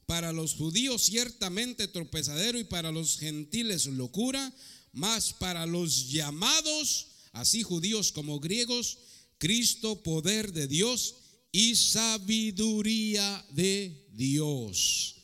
para 0.07 0.33
los 0.33 0.55
judíos 0.55 1.03
ciertamente 1.03 1.89
tropezadero 1.89 2.59
y 2.59 2.65
para 2.65 2.93
los 2.93 3.19
gentiles 3.19 3.87
locura, 3.87 4.53
mas 4.93 5.33
para 5.33 5.67
los 5.67 6.11
llamados, 6.11 7.09
así 7.33 7.63
judíos 7.63 8.13
como 8.13 8.41
griegos, 8.41 8.99
Cristo 9.39 10.03
poder 10.03 10.53
de 10.53 10.69
Dios 10.69 11.17
y 11.53 11.75
sabiduría 11.77 13.45
de 13.51 14.09
Dios. 14.13 15.17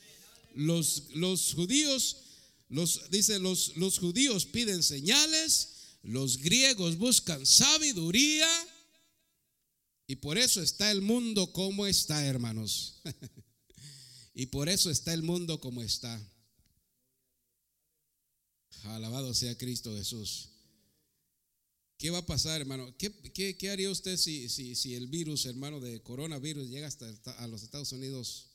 Los, 0.55 1.05
los 1.14 1.55
judíos, 1.55 2.16
los, 2.68 3.11
dice, 3.11 3.38
los, 3.38 3.76
los 3.76 3.99
judíos 3.99 4.47
piden 4.47 4.82
señales, 4.82 5.80
los 6.03 6.38
griegos 6.38 6.96
buscan 6.96 7.44
sabiduría 7.44 8.48
y 10.07 10.16
por 10.16 10.38
eso 10.38 10.62
está 10.62 10.90
el 10.90 11.03
mundo 11.03 11.53
como 11.53 11.86
está, 11.86 12.24
hermanos. 12.26 13.01
Y 14.32 14.46
por 14.46 14.68
eso 14.68 14.90
está 14.90 15.12
el 15.12 15.22
mundo 15.22 15.61
como 15.61 15.82
está. 15.82 16.18
Alabado 18.84 19.34
sea 19.34 19.59
Cristo 19.59 19.94
Jesús. 19.94 20.48
¿Qué 21.98 22.09
va 22.09 22.18
a 22.18 22.26
pasar, 22.26 22.61
hermano? 22.61 22.96
¿Qué, 22.96 23.70
haría 23.70 23.90
usted 23.90 24.16
si, 24.16 24.48
si, 24.48 24.94
el 24.94 25.09
virus, 25.09 25.44
hermano, 25.44 25.80
de 25.80 26.01
coronavirus 26.03 26.70
llega 26.70 26.86
hasta 26.86 27.07
a 27.32 27.46
los 27.46 27.62
Estados 27.62 27.92
Unidos? 27.92 28.46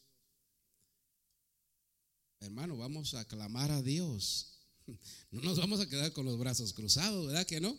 Hermano, 2.39 2.77
vamos 2.77 3.13
a 3.13 3.25
clamar 3.25 3.69
a 3.69 3.83
Dios. 3.83 4.54
No 5.31 5.41
nos 5.41 5.57
vamos 5.57 5.79
a 5.79 5.89
quedar 5.89 6.13
con 6.13 6.25
los 6.25 6.37
brazos 6.37 6.73
cruzados, 6.73 7.27
¿verdad 7.27 7.45
que 7.45 7.59
no? 7.59 7.77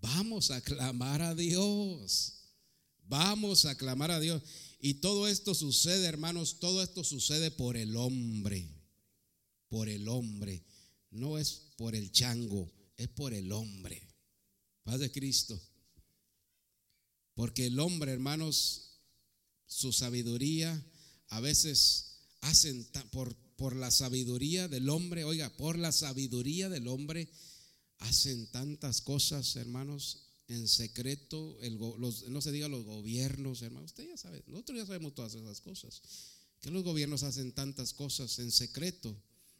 Vamos 0.00 0.50
a 0.50 0.60
clamar 0.60 1.22
a 1.22 1.34
Dios. 1.34 2.42
Vamos 3.04 3.66
a 3.66 3.76
clamar 3.76 4.10
a 4.10 4.20
Dios. 4.20 4.42
Y 4.80 4.94
todo 4.94 5.28
esto 5.28 5.54
sucede, 5.54 6.06
hermanos, 6.06 6.58
todo 6.58 6.82
esto 6.82 7.04
sucede 7.04 7.50
por 7.50 7.76
el 7.76 7.96
hombre, 7.96 8.68
por 9.68 9.88
el 9.88 10.08
hombre. 10.08 10.64
No 11.10 11.38
es 11.38 11.72
por 11.76 11.94
el 11.94 12.10
chango, 12.10 12.72
es 12.96 13.08
por 13.08 13.32
el 13.34 13.52
hombre. 13.52 14.08
Paz 14.82 14.98
de 14.98 15.12
Cristo. 15.12 15.60
Porque 17.34 17.66
el 17.66 17.78
hombre, 17.78 18.12
hermanos, 18.12 18.98
su 19.66 19.92
sabiduría, 19.92 20.84
a 21.28 21.40
veces 21.40 22.18
hacen 22.40 22.84
por, 23.10 23.36
por 23.62 23.76
la 23.76 23.92
sabiduría 23.92 24.66
del 24.66 24.88
hombre, 24.88 25.22
oiga, 25.22 25.48
por 25.56 25.78
la 25.78 25.92
sabiduría 25.92 26.68
del 26.68 26.88
hombre, 26.88 27.28
hacen 27.98 28.48
tantas 28.48 29.00
cosas, 29.02 29.54
hermanos, 29.54 30.18
en 30.48 30.66
secreto, 30.66 31.56
el, 31.60 31.78
no 31.78 32.40
se 32.40 32.50
diga 32.50 32.66
los 32.66 32.84
gobiernos, 32.84 33.62
hermano, 33.62 33.86
usted 33.86 34.08
ya 34.08 34.16
sabe, 34.16 34.42
nosotros 34.48 34.78
ya 34.78 34.86
sabemos 34.86 35.14
todas 35.14 35.36
esas 35.36 35.60
cosas, 35.60 36.02
que 36.60 36.72
los 36.72 36.82
gobiernos 36.82 37.22
hacen 37.22 37.52
tantas 37.52 37.92
cosas 37.92 38.36
en 38.40 38.50
secreto. 38.50 39.16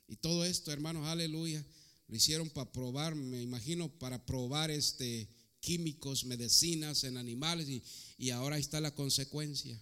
Y 0.08 0.16
todo 0.16 0.44
esto, 0.44 0.72
hermanos, 0.72 1.06
aleluya, 1.06 1.64
lo 2.08 2.16
hicieron 2.16 2.50
para 2.50 2.72
probar, 2.72 3.14
me 3.14 3.40
imagino, 3.40 3.88
para 4.00 4.26
probar 4.26 4.72
este 4.72 5.28
químicos, 5.60 6.24
medicinas 6.24 7.04
en 7.04 7.18
animales 7.18 7.68
y, 7.68 7.84
y 8.18 8.30
ahora 8.30 8.58
está 8.58 8.80
la 8.80 8.96
consecuencia. 8.96 9.80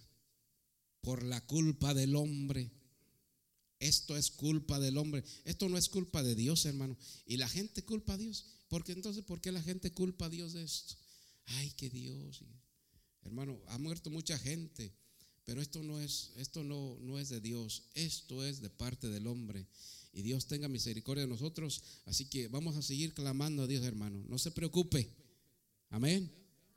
Por 1.01 1.23
la 1.23 1.41
culpa 1.47 1.95
del 1.95 2.15
hombre. 2.15 2.80
Esto 3.81 4.15
es 4.15 4.29
culpa 4.29 4.79
del 4.79 4.97
hombre. 4.97 5.23
Esto 5.43 5.67
no 5.67 5.75
es 5.75 5.89
culpa 5.89 6.21
de 6.21 6.35
Dios, 6.35 6.65
hermano. 6.65 6.95
Y 7.25 7.37
la 7.37 7.49
gente 7.49 7.83
culpa 7.83 8.13
a 8.13 8.17
Dios. 8.17 8.45
Porque 8.69 8.91
entonces, 8.91 9.23
¿por 9.23 9.41
qué 9.41 9.51
la 9.51 9.61
gente 9.61 9.91
culpa 9.91 10.27
a 10.27 10.29
Dios 10.29 10.53
de 10.53 10.63
esto? 10.63 10.93
Ay, 11.47 11.71
que 11.71 11.89
Dios. 11.89 12.43
Hermano, 13.23 13.59
ha 13.69 13.79
muerto 13.79 14.11
mucha 14.11 14.37
gente, 14.37 14.93
pero 15.45 15.63
esto 15.63 15.81
no 15.81 15.99
es, 15.99 16.29
esto 16.37 16.63
no, 16.63 16.95
no 17.01 17.17
es 17.17 17.29
de 17.29 17.41
Dios, 17.41 17.83
esto 17.95 18.45
es 18.45 18.61
de 18.61 18.69
parte 18.69 19.09
del 19.09 19.25
hombre. 19.25 19.67
Y 20.13 20.21
Dios 20.21 20.45
tenga 20.45 20.67
misericordia 20.67 21.23
de 21.23 21.29
nosotros. 21.29 21.81
Así 22.05 22.25
que 22.25 22.49
vamos 22.49 22.77
a 22.77 22.83
seguir 22.83 23.15
clamando 23.15 23.63
a 23.63 23.67
Dios, 23.67 23.83
hermano. 23.83 24.23
No 24.29 24.37
se 24.37 24.51
preocupe. 24.51 25.09
Amén. 25.89 26.31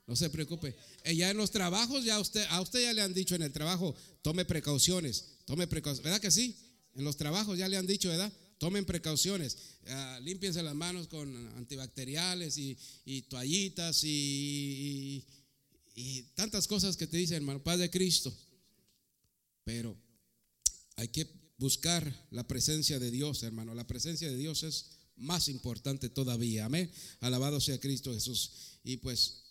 No 0.07 0.17
se 0.17 0.31
preocupe. 0.31 0.75
Eh, 1.05 1.17
ya 1.17 1.31
en 1.31 1.37
los 1.37 1.51
trabajos, 1.51 2.03
ya 2.03 2.19
usted, 2.19 2.47
a 2.49 2.63
usted 2.63 2.81
ya 2.81 2.95
le 2.95 3.03
han 3.03 3.13
dicho 3.13 3.35
en 3.35 3.43
el 3.43 3.53
trabajo, 3.53 3.95
tome 4.23 4.47
precauciones, 4.47 5.37
tome 5.45 5.67
precauciones. 5.67 6.05
¿Verdad 6.05 6.21
que 6.23 6.31
sí? 6.31 6.57
En 6.95 7.05
los 7.05 7.17
trabajos 7.17 7.59
ya 7.59 7.69
le 7.69 7.77
han 7.77 7.87
dicho, 7.87 8.09
¿verdad? 8.09 8.33
Tomen 8.59 8.85
precauciones, 8.85 9.57
uh, 9.89 10.23
límpiense 10.23 10.63
las 10.63 10.75
manos 10.75 11.09
con 11.09 11.35
antibacteriales 11.57 12.57
y, 12.57 13.23
toallitas 13.23 14.03
y, 14.05 15.25
tantas 16.35 16.67
cosas 16.67 16.97
que 16.97 17.07
te 17.07 17.17
dicen, 17.17 17.37
hermano, 17.37 17.63
paz 17.63 17.79
de 17.79 17.91
Cristo. 17.91 18.33
Pero 19.65 19.97
hay 20.97 21.09
que 21.09 21.29
buscar 21.59 22.27
la 22.31 22.47
presencia 22.47 22.99
de 22.99 23.11
Dios, 23.11 23.43
hermano. 23.43 23.75
La 23.75 23.87
presencia 23.87 24.31
de 24.31 24.37
Dios 24.37 24.63
es 24.63 24.91
más 25.17 25.49
importante 25.49 26.09
todavía. 26.09 26.67
Amén. 26.67 26.91
Alabado 27.21 27.61
sea 27.61 27.79
Cristo 27.79 28.13
Jesús. 28.13 28.79
Y 28.83 28.99
pues 28.99 29.45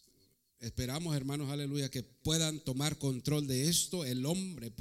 esperamos, 0.60 1.16
hermanos, 1.16 1.50
aleluya, 1.50 1.90
que 1.90 2.04
puedan 2.04 2.60
tomar 2.62 2.98
control 2.98 3.48
de 3.48 3.68
esto, 3.68 4.06
el 4.06 4.26
hombre 4.26 4.72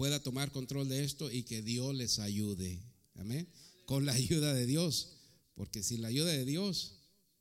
pueda 0.00 0.22
tomar 0.22 0.50
control 0.50 0.88
de 0.88 1.04
esto 1.04 1.30
y 1.30 1.42
que 1.42 1.60
Dios 1.60 1.94
les 1.94 2.20
ayude. 2.20 2.80
Amén. 3.16 3.46
Con 3.84 4.06
la 4.06 4.12
ayuda 4.14 4.54
de 4.54 4.64
Dios. 4.64 5.08
Porque 5.54 5.82
sin 5.82 6.00
la 6.00 6.08
ayuda 6.08 6.30
de 6.30 6.46
Dios, 6.46 6.94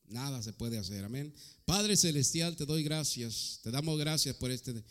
nada 0.09 0.43
se 0.43 0.51
puede 0.51 0.77
hacer. 0.77 1.05
Amén. 1.05 1.33
Padre 1.63 1.95
Celestial, 1.95 2.57
te 2.57 2.65
doy 2.65 2.83
gracias. 2.83 3.61
Te 3.63 3.71
damos 3.71 3.97
gracias 3.97 4.35
por, 4.35 4.51
este, 4.51 4.83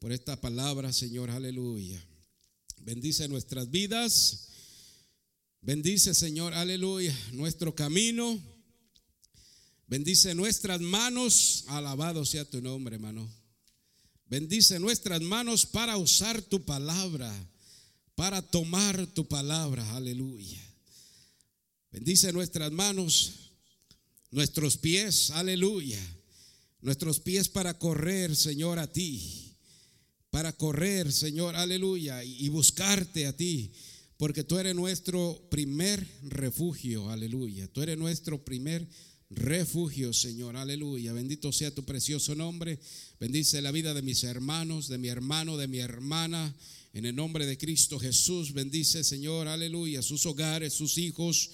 por 0.00 0.10
esta 0.10 0.40
palabra, 0.40 0.92
Señor. 0.92 1.30
Aleluya. 1.30 2.04
Bendice 2.82 3.28
nuestras 3.28 3.70
vidas. 3.70 4.48
Bendice, 5.60 6.14
Señor, 6.14 6.52
aleluya, 6.52 7.16
nuestro 7.30 7.76
camino. 7.76 8.42
Bendice 9.86 10.34
nuestras 10.34 10.80
manos, 10.80 11.62
alabado 11.68 12.24
sea 12.24 12.44
tu 12.44 12.60
nombre, 12.60 12.96
hermano. 12.96 13.43
Bendice 14.34 14.80
nuestras 14.80 15.20
manos 15.20 15.64
para 15.64 15.96
usar 15.96 16.42
tu 16.42 16.64
palabra, 16.64 17.32
para 18.16 18.42
tomar 18.42 19.06
tu 19.06 19.28
palabra, 19.28 19.88
aleluya. 19.94 20.60
Bendice 21.92 22.32
nuestras 22.32 22.72
manos, 22.72 23.52
nuestros 24.32 24.76
pies, 24.76 25.30
aleluya. 25.30 26.00
Nuestros 26.80 27.20
pies 27.20 27.48
para 27.48 27.78
correr, 27.78 28.34
Señor, 28.34 28.80
a 28.80 28.92
ti. 28.92 29.54
Para 30.30 30.52
correr, 30.52 31.12
Señor, 31.12 31.54
aleluya. 31.54 32.24
Y 32.24 32.48
buscarte 32.48 33.28
a 33.28 33.36
ti. 33.36 33.70
Porque 34.16 34.42
tú 34.42 34.58
eres 34.58 34.74
nuestro 34.74 35.46
primer 35.48 36.04
refugio, 36.24 37.08
aleluya. 37.08 37.68
Tú 37.68 37.82
eres 37.82 37.96
nuestro 37.96 38.44
primer 38.44 38.80
refugio, 38.82 39.13
Señor, 40.12 40.56
aleluya. 40.56 41.12
Bendito 41.12 41.52
sea 41.52 41.74
tu 41.74 41.84
precioso 41.84 42.34
nombre. 42.34 42.78
Bendice 43.18 43.62
la 43.62 43.70
vida 43.70 43.94
de 43.94 44.02
mis 44.02 44.24
hermanos, 44.24 44.88
de 44.88 44.98
mi 44.98 45.08
hermano, 45.08 45.56
de 45.56 45.68
mi 45.68 45.78
hermana. 45.78 46.54
En 46.92 47.04
el 47.06 47.16
nombre 47.16 47.46
de 47.46 47.58
Cristo 47.58 47.98
Jesús, 47.98 48.52
bendice, 48.52 49.02
Señor, 49.02 49.48
aleluya, 49.48 50.02
sus 50.02 50.26
hogares, 50.26 50.74
sus 50.74 50.96
hijos 50.98 51.50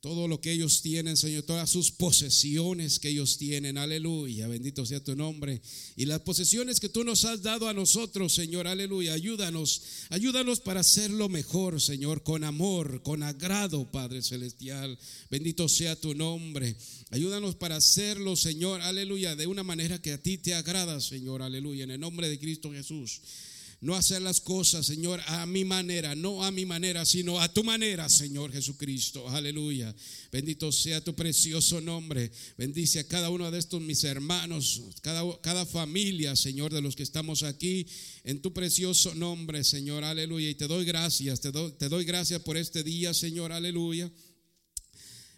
todo 0.00 0.28
lo 0.28 0.40
que 0.40 0.52
ellos 0.52 0.82
tienen, 0.82 1.16
Señor, 1.16 1.42
todas 1.42 1.70
sus 1.70 1.90
posesiones 1.90 3.00
que 3.00 3.08
ellos 3.08 3.38
tienen, 3.38 3.78
aleluya, 3.78 4.46
bendito 4.46 4.84
sea 4.86 5.02
tu 5.02 5.16
nombre. 5.16 5.60
Y 5.96 6.04
las 6.04 6.20
posesiones 6.20 6.80
que 6.80 6.88
tú 6.88 7.02
nos 7.02 7.24
has 7.24 7.42
dado 7.42 7.68
a 7.68 7.74
nosotros, 7.74 8.34
Señor, 8.34 8.66
aleluya, 8.66 9.14
ayúdanos, 9.14 9.82
ayúdanos 10.10 10.60
para 10.60 10.80
hacerlo 10.80 11.28
mejor, 11.28 11.80
Señor, 11.80 12.22
con 12.22 12.44
amor, 12.44 13.02
con 13.02 13.22
agrado, 13.22 13.90
Padre 13.90 14.22
Celestial. 14.22 14.98
Bendito 15.30 15.68
sea 15.68 15.96
tu 15.96 16.14
nombre. 16.14 16.76
Ayúdanos 17.10 17.54
para 17.54 17.76
hacerlo, 17.76 18.36
Señor, 18.36 18.82
aleluya, 18.82 19.34
de 19.34 19.46
una 19.46 19.62
manera 19.62 20.00
que 20.00 20.12
a 20.12 20.22
ti 20.22 20.38
te 20.38 20.54
agrada, 20.54 21.00
Señor, 21.00 21.42
aleluya, 21.42 21.84
en 21.84 21.92
el 21.92 22.00
nombre 22.00 22.28
de 22.28 22.38
Cristo 22.38 22.70
Jesús 22.72 23.20
no 23.80 23.94
hacer 23.94 24.22
las 24.22 24.40
cosas, 24.40 24.86
Señor, 24.86 25.20
a 25.26 25.44
mi 25.44 25.64
manera, 25.64 26.14
no 26.14 26.42
a 26.42 26.50
mi 26.50 26.64
manera, 26.64 27.04
sino 27.04 27.40
a 27.40 27.52
tu 27.52 27.62
manera, 27.62 28.08
Señor 28.08 28.52
Jesucristo. 28.52 29.28
Aleluya. 29.28 29.94
Bendito 30.32 30.72
sea 30.72 31.04
tu 31.04 31.14
precioso 31.14 31.80
nombre. 31.80 32.30
Bendice 32.56 33.00
a 33.00 33.08
cada 33.08 33.28
uno 33.28 33.50
de 33.50 33.58
estos 33.58 33.82
mis 33.82 34.02
hermanos, 34.04 34.82
cada, 35.02 35.22
cada 35.42 35.66
familia, 35.66 36.34
Señor, 36.36 36.72
de 36.72 36.80
los 36.80 36.96
que 36.96 37.02
estamos 37.02 37.42
aquí, 37.42 37.86
en 38.24 38.40
tu 38.40 38.52
precioso 38.52 39.14
nombre, 39.14 39.62
Señor. 39.62 40.04
Aleluya. 40.04 40.48
Y 40.48 40.54
te 40.54 40.66
doy 40.66 40.84
gracias, 40.84 41.40
te 41.40 41.52
doy, 41.52 41.72
te 41.72 41.88
doy 41.88 42.04
gracias 42.04 42.40
por 42.42 42.56
este 42.56 42.82
día, 42.82 43.12
Señor. 43.12 43.52
Aleluya. 43.52 44.10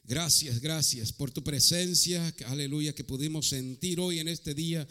Gracias, 0.08 0.60
gracias 0.60 1.12
por 1.12 1.30
tu 1.30 1.44
presencia, 1.44 2.34
aleluya, 2.46 2.94
que 2.94 3.04
pudimos 3.04 3.50
sentir 3.50 4.00
hoy 4.00 4.20
en 4.20 4.28
este 4.28 4.54
día. 4.54 4.88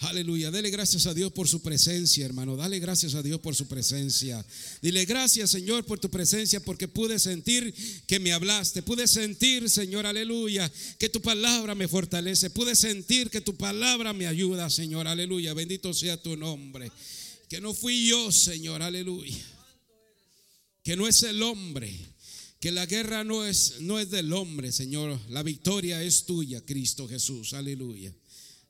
Aleluya. 0.00 0.52
Dele 0.52 0.70
gracias 0.70 1.06
a 1.06 1.14
Dios 1.14 1.32
por 1.32 1.48
su 1.48 1.60
presencia, 1.60 2.24
hermano. 2.24 2.54
Dale 2.54 2.78
gracias 2.78 3.16
a 3.16 3.22
Dios 3.22 3.40
por 3.40 3.56
su 3.56 3.66
presencia. 3.66 4.44
Dile 4.80 5.04
gracias, 5.04 5.50
Señor, 5.50 5.84
por 5.84 5.98
tu 5.98 6.08
presencia, 6.08 6.60
porque 6.60 6.86
pude 6.86 7.18
sentir 7.18 7.74
que 8.06 8.20
me 8.20 8.32
hablaste. 8.32 8.82
Pude 8.82 9.08
sentir, 9.08 9.68
Señor, 9.68 10.06
aleluya, 10.06 10.70
que 11.00 11.08
tu 11.08 11.20
palabra 11.20 11.74
me 11.74 11.88
fortalece. 11.88 12.48
Pude 12.50 12.76
sentir 12.76 13.28
que 13.28 13.40
tu 13.40 13.56
palabra 13.56 14.12
me 14.12 14.28
ayuda, 14.28 14.70
Señor. 14.70 15.08
Aleluya. 15.08 15.52
Bendito 15.52 15.92
sea 15.92 16.16
tu 16.16 16.36
nombre. 16.36 16.92
Que 17.48 17.60
no 17.60 17.74
fui 17.74 18.06
yo, 18.06 18.30
Señor. 18.30 18.82
Aleluya. 18.82 19.36
Que 20.84 20.94
no 20.94 21.08
es 21.08 21.24
el 21.24 21.42
hombre. 21.42 21.92
Que 22.60 22.70
la 22.70 22.86
guerra 22.86 23.24
no 23.24 23.44
es, 23.44 23.80
no 23.80 23.98
es 23.98 24.10
del 24.10 24.32
hombre, 24.32 24.70
Señor. 24.70 25.18
La 25.28 25.42
victoria 25.42 26.00
es 26.04 26.24
tuya, 26.24 26.60
Cristo 26.64 27.08
Jesús. 27.08 27.52
Aleluya. 27.52 28.12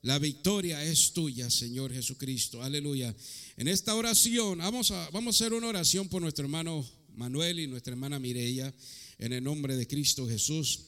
La 0.01 0.17
victoria 0.17 0.81
es 0.81 1.11
tuya, 1.11 1.49
Señor 1.49 1.93
Jesucristo. 1.93 2.63
Aleluya. 2.63 3.13
En 3.57 3.67
esta 3.67 3.95
oración, 3.95 4.59
vamos 4.59 4.91
a, 4.91 5.09
vamos 5.09 5.35
a 5.35 5.43
hacer 5.43 5.53
una 5.53 5.67
oración 5.67 6.07
por 6.07 6.21
nuestro 6.21 6.45
hermano 6.45 6.89
Manuel 7.15 7.59
y 7.59 7.67
nuestra 7.67 7.91
hermana 7.91 8.17
Mireya, 8.17 8.73
en 9.17 9.33
el 9.33 9.43
nombre 9.43 9.75
de 9.75 9.87
Cristo 9.87 10.25
Jesús. 10.25 10.85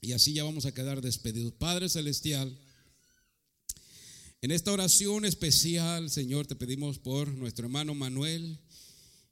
Y 0.00 0.12
así 0.12 0.34
ya 0.34 0.44
vamos 0.44 0.66
a 0.66 0.72
quedar 0.72 1.00
despedidos. 1.00 1.52
Padre 1.54 1.88
Celestial, 1.88 2.56
en 4.40 4.52
esta 4.52 4.70
oración 4.70 5.24
especial, 5.24 6.08
Señor, 6.08 6.46
te 6.46 6.54
pedimos 6.54 7.00
por 7.00 7.26
nuestro 7.34 7.64
hermano 7.66 7.92
Manuel 7.94 8.60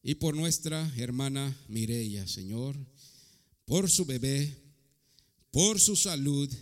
y 0.03 0.16
por 0.16 0.35
nuestra 0.35 0.93
hermana 0.97 1.57
Mireya, 1.68 2.27
Señor, 2.27 2.77
por 3.66 3.89
su 3.89 4.05
bebé, 4.05 4.57
por 5.53 5.79
su 5.79 5.95
salud 5.95 6.53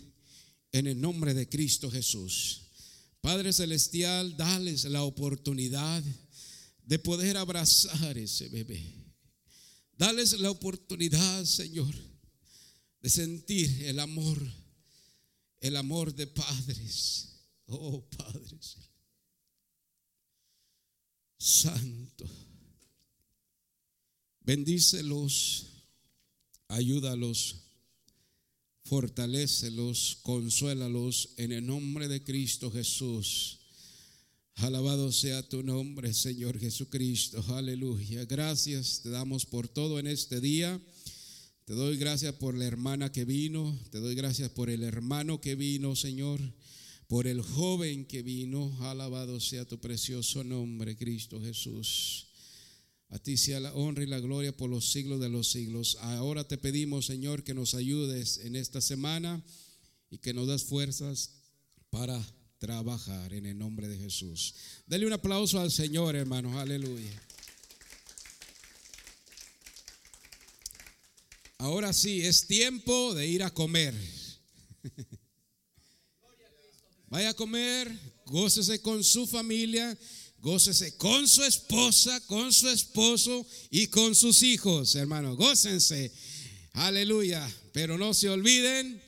en 0.71 0.87
el 0.87 0.99
nombre 0.99 1.33
de 1.33 1.49
Cristo 1.49 1.91
Jesús. 1.91 2.61
Padre 3.21 3.53
Celestial, 3.53 4.35
dales 4.35 4.85
la 4.85 5.03
oportunidad 5.03 6.03
de 6.85 6.99
poder 6.99 7.37
abrazar 7.37 8.17
ese 8.17 8.49
bebé. 8.49 8.81
Dales 9.97 10.39
la 10.39 10.49
oportunidad, 10.49 11.45
Señor, 11.45 11.93
de 13.01 13.09
sentir 13.09 13.83
el 13.83 13.99
amor, 13.99 14.41
el 15.59 15.75
amor 15.77 16.15
de 16.15 16.27
padres. 16.27 17.27
Oh, 17.67 18.03
padres. 18.09 18.77
Santo. 21.37 22.29
Bendícelos, 24.41 25.67
ayúdalos 26.67 27.60
fortalécelos, 28.91 30.17
consuélalos 30.21 31.29
en 31.37 31.53
el 31.53 31.65
nombre 31.65 32.09
de 32.09 32.25
Cristo 32.25 32.69
Jesús. 32.69 33.59
Alabado 34.55 35.13
sea 35.13 35.47
tu 35.47 35.63
nombre, 35.63 36.13
Señor 36.13 36.59
Jesucristo. 36.59 37.41
Aleluya. 37.55 38.25
Gracias 38.25 38.99
te 39.01 39.09
damos 39.09 39.45
por 39.45 39.69
todo 39.69 39.97
en 39.97 40.07
este 40.07 40.41
día. 40.41 40.77
Te 41.63 41.73
doy 41.73 41.95
gracias 41.95 42.35
por 42.35 42.53
la 42.53 42.65
hermana 42.65 43.13
que 43.13 43.23
vino. 43.23 43.79
Te 43.91 43.99
doy 43.99 44.13
gracias 44.13 44.49
por 44.49 44.69
el 44.69 44.83
hermano 44.83 45.39
que 45.39 45.55
vino, 45.55 45.95
Señor. 45.95 46.41
Por 47.07 47.27
el 47.27 47.41
joven 47.41 48.03
que 48.03 48.23
vino. 48.23 48.77
Alabado 48.81 49.39
sea 49.39 49.65
tu 49.65 49.79
precioso 49.79 50.43
nombre, 50.43 50.97
Cristo 50.97 51.39
Jesús. 51.39 52.30
A 53.11 53.19
ti 53.19 53.35
sea 53.35 53.59
la 53.59 53.73
honra 53.73 54.03
y 54.03 54.07
la 54.07 54.21
gloria 54.21 54.55
por 54.55 54.69
los 54.69 54.89
siglos 54.89 55.19
de 55.19 55.27
los 55.27 55.51
siglos. 55.51 55.97
Ahora 55.99 56.47
te 56.47 56.57
pedimos, 56.57 57.07
Señor, 57.07 57.43
que 57.43 57.53
nos 57.53 57.73
ayudes 57.73 58.37
en 58.37 58.55
esta 58.55 58.79
semana 58.79 59.43
y 60.09 60.17
que 60.19 60.33
nos 60.33 60.47
das 60.47 60.63
fuerzas 60.63 61.31
para 61.89 62.25
trabajar 62.57 63.33
en 63.33 63.45
el 63.47 63.57
nombre 63.57 63.89
de 63.89 63.97
Jesús. 63.97 64.55
Dele 64.87 65.05
un 65.05 65.11
aplauso 65.11 65.59
al 65.59 65.71
Señor, 65.71 66.15
hermanos. 66.15 66.55
Aleluya. 66.55 67.11
Ahora 71.57 71.91
sí, 71.91 72.21
es 72.21 72.47
tiempo 72.47 73.13
de 73.13 73.27
ir 73.27 73.43
a 73.43 73.53
comer. 73.53 73.93
Vaya 77.07 77.31
a 77.31 77.33
comer, 77.33 77.91
gócese 78.25 78.81
con 78.81 79.03
su 79.03 79.27
familia 79.27 79.97
Gócese 80.41 80.97
con 80.97 81.27
su 81.27 81.43
esposa, 81.43 82.19
con 82.21 82.51
su 82.51 82.67
esposo 82.67 83.45
y 83.69 83.87
con 83.87 84.15
sus 84.15 84.41
hijos, 84.41 84.95
hermano. 84.95 85.35
Gócense. 85.35 86.11
Aleluya. 86.73 87.47
Pero 87.71 87.97
no 87.97 88.13
se 88.13 88.27
olviden 88.27 88.99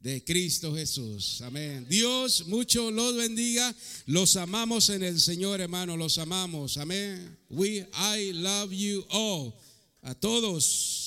de 0.00 0.24
Cristo 0.24 0.74
Jesús. 0.74 1.42
Amén. 1.42 1.86
Dios 1.90 2.46
mucho 2.46 2.90
los 2.90 3.14
bendiga. 3.16 3.74
Los 4.06 4.36
amamos 4.36 4.88
en 4.88 5.02
el 5.02 5.20
Señor, 5.20 5.60
hermano. 5.60 5.96
Los 5.96 6.16
amamos. 6.16 6.78
Amén. 6.78 7.38
We, 7.50 7.86
I 7.94 8.32
love 8.32 8.72
you 8.72 9.04
all. 9.10 9.52
A 10.00 10.14
todos. 10.14 11.01